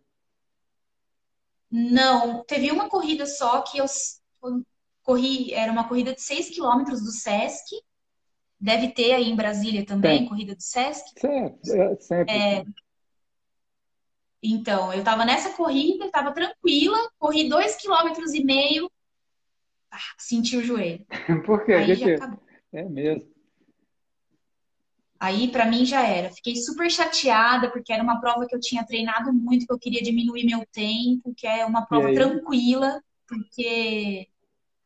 Não, 1.70 2.44
teve 2.44 2.70
uma 2.70 2.88
corrida 2.88 3.26
só 3.26 3.62
que 3.62 3.78
eu 3.78 3.86
eu 4.44 4.64
corri, 5.04 5.52
era 5.54 5.70
uma 5.72 5.88
corrida 5.88 6.12
de 6.14 6.20
6 6.20 6.48
quilômetros 6.50 7.00
do 7.02 7.12
Sesc. 7.12 7.76
Deve 8.62 8.92
ter 8.92 9.12
aí 9.14 9.28
em 9.28 9.34
Brasília 9.34 9.84
também, 9.84 10.20
Tem. 10.20 10.28
corrida 10.28 10.54
do 10.54 10.62
Sesc. 10.62 11.18
Certo, 11.18 11.74
é, 11.74 11.96
sempre. 11.96 12.32
É, 12.32 12.64
então, 14.40 14.92
eu 14.92 15.02
tava 15.02 15.24
nessa 15.24 15.50
corrida, 15.50 16.08
tava 16.12 16.32
tranquila, 16.32 16.96
corri 17.18 17.48
dois 17.48 17.74
quilômetros 17.74 18.32
e 18.34 18.44
meio, 18.44 18.88
ah, 19.90 19.98
senti 20.16 20.56
o 20.56 20.62
joelho. 20.64 21.04
Por 21.44 21.64
quê? 21.64 21.72
Aí 21.72 21.86
Que 21.86 21.94
já 21.96 22.06
que- 22.06 22.12
acabou. 22.14 22.40
É 22.72 22.84
mesmo. 22.88 23.30
Aí 25.18 25.48
pra 25.50 25.66
mim 25.66 25.84
já 25.84 26.06
era. 26.06 26.30
Fiquei 26.30 26.56
super 26.56 26.90
chateada 26.90 27.70
porque 27.70 27.92
era 27.92 28.02
uma 28.02 28.20
prova 28.20 28.46
que 28.46 28.54
eu 28.56 28.60
tinha 28.60 28.84
treinado 28.86 29.32
muito, 29.32 29.66
que 29.66 29.72
eu 29.72 29.78
queria 29.78 30.02
diminuir 30.02 30.44
meu 30.44 30.64
tempo, 30.72 31.32
que 31.36 31.46
é 31.46 31.64
uma 31.66 31.84
prova 31.86 32.12
tranquila, 32.14 33.00
porque 33.28 34.28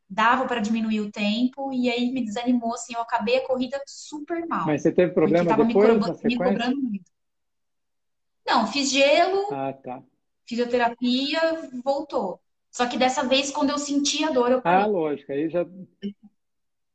dava 0.08 0.46
para 0.46 0.60
diminuir 0.60 1.00
o 1.00 1.10
tempo 1.12 1.72
e 1.72 1.90
aí 1.90 2.12
me 2.12 2.24
desanimou 2.24 2.74
assim, 2.74 2.94
eu 2.94 3.00
acabei 3.02 3.38
a 3.38 3.46
corrida 3.46 3.80
super 3.86 4.46
mal, 4.46 4.76
Mas 4.76 4.82
você 4.82 4.92
teve 4.92 5.14
problema 5.14 5.46
tava 5.46 5.64
depois, 5.64 5.96
me 6.24 6.38
sequência? 6.38 6.40
cobrando 6.40 6.80
muito. 6.82 7.10
Não, 8.46 8.66
fiz 8.66 8.90
gelo, 8.90 9.44
Ah, 9.50 9.72
tá. 9.72 10.02
fisioterapia, 10.46 11.40
voltou. 11.84 12.40
Só 12.72 12.86
que 12.88 12.98
dessa 12.98 13.24
vez, 13.28 13.50
quando 13.52 13.70
eu 13.70 13.78
senti 13.78 14.24
a 14.24 14.30
dor, 14.32 14.50
eu 14.52 14.62
Ah, 14.64 14.84
parei. 14.84 14.86
lógico, 14.86 15.32
aí 15.32 15.48
já, 15.48 15.64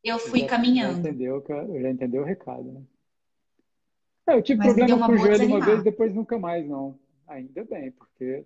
Eu 0.04 0.20
fui 0.20 0.44
já, 0.44 0.52
já 0.80 0.92
caminhando. 0.92 0.92
entendeu, 0.92 1.42
que- 1.42 1.54
já 1.82 1.90
entendeu 1.90 2.22
o 2.24 2.26
recado, 2.26 2.64
né? 2.72 2.82
É, 4.28 4.34
eu 4.36 4.42
tive 4.44 4.60
Mas 4.60 4.62
problema 4.62 5.00
com 5.00 5.12
o 5.14 5.18
joelho 5.18 5.46
uma 5.48 5.62
vez, 5.62 5.84
depois 5.84 6.14
nunca 6.14 6.38
mais, 6.40 6.68
não. 6.68 6.98
Ainda 7.28 7.64
bem, 7.64 7.92
porque 7.92 8.46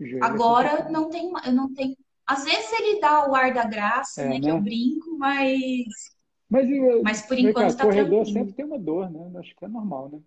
é 0.00 0.28
Agora 0.28 0.32
complicado. 0.40 0.88
não 0.90 1.10
tem, 1.10 1.30
eu 1.46 1.52
não 1.52 1.72
tenho. 1.74 1.96
Às 2.30 2.44
vezes 2.44 2.72
ele 2.74 3.00
dá 3.00 3.28
o 3.28 3.34
ar 3.34 3.52
da 3.52 3.64
graça, 3.64 4.22
É, 4.22 4.28
né? 4.28 4.40
Que 4.40 4.48
eu 4.48 4.54
né? 4.54 4.60
brinco, 4.60 5.18
mas, 5.18 5.84
Mas, 6.48 6.68
e, 6.68 7.02
mas 7.02 7.22
por 7.22 7.36
enquanto 7.36 7.76
tá 7.76 7.82
corredor 7.84 8.24
tranquilo, 8.24 8.32
sempre 8.32 8.52
tem 8.52 8.64
uma 8.64 8.78
dor, 8.78 9.10
né? 9.10 9.32
Acho 9.40 9.56
que 9.56 9.64
é 9.64 9.68
normal, 9.68 10.10
né? 10.10 10.20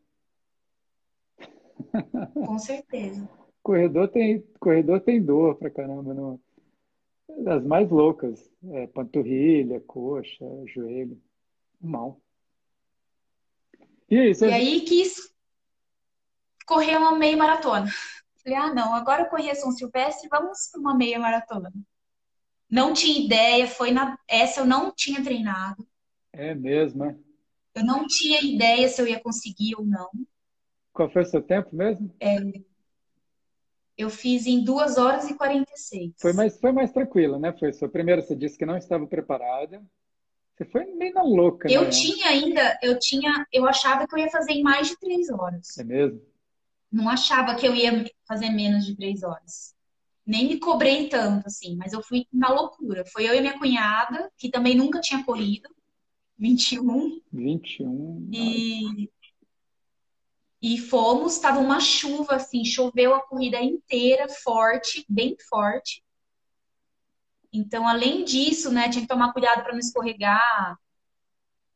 com 2.46 2.60
certeza. 2.60 3.30
Corredor 3.62 4.10
tem, 4.10 4.42
corredor 4.60 5.00
tem 5.00 5.24
dor 5.24 5.56
pra 5.56 5.70
caramba, 5.70 6.14
não? 6.14 6.38
As 7.48 7.64
mais 7.64 7.90
loucas, 7.90 8.52
é, 8.72 8.86
panturrilha, 8.88 9.80
coxa, 9.80 10.46
joelho, 10.66 11.18
mal. 11.80 12.20
E 14.10 14.18
aí, 14.18 14.32
E 14.42 14.52
aí 14.52 14.82
quis 14.82 15.34
correr 16.68 16.98
uma 16.98 17.18
meia 17.18 17.38
maratona. 17.38 17.88
Falei, 18.44 18.58
ah, 18.58 18.74
não, 18.74 18.94
agora 18.94 19.22
eu 19.22 19.30
corri 19.30 19.50
a 19.50 19.56
São 19.56 19.72
Silvestre, 19.72 20.28
vamos 20.28 20.68
para 20.70 20.82
uma 20.82 20.94
meia 20.94 21.18
maratona. 21.18 21.72
Não 22.74 22.92
tinha 22.92 23.24
ideia, 23.24 23.68
foi 23.68 23.92
na 23.92 24.18
essa 24.28 24.62
eu 24.62 24.66
não 24.66 24.92
tinha 24.92 25.24
treinado. 25.24 25.88
é 26.34 26.56
mesmo, 26.56 27.06
é? 27.06 27.16
Eu 27.76 27.86
não 27.86 28.08
tinha 28.08 28.42
ideia 28.42 28.90
se 28.90 29.00
eu 29.00 29.08
ia 29.08 29.20
conseguir 29.20 29.76
ou 29.76 29.86
não. 29.86 30.10
Qual 30.92 31.08
foi 31.08 31.22
o 31.22 31.26
seu 31.26 31.40
tempo 31.40 31.76
mesmo? 31.76 32.12
Eu 33.96 34.10
fiz 34.10 34.48
em 34.48 34.64
2 34.64 34.98
horas 34.98 35.30
e 35.30 35.36
46. 35.36 36.14
Foi 36.20 36.34
mais, 36.34 36.60
foi 36.60 36.72
mais 36.72 36.92
tranquilo, 36.92 37.38
né? 37.38 37.54
Foi 37.60 37.72
sua 37.74 37.88
primeira, 37.88 38.24
você 38.24 38.36
disse 38.36 38.58
que 38.58 38.66
não 38.66 38.76
estava 38.76 39.06
preparada. 39.06 39.80
Você 40.56 40.66
foi 40.66 40.86
meio 40.86 41.14
na 41.14 41.22
louca, 41.22 41.72
Eu 41.72 41.84
né? 41.84 41.90
tinha 41.90 42.28
ainda, 42.28 42.80
eu 42.82 42.98
tinha, 42.98 43.46
eu 43.54 43.68
achava 43.68 44.08
que 44.08 44.16
eu 44.16 44.20
ia 44.20 44.32
fazer 44.32 44.54
em 44.54 44.64
mais 44.64 44.88
de 44.88 44.98
3 44.98 45.30
horas. 45.30 45.78
É 45.78 45.84
mesmo? 45.84 46.22
Não 46.92 47.08
achava 47.08 47.56
que 47.56 47.68
eu 47.68 47.76
ia 47.76 48.04
fazer 48.28 48.50
menos 48.50 48.84
de 48.84 48.96
3 48.96 49.22
horas. 49.22 49.73
Nem 50.26 50.48
me 50.48 50.60
cobrei 50.60 51.10
tanto, 51.10 51.48
assim, 51.48 51.76
mas 51.76 51.92
eu 51.94 52.02
fui 52.02 52.26
na 52.32 52.50
loucura. 52.50 53.04
Foi 53.06 53.28
eu 53.28 53.36
e 53.36 53.42
minha 53.42 53.58
cunhada, 53.58 54.32
que 54.38 54.50
também 54.50 54.76
nunca 54.76 55.02
tinha 55.02 55.24
corrido, 55.24 55.70
21, 56.38 57.22
21. 57.32 58.20
nossa. 58.20 58.32
e, 58.32 59.10
e 60.62 60.78
fomos, 60.78 61.34
estava 61.34 61.60
uma 61.60 61.80
chuva, 61.80 62.36
assim, 62.36 62.64
choveu 62.64 63.14
a 63.14 63.22
corrida 63.22 63.62
inteira, 63.62 64.30
forte, 64.30 65.06
bem 65.10 65.36
forte. 65.50 66.02
Então, 67.52 67.88
além 67.88 68.24
disso, 68.24 68.72
né, 68.72 68.90
tinha 68.90 69.02
que 69.02 69.08
tomar 69.08 69.34
cuidado 69.34 69.62
para 69.62 69.74
não 69.74 69.80
escorregar. 69.80 70.78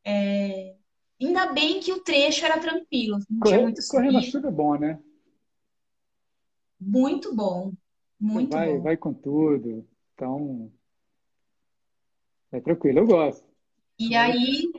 É, 0.04 0.78
Ainda 1.20 1.52
bem 1.52 1.80
que 1.80 1.92
o 1.92 2.02
trecho 2.02 2.46
era 2.46 2.60
tranquilo, 2.60 3.18
não 3.30 3.42
tinha 3.42 3.62
muito 3.62 3.82
correr 3.88 4.12
na 4.12 4.22
chuva 4.22 4.50
é 4.50 4.52
bom, 4.52 4.78
né? 4.78 5.00
Muito 6.80 7.36
bom, 7.36 7.74
muito 8.20 8.50
vai, 8.50 8.62
bom. 8.62 8.82
vai 8.82 8.98
com 8.98 9.14
tudo. 9.14 9.88
Então, 10.14 10.72
é 12.52 12.60
tranquilo, 12.62 13.00
eu 13.00 13.08
gosto. 13.08 13.46
E 14.00 14.16
Eu- 14.16 14.16
aí, 14.16 14.72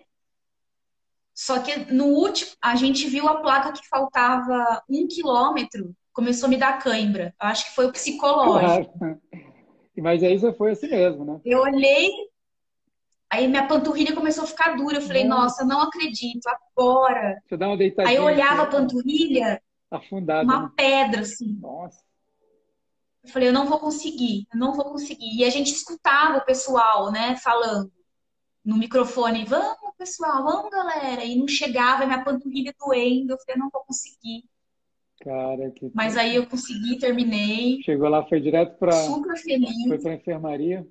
só 1.34 1.61
que 1.62 1.76
no 1.93 2.07
último, 2.07 2.51
a 2.61 2.74
gente 2.76 3.09
viu 3.09 3.28
a 3.28 3.41
placa 3.41 3.72
que 3.72 3.86
faltava 3.89 4.82
um 4.89 5.07
quilômetro, 5.07 5.95
começou 6.12 6.47
a 6.49 6.51
me 6.51 6.57
dar 6.59 6.78
cãibra. 6.78 7.34
Eu 7.41 7.49
acho 7.49 7.66
que 7.66 7.74
foi 7.74 7.86
o 7.86 7.93
psicológico. 7.93 8.89
Claro. 8.91 8.91
Mas 9.97 10.22
aí 10.22 10.39
você 10.39 10.53
foi 10.55 10.72
assim 10.72 10.89
mesmo, 10.89 11.24
né? 11.24 11.41
Eu 11.45 11.61
olhei, 11.62 12.11
aí 13.30 13.47
minha 13.49 13.66
panturrilha 13.66 14.14
começou 14.14 14.45
a 14.45 14.47
ficar 14.47 14.76
dura. 14.76 14.97
Eu 14.99 15.03
falei, 15.03 15.24
Nossa, 15.24 15.62
eu 15.62 15.66
não 15.66 15.80
acredito, 15.82 16.47
agora. 16.76 17.43
você 17.47 17.57
dá 17.57 17.66
uma 17.68 17.76
Aí 18.05 18.16
eu 18.16 18.24
deitadinha 18.24 18.24
olhava 18.24 18.62
a 18.62 18.66
panturrilha, 18.66 19.62
afundada, 19.91 20.57
uma 20.57 20.61
né? 20.61 20.70
pedra, 20.76 21.22
assim. 21.22 21.59
Nossa, 21.61 22.05
Eu 23.25 23.31
falei, 23.31 23.49
eu 23.49 23.53
não 23.53 23.66
vou 23.66 23.79
conseguir, 23.79 24.47
eu 24.53 24.59
não 24.59 24.73
vou 24.75 24.87
conseguir. 24.93 25.37
E 25.37 25.45
a 25.45 25.51
gente 25.51 25.73
escutava 25.73 26.39
o 26.39 26.45
pessoal, 26.45 27.11
né, 27.12 27.37
falando 27.37 27.93
no 28.64 28.77
microfone, 28.77 29.45
vamos, 29.45 29.79
pessoal, 29.99 30.45
vamos, 30.45 30.71
galera. 30.71 31.25
E 31.25 31.37
não 31.37 31.49
chegava, 31.49 32.07
minha 32.07 32.25
panturrilha 32.25 32.75
doendo. 32.79 33.33
Eu 33.35 33.39
falei, 33.39 33.57
eu 33.57 33.59
não 33.61 33.71
vou 33.71 33.85
conseguir. 33.85 34.45
cara, 35.21 35.71
que 35.73 35.91
Mas 35.95 36.16
aí 36.16 36.37
eu 36.37 36.47
consegui, 36.47 36.99
terminei, 36.99 37.79
chegou 37.83 38.09
lá, 38.09 38.27
foi 38.29 38.41
direto 38.41 38.79
para 38.79 38.93
super 38.93 39.37
foi 39.37 39.43
feliz. 39.43 40.03
para 40.03 40.14
enfermaria. 40.14 40.87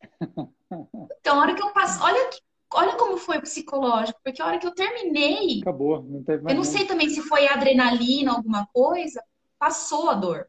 Então, 1.20 1.38
a 1.38 1.42
hora 1.42 1.54
que 1.54 1.62
eu 1.62 1.72
passo, 1.72 2.02
olha, 2.02 2.28
que- 2.30 2.40
olha 2.72 2.96
como 2.96 3.16
foi 3.16 3.38
o 3.38 3.42
psicológico, 3.42 4.20
porque 4.24 4.40
a 4.42 4.46
hora 4.46 4.58
que 4.58 4.66
eu 4.66 4.74
terminei, 4.74 5.60
Acabou, 5.60 6.02
não 6.02 6.22
teve 6.22 6.38
eu 6.38 6.44
mais 6.44 6.56
não 6.56 6.64
nada. 6.64 6.76
sei 6.78 6.86
também 6.86 7.08
se 7.10 7.22
foi 7.22 7.46
adrenalina, 7.48 8.32
alguma 8.32 8.66
coisa, 8.66 9.22
passou 9.58 10.08
a 10.10 10.14
dor. 10.14 10.48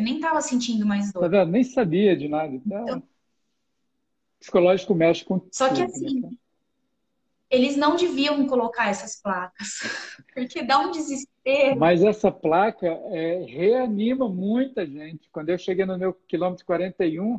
Eu 0.00 0.04
nem 0.04 0.18
tava 0.18 0.40
sentindo 0.40 0.86
mais 0.86 1.12
Tá 1.12 1.20
dor. 1.20 1.30
vendo? 1.30 1.50
Nem 1.52 1.62
sabia 1.62 2.16
de 2.16 2.26
nada. 2.26 2.54
Então, 2.54 3.02
psicológico 4.38 4.94
mexe 4.94 5.22
com 5.24 5.46
só 5.52 5.68
que 5.68 5.74
tudo, 5.74 5.80
né, 5.80 6.06
assim, 6.06 6.22
cara? 6.22 6.34
eles 7.50 7.76
não 7.76 7.96
deviam 7.96 8.46
colocar 8.46 8.88
essas 8.88 9.20
placas, 9.20 9.68
porque 10.34 10.62
dá 10.62 10.78
um 10.78 10.90
desespero. 10.90 11.78
Mas 11.78 12.02
essa 12.02 12.32
placa 12.32 12.86
é, 12.86 13.44
reanima 13.46 14.26
muita 14.26 14.86
gente. 14.86 15.28
Quando 15.30 15.50
eu 15.50 15.58
cheguei 15.58 15.84
no 15.84 15.98
meu 15.98 16.14
quilômetro 16.14 16.64
41, 16.64 17.38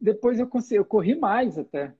depois 0.00 0.40
eu 0.40 0.48
consegui, 0.48 0.80
eu 0.80 0.84
corri 0.84 1.14
mais 1.14 1.56
até. 1.56 1.94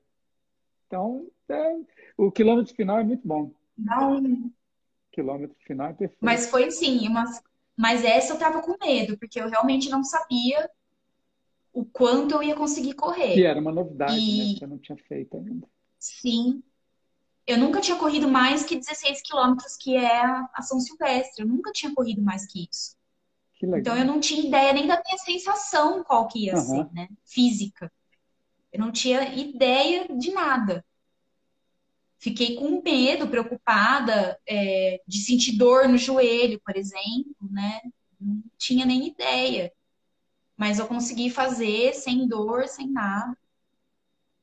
Então, 0.88 1.28
é, 1.48 1.76
o 2.16 2.32
quilômetro 2.32 2.74
final 2.74 2.98
é 2.98 3.04
muito 3.04 3.26
bom. 3.26 3.52
Dá 3.78 4.08
um... 4.08 4.46
O 4.46 4.52
quilômetro 5.12 5.56
final 5.60 5.90
é 5.90 5.92
perfeito. 5.92 6.18
Mas 6.20 6.50
foi 6.50 6.64
assim, 6.64 7.06
uma... 7.06 7.24
mas 7.76 8.04
essa 8.04 8.34
eu 8.34 8.38
tava 8.38 8.62
com 8.62 8.76
medo, 8.84 9.18
porque 9.18 9.40
eu 9.40 9.48
realmente 9.48 9.88
não 9.90 10.04
sabia 10.04 10.70
o 11.72 11.84
quanto 11.84 12.34
eu 12.34 12.42
ia 12.42 12.56
conseguir 12.56 12.94
Que 13.28 13.42
correr. 13.42 13.44
era 13.44 13.58
uma 13.60 13.72
novidade, 13.72 14.30
né? 14.32 14.46
E 14.54 14.54
Você 14.54 14.64
não 14.66 14.78
tinha 14.78 14.96
feito 14.96 15.36
ainda. 15.36 15.66
sim, 15.98 16.62
eu 17.46 17.58
nunca 17.58 17.80
tinha 17.80 17.98
corrido 17.98 18.28
mais 18.28 18.64
que 18.64 18.76
16 18.76 19.22
quilômetros, 19.22 19.76
que 19.76 19.96
é 19.96 20.22
a 20.24 20.62
São 20.62 20.80
Silvestre. 20.80 21.44
Eu 21.44 21.48
nunca 21.48 21.72
tinha 21.72 21.94
corrido 21.94 22.22
mais 22.22 22.46
que 22.46 22.68
isso. 22.70 22.96
Que 23.54 23.66
Então 23.74 23.96
eu 23.96 24.04
não 24.06 24.20
tinha 24.20 24.46
ideia 24.46 24.72
nem 24.72 24.86
da 24.88 25.02
minha 25.04 25.18
sensação 25.18 26.04
qual 26.04 26.28
que 26.28 26.46
ia 26.46 26.56
ser, 26.56 26.86
Aham. 26.86 26.92
né? 26.92 27.08
Física. 27.26 27.92
Eu 28.72 28.80
não 28.80 28.92
tinha 28.92 29.22
ideia 29.34 30.08
de 30.16 30.32
nada. 30.32 30.84
Fiquei 32.22 32.54
com 32.54 32.80
medo, 32.80 33.26
preocupada, 33.26 34.38
é, 34.46 35.02
de 35.08 35.18
sentir 35.18 35.56
dor 35.58 35.88
no 35.88 35.98
joelho, 35.98 36.60
por 36.64 36.76
exemplo, 36.76 37.34
né? 37.50 37.80
Não 38.20 38.40
tinha 38.56 38.86
nem 38.86 39.08
ideia. 39.08 39.72
Mas 40.56 40.78
eu 40.78 40.86
consegui 40.86 41.30
fazer 41.30 41.92
sem 41.94 42.28
dor, 42.28 42.68
sem 42.68 42.88
nada. 42.88 43.36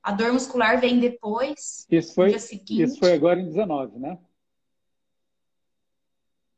A 0.03 0.11
dor 0.11 0.33
muscular 0.33 0.81
vem 0.81 0.99
depois, 0.99 1.87
Isso 1.89 2.09
no 2.09 2.15
foi, 2.15 2.31
isso 2.31 2.99
foi 2.99 3.13
agora 3.13 3.39
em 3.39 3.45
19, 3.45 3.97
né? 3.97 4.19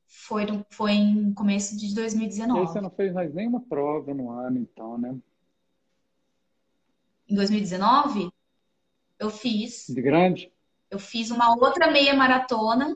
Foi, 0.07 0.45
no- 0.45 0.65
foi 0.71 0.91
em 0.91 1.33
começo 1.35 1.77
de 1.77 1.85
E 1.85 1.89
aí 1.89 1.93
você 1.93 1.93
2019. 1.95 2.81
não 2.81 2.89
fez 2.89 3.13
mais 3.13 3.31
nenhuma 3.31 3.61
prova 3.61 4.11
no 4.11 4.31
ano, 4.31 4.57
então, 4.57 4.97
né? 4.97 5.15
Em 7.29 7.35
2019, 7.35 8.31
eu 9.19 9.29
fiz. 9.29 9.87
De 9.87 10.01
grande? 10.01 10.51
Eu 10.91 10.99
fiz 10.99 11.31
uma 11.31 11.55
outra 11.55 11.89
meia 11.89 12.13
maratona, 12.13 12.95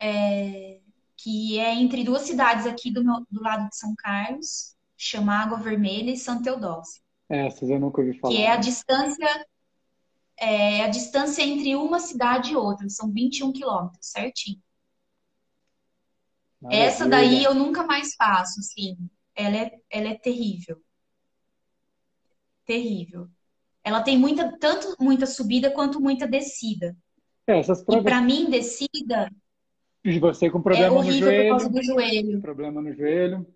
é, 0.00 0.80
que 1.16 1.58
é 1.58 1.74
entre 1.74 2.04
duas 2.04 2.22
cidades 2.22 2.66
aqui 2.66 2.90
do, 2.92 3.04
meu- 3.04 3.26
do 3.30 3.42
lado 3.42 3.68
de 3.68 3.76
São 3.76 3.94
Carlos, 3.96 4.74
chama 4.96 5.34
Água 5.42 5.58
Vermelha 5.58 6.10
e 6.10 6.16
Santa 6.16 6.48
Eudócia, 6.50 7.02
Essas 7.28 7.70
eu 7.70 7.78
nunca 7.78 8.00
ouvi 8.00 8.14
que 8.14 8.20
falar, 8.20 8.34
é 8.36 8.50
a 8.50 8.56
distância, 8.56 9.46
é 10.38 10.82
a 10.84 10.88
distância 10.88 11.42
entre 11.42 11.74
uma 11.76 11.98
cidade 12.00 12.52
e 12.52 12.56
outra, 12.56 12.88
são 12.88 13.12
21 13.12 13.52
quilômetros, 13.52 14.06
certinho. 14.10 14.62
Essa 16.70 17.08
daí 17.08 17.42
Maravilha. 17.42 17.48
eu 17.48 17.54
nunca 17.54 17.84
mais 17.84 18.14
faço, 18.14 18.60
assim. 18.60 18.96
Ela 19.34 19.56
é, 19.56 19.80
ela 19.90 20.08
é 20.08 20.14
terrível, 20.18 20.80
terrível. 22.64 23.28
Ela 23.86 24.02
tem 24.02 24.18
muita, 24.18 24.58
tanto 24.58 24.96
muita 25.00 25.26
subida 25.26 25.70
quanto 25.70 26.00
muita 26.00 26.26
descida. 26.26 26.96
É, 27.46 27.60
essas 27.60 27.78
E 27.82 27.84
provas 27.86 28.02
para 28.02 28.20
mim, 28.20 28.50
descida 28.50 29.30
de 30.04 30.18
você 30.18 30.50
com 30.50 30.58
é 30.58 30.62
problema 30.62 30.90
no 30.90 30.98
horrível 30.98 31.30
por 31.30 31.48
causa 31.48 31.68
joelho, 31.68 31.70
do 31.70 31.82
joelho. 31.84 32.40
problema 32.40 32.82
no 32.82 32.92
joelho. 32.92 33.46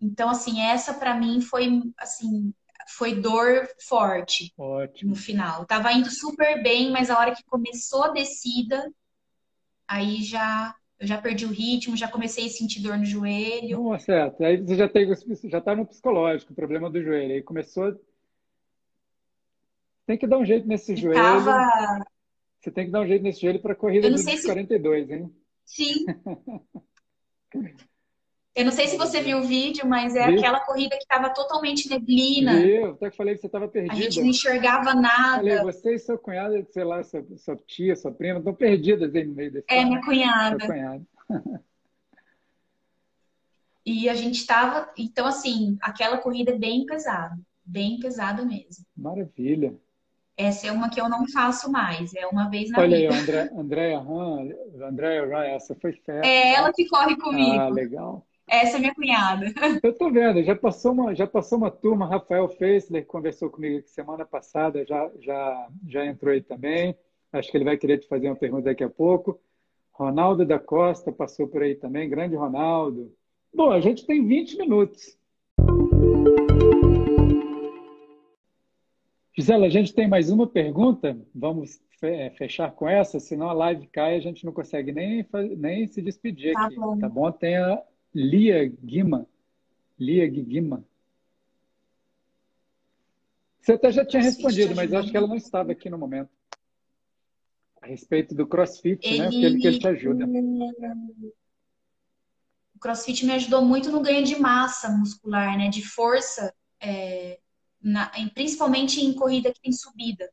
Então, 0.00 0.28
assim, 0.28 0.60
essa 0.60 0.92
pra 0.92 1.14
mim 1.14 1.40
foi, 1.40 1.82
assim, 1.96 2.52
foi 2.90 3.20
dor 3.20 3.66
forte 3.88 4.52
no 4.58 4.64
Ótimo. 4.64 5.16
final. 5.16 5.60
Eu 5.60 5.66
tava 5.66 5.90
indo 5.92 6.10
super 6.10 6.62
bem, 6.62 6.90
mas 6.90 7.08
a 7.08 7.18
hora 7.18 7.34
que 7.34 7.42
começou 7.44 8.04
a 8.04 8.10
descida, 8.10 8.92
aí 9.88 10.22
já 10.22 10.74
eu 11.00 11.06
já 11.06 11.20
perdi 11.20 11.46
o 11.46 11.50
ritmo, 11.52 11.96
já 11.96 12.08
comecei 12.08 12.46
a 12.46 12.48
sentir 12.48 12.80
dor 12.80 12.98
no 12.98 13.04
joelho. 13.04 13.82
Não, 13.82 13.98
certo. 13.98 14.42
Aí 14.42 14.56
você 14.56 14.74
já 14.74 14.88
tem, 14.88 15.08
já 15.44 15.58
está 15.58 15.74
no 15.74 15.86
psicológico, 15.86 16.52
o 16.52 16.56
problema 16.56 16.90
do 16.90 17.02
joelho. 17.02 17.34
Aí 17.34 17.42
começou. 17.42 17.98
Tem 20.06 20.18
que 20.18 20.26
dar 20.26 20.38
um 20.38 20.44
jeito 20.44 20.66
nesse 20.66 20.96
joelho. 20.96 21.22
tava, 21.22 22.04
Você 22.58 22.70
Você 22.70 22.70
tem 22.72 22.86
que 22.86 22.90
dar 22.90 23.02
um 23.02 23.06
jeito 23.06 23.22
nesse 23.22 23.40
joelho 23.40 23.60
para 23.60 23.74
a 23.74 23.76
corrida 23.76 24.10
dos 24.10 24.22
se... 24.22 24.42
42, 24.44 25.10
hein? 25.10 25.32
Sim. 25.64 26.06
Eu 28.58 28.64
não 28.64 28.72
sei 28.72 28.88
se 28.88 28.96
você 28.96 29.22
viu 29.22 29.38
o 29.38 29.42
vídeo, 29.42 29.86
mas 29.86 30.16
é 30.16 30.24
aquela 30.24 30.58
corrida 30.58 30.96
que 30.96 31.04
estava 31.04 31.30
totalmente 31.30 31.88
neblina. 31.88 32.60
Eu 32.60 32.90
até 32.90 33.08
que 33.08 33.16
falei 33.16 33.36
que 33.36 33.40
você 33.40 33.46
estava 33.46 33.68
perdida. 33.68 33.94
A 33.94 33.96
gente 33.96 34.20
não 34.20 34.26
enxergava 34.26 34.94
nada. 34.96 35.36
Falei, 35.36 35.58
você 35.60 35.94
e 35.94 35.98
seu 36.00 36.18
cunhado, 36.18 36.66
sei 36.72 36.82
lá, 36.82 37.04
sua, 37.04 37.24
sua 37.36 37.56
tia, 37.56 37.94
sua 37.94 38.10
prima, 38.10 38.40
estão 38.40 38.52
perdidas 38.52 39.14
aí 39.14 39.22
no 39.22 39.32
meio 39.32 39.52
desse 39.52 39.66
É, 39.70 39.84
minha 39.84 40.00
cunhada. 40.00 40.56
Minha 40.56 40.66
cunhada. 40.66 41.04
e 43.86 44.08
a 44.08 44.14
gente 44.16 44.40
estava... 44.40 44.92
Então, 44.98 45.24
assim, 45.24 45.78
aquela 45.80 46.18
corrida 46.18 46.50
é 46.50 46.58
bem 46.58 46.84
pesada. 46.84 47.38
Bem 47.64 48.00
pesada 48.00 48.44
mesmo. 48.44 48.84
Maravilha. 48.96 49.72
Essa 50.36 50.66
é 50.66 50.72
uma 50.72 50.90
que 50.90 51.00
eu 51.00 51.08
não 51.08 51.28
faço 51.28 51.70
mais, 51.70 52.12
é 52.12 52.26
uma 52.26 52.48
vez 52.48 52.70
na 52.70 52.80
Olha 52.80 52.96
vida. 52.96 53.12
Olha 53.12 53.18
aí, 53.18 53.22
André, 53.22 53.50
Andréia 53.56 53.98
Andréia 54.82 55.54
essa 55.54 55.76
foi 55.76 55.92
fera. 55.92 56.26
É 56.26 56.54
ela 56.54 56.72
que 56.72 56.88
corre 56.88 57.16
comigo. 57.16 57.58
Ah, 57.58 57.68
legal. 57.68 58.24
Essa 58.48 58.78
é 58.78 58.80
minha 58.80 58.94
cunhada. 58.94 59.46
Eu 59.82 59.92
tô 59.92 60.10
vendo, 60.10 60.42
já 60.42 60.56
passou 60.56 60.92
uma, 60.92 61.14
já 61.14 61.26
passou 61.26 61.58
uma 61.58 61.70
turma, 61.70 62.06
Rafael 62.06 62.48
Feisler 62.48 63.04
conversou 63.04 63.50
comigo 63.50 63.86
semana 63.86 64.24
passada, 64.24 64.84
já, 64.86 65.10
já, 65.20 65.68
já 65.86 66.06
entrou 66.06 66.32
aí 66.32 66.40
também. 66.40 66.96
Acho 67.30 67.50
que 67.50 67.56
ele 67.58 67.64
vai 67.64 67.76
querer 67.76 67.98
te 67.98 68.08
fazer 68.08 68.28
uma 68.28 68.36
pergunta 68.36 68.64
daqui 68.64 68.82
a 68.82 68.88
pouco. 68.88 69.38
Ronaldo 69.92 70.46
da 70.46 70.58
Costa 70.58 71.12
passou 71.12 71.46
por 71.46 71.62
aí 71.62 71.74
também, 71.74 72.08
grande 72.08 72.36
Ronaldo. 72.36 73.12
Bom, 73.54 73.70
a 73.70 73.80
gente 73.80 74.06
tem 74.06 74.26
20 74.26 74.56
minutos. 74.56 75.18
Gisela, 79.36 79.66
a 79.66 79.70
gente 79.70 79.94
tem 79.94 80.08
mais 80.08 80.30
uma 80.30 80.46
pergunta. 80.46 81.18
Vamos 81.34 81.80
fechar 82.36 82.70
com 82.72 82.88
essa, 82.88 83.20
senão 83.20 83.50
a 83.50 83.52
live 83.52 83.86
cai 83.88 84.14
e 84.14 84.18
a 84.18 84.20
gente 84.20 84.44
não 84.44 84.52
consegue 84.52 84.92
nem, 84.92 85.26
nem 85.56 85.86
se 85.86 86.00
despedir 86.00 86.54
tá 86.54 86.66
aqui. 86.66 86.76
Bom. 86.76 86.98
Tá 86.98 87.08
bom? 87.08 87.30
Tem 87.32 87.56
a, 87.56 87.82
Lia 88.18 88.66
Guima. 88.66 89.28
Lia 89.96 90.26
Guima. 90.26 90.84
Você 93.60 93.72
até 93.74 93.92
já 93.92 94.04
tinha 94.04 94.22
respondido, 94.22 94.74
mas 94.74 94.92
acho 94.92 95.10
que 95.10 95.16
ela 95.16 95.28
não 95.28 95.36
estava 95.36 95.70
aqui 95.70 95.88
no 95.88 95.98
momento. 95.98 96.30
A 97.80 97.86
respeito 97.86 98.34
do 98.34 98.46
crossfit, 98.46 99.06
ele... 99.06 99.18
né? 99.18 99.26
Aquele 99.26 99.60
que 99.60 99.66
ele 99.68 99.78
te 99.78 99.86
ajuda. 99.86 100.26
O 102.74 102.78
crossfit 102.80 103.24
me 103.24 103.32
ajudou 103.32 103.64
muito 103.64 103.90
no 103.90 104.00
ganho 104.00 104.24
de 104.24 104.36
massa 104.36 104.88
muscular, 104.88 105.56
né? 105.56 105.68
De 105.68 105.86
força, 105.86 106.52
é, 106.80 107.38
na, 107.80 108.10
principalmente 108.34 109.00
em 109.00 109.12
corrida 109.12 109.52
que 109.52 109.60
tem 109.60 109.72
subida. 109.72 110.28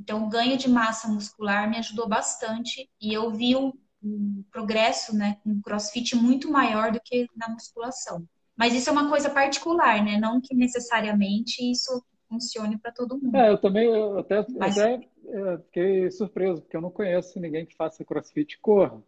Então, 0.00 0.24
o 0.24 0.28
ganho 0.28 0.56
de 0.56 0.68
massa 0.68 1.06
muscular 1.06 1.70
me 1.70 1.76
ajudou 1.76 2.08
bastante 2.08 2.90
e 3.00 3.12
eu 3.12 3.30
vi 3.30 3.54
um, 3.54 3.72
um 4.02 4.44
progresso, 4.50 5.16
né, 5.16 5.38
com 5.42 5.60
crossfit 5.60 6.14
muito 6.16 6.50
maior 6.50 6.92
do 6.92 7.00
que 7.00 7.26
na 7.36 7.48
musculação. 7.48 8.24
Mas 8.56 8.74
isso 8.74 8.88
é 8.88 8.92
uma 8.92 9.08
coisa 9.08 9.30
particular, 9.30 10.04
né? 10.04 10.18
Não 10.18 10.40
que 10.40 10.52
necessariamente 10.52 11.62
isso 11.62 12.02
funcione 12.28 12.76
para 12.76 12.90
todo 12.90 13.16
mundo. 13.16 13.36
É, 13.36 13.50
eu 13.50 13.58
também 13.58 13.86
eu 13.86 14.18
até, 14.18 14.44
Mas... 14.50 14.76
até 14.76 15.08
é, 15.26 15.58
fiquei 15.58 16.10
surpreso, 16.10 16.62
porque 16.62 16.76
eu 16.76 16.80
não 16.80 16.90
conheço 16.90 17.38
ninguém 17.38 17.64
que 17.64 17.76
faça 17.76 18.04
crossfit 18.04 18.54
e 18.54 18.60
corra. 18.60 19.00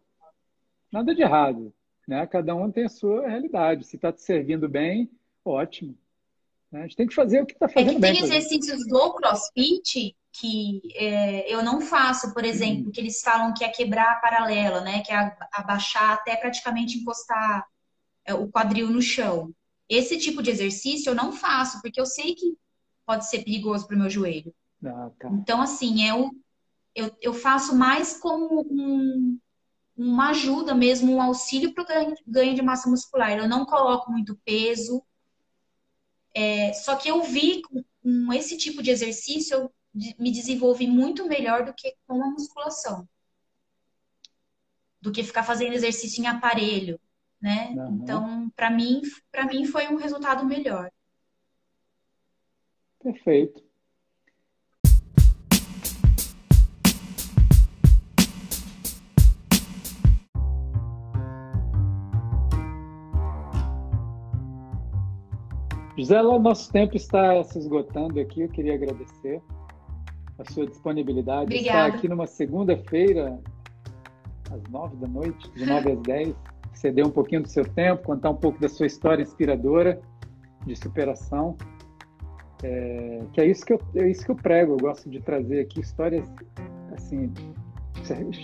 Nada 0.91 1.13
de 1.13 1.21
errado. 1.21 1.73
Né? 2.07 2.25
Cada 2.27 2.55
um 2.55 2.71
tem 2.71 2.85
a 2.85 2.89
sua 2.89 3.27
realidade. 3.27 3.85
Se 3.85 3.95
está 3.97 4.11
te 4.11 4.21
servindo 4.21 4.67
bem, 4.67 5.09
ótimo. 5.43 5.97
Né? 6.71 6.79
A 6.79 6.83
gente 6.83 6.95
tem 6.95 7.07
que 7.07 7.15
fazer 7.15 7.41
o 7.41 7.45
que 7.45 7.53
está 7.53 7.67
fazendo 7.67 7.91
é 7.91 7.93
que 7.95 7.99
bem. 7.99 8.13
Tem 8.13 8.23
exercícios 8.23 8.87
do 8.87 9.13
crossfit 9.13 10.15
que 10.33 10.81
é, 10.95 11.53
eu 11.53 11.61
não 11.61 11.81
faço, 11.81 12.33
por 12.33 12.45
exemplo, 12.45 12.85
uhum. 12.85 12.91
que 12.91 13.01
eles 13.01 13.21
falam 13.21 13.53
que 13.53 13.65
é 13.65 13.69
quebrar 13.69 14.13
a 14.13 14.19
paralela, 14.19 14.81
né? 14.81 15.01
Que 15.01 15.11
é 15.11 15.35
abaixar 15.51 16.13
até 16.13 16.35
praticamente 16.37 16.97
encostar 16.97 17.65
é, 18.25 18.33
o 18.33 18.47
quadril 18.47 18.89
no 18.89 19.01
chão. 19.01 19.53
Esse 19.89 20.17
tipo 20.17 20.41
de 20.41 20.49
exercício 20.49 21.09
eu 21.09 21.15
não 21.15 21.33
faço, 21.33 21.81
porque 21.81 21.99
eu 21.99 22.05
sei 22.05 22.33
que 22.33 22.57
pode 23.05 23.29
ser 23.29 23.43
perigoso 23.43 23.85
para 23.85 23.95
o 23.95 23.99
meu 23.99 24.09
joelho. 24.09 24.53
Ah, 24.85 25.09
tá. 25.19 25.29
Então, 25.29 25.61
assim, 25.61 26.07
eu, 26.07 26.31
eu, 26.95 27.11
eu 27.21 27.33
faço 27.33 27.75
mais 27.75 28.17
como 28.17 28.61
um, 28.61 29.37
uma 29.97 30.29
ajuda 30.29 30.73
mesmo, 30.73 31.13
um 31.13 31.21
auxílio 31.21 31.73
para 31.73 31.83
o 31.83 31.87
ganho, 31.87 32.15
ganho 32.25 32.55
de 32.55 32.61
massa 32.61 32.89
muscular. 32.89 33.37
Eu 33.37 33.49
não 33.49 33.65
coloco 33.65 34.09
muito 34.09 34.39
peso. 34.45 35.03
É, 36.33 36.73
só 36.73 36.95
que 36.95 37.09
eu 37.09 37.21
vi 37.23 37.61
com, 37.61 37.83
com 38.01 38.33
esse 38.33 38.57
tipo 38.57 38.81
de 38.81 38.91
exercício, 38.91 39.55
eu 39.55 39.73
me 40.17 40.31
desenvolvi 40.31 40.87
muito 40.87 41.27
melhor 41.27 41.65
do 41.65 41.73
que 41.73 41.95
com 42.07 42.23
a 42.23 42.29
musculação. 42.29 43.07
Do 45.01 45.11
que 45.11 45.23
ficar 45.23 45.43
fazendo 45.43 45.73
exercício 45.73 46.21
em 46.23 46.27
aparelho, 46.27 46.99
né? 47.41 47.69
Uhum. 47.75 47.99
Então, 48.01 48.49
para 48.55 48.69
mim, 48.69 49.01
para 49.31 49.45
mim 49.45 49.65
foi 49.65 49.87
um 49.87 49.97
resultado 49.97 50.45
melhor. 50.45 50.91
Perfeito. 52.99 53.70
José, 66.01 66.19
nosso 66.23 66.71
tempo 66.71 66.97
está 66.97 67.43
se 67.43 67.59
esgotando 67.59 68.19
aqui. 68.19 68.41
Eu 68.41 68.49
queria 68.49 68.73
agradecer 68.73 69.39
a 70.39 70.51
sua 70.51 70.65
disponibilidade. 70.65 71.43
Obrigada. 71.43 71.89
Estar 71.89 71.97
aqui 71.97 72.07
numa 72.07 72.25
segunda-feira, 72.25 73.39
às 74.51 74.63
nove 74.71 74.95
da 74.95 75.07
noite, 75.07 75.47
de 75.51 75.63
nove 75.63 75.91
às 75.91 76.01
dez, 76.01 76.35
ceder 76.73 77.05
um 77.05 77.11
pouquinho 77.11 77.43
do 77.43 77.47
seu 77.47 77.63
tempo, 77.63 78.01
contar 78.01 78.31
um 78.31 78.35
pouco 78.35 78.59
da 78.59 78.67
sua 78.67 78.87
história 78.87 79.21
inspiradora 79.21 80.01
de 80.65 80.75
superação. 80.75 81.55
É, 82.63 83.19
que 83.33 83.41
é 83.41 83.45
isso 83.45 83.63
que, 83.63 83.73
eu, 83.73 83.81
é 83.95 84.09
isso 84.09 84.25
que 84.25 84.31
eu 84.31 84.35
prego. 84.35 84.73
Eu 84.73 84.77
gosto 84.77 85.07
de 85.07 85.21
trazer 85.21 85.61
aqui 85.61 85.81
histórias 85.81 86.27
assim 86.93 87.31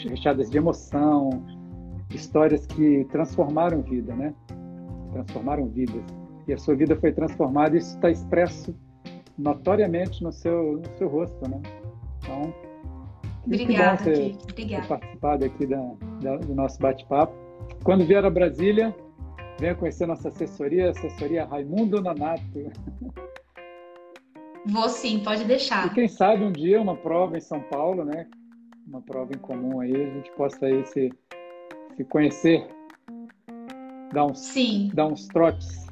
recheadas 0.07 0.51
de 0.51 0.57
emoção, 0.59 1.43
histórias 2.13 2.67
que 2.67 3.03
transformaram 3.05 3.81
vida, 3.81 4.15
né? 4.15 4.31
Transformaram 5.11 5.67
vidas. 5.69 6.26
E 6.47 6.53
a 6.53 6.57
sua 6.57 6.75
vida 6.75 6.95
foi 6.95 7.11
transformada. 7.11 7.77
Isso 7.77 7.95
está 7.95 8.09
expresso 8.09 8.75
notoriamente 9.37 10.23
no 10.23 10.31
seu, 10.31 10.77
no 10.77 10.97
seu 10.97 11.07
rosto, 11.07 11.49
né? 11.49 11.61
Então, 12.23 12.53
Obrigada, 13.45 14.03
ter, 14.03 14.35
Obrigada. 14.51 14.81
ter 14.83 14.87
participado 14.89 15.45
aqui 15.45 15.65
da, 15.65 15.81
da, 16.21 16.37
do 16.37 16.53
nosso 16.53 16.79
bate-papo. 16.79 17.33
Quando 17.83 18.05
vier 18.05 18.23
a 18.25 18.29
Brasília, 18.29 18.93
venha 19.59 19.73
conhecer 19.73 20.05
nossa 20.05 20.27
assessoria, 20.27 20.91
assessoria 20.91 21.45
Raimundo 21.45 22.01
Nonato. 22.01 22.43
Vou 24.65 24.89
sim, 24.89 25.19
pode 25.23 25.45
deixar. 25.45 25.87
E 25.87 25.89
quem 25.91 26.09
sabe 26.09 26.43
um 26.43 26.51
dia 26.51 26.81
uma 26.81 26.97
prova 26.97 27.37
em 27.37 27.41
São 27.41 27.61
Paulo, 27.61 28.03
né? 28.03 28.27
Uma 28.85 29.01
prova 29.01 29.31
em 29.33 29.37
comum 29.37 29.79
aí, 29.79 29.95
a 29.95 30.09
gente 30.09 30.29
possa 30.31 30.65
aí 30.65 30.85
se, 30.85 31.09
se 31.95 32.03
conhecer, 32.03 32.67
dar 34.11 34.25
uns, 34.25 34.39
sim. 34.39 34.91
dar 34.93 35.07
uns 35.07 35.25
trotes. 35.27 35.86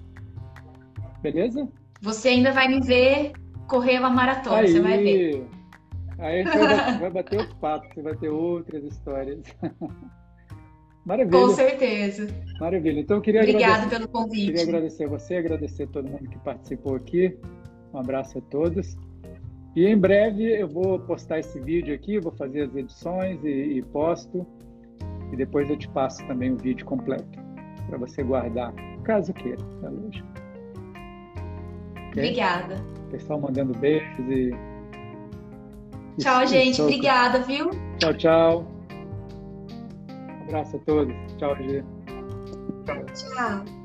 Beleza? 1.31 1.67
Você 2.03 2.29
ainda 2.29 2.51
vai 2.51 2.67
me 2.67 2.79
ver 2.79 3.31
correr 3.67 3.97
uma 3.97 4.11
maratona, 4.11 4.59
aí, 4.59 4.67
você 4.67 4.79
vai 4.79 5.01
ver. 5.01 5.47
Aí 6.19 6.41
a 6.41 6.43
gente 6.43 6.57
vai, 6.57 6.99
vai 6.99 7.09
bater 7.09 7.39
outro 7.39 7.55
papo, 7.55 7.87
você 7.91 8.01
vai 8.03 8.15
ter 8.15 8.29
outras 8.29 8.83
histórias. 8.83 9.39
Maravilha. 11.03 11.39
Com 11.39 11.49
certeza. 11.49 12.27
Maravilha. 12.59 12.99
Então 12.99 13.17
eu 13.17 13.21
queria 13.21 13.41
Obrigada 13.41 13.87
pelo 13.87 14.07
convite. 14.07 14.45
Queria 14.45 14.63
agradecer 14.63 15.05
a 15.05 15.07
você, 15.07 15.37
agradecer 15.37 15.83
a 15.83 15.87
todo 15.87 16.07
mundo 16.07 16.29
que 16.29 16.37
participou 16.39 16.95
aqui. 16.95 17.35
Um 17.91 17.97
abraço 17.97 18.37
a 18.37 18.41
todos. 18.41 18.95
E 19.75 19.83
em 19.87 19.97
breve 19.97 20.43
eu 20.43 20.67
vou 20.67 20.99
postar 20.99 21.39
esse 21.39 21.59
vídeo 21.59 21.93
aqui, 21.95 22.19
vou 22.19 22.33
fazer 22.33 22.61
as 22.61 22.75
edições 22.75 23.43
e, 23.43 23.79
e 23.79 23.81
posto. 23.81 24.45
E 25.33 25.35
depois 25.35 25.71
eu 25.71 25.77
te 25.77 25.89
passo 25.89 26.23
também 26.27 26.51
o 26.51 26.57
vídeo 26.57 26.85
completo 26.85 27.43
para 27.87 27.97
você 27.97 28.23
guardar, 28.23 28.73
caso 29.03 29.33
queira, 29.33 29.61
é 29.83 29.89
lógico. 29.89 30.34
Obrigada. 32.19 32.75
Pessoal 33.11 33.39
mandando 33.39 33.77
beijos 33.77 34.25
e 34.29 34.51
Tchau, 36.17 36.47
gente. 36.47 36.81
Obrigada, 36.81 37.39
viu? 37.39 37.69
Tchau, 37.99 38.13
tchau. 38.13 38.67
Um 40.09 40.43
abraço 40.43 40.77
a 40.77 40.79
todos. 40.79 41.13
Tchau, 41.37 41.55
Gia. 41.57 41.83
Tchau. 43.13 43.84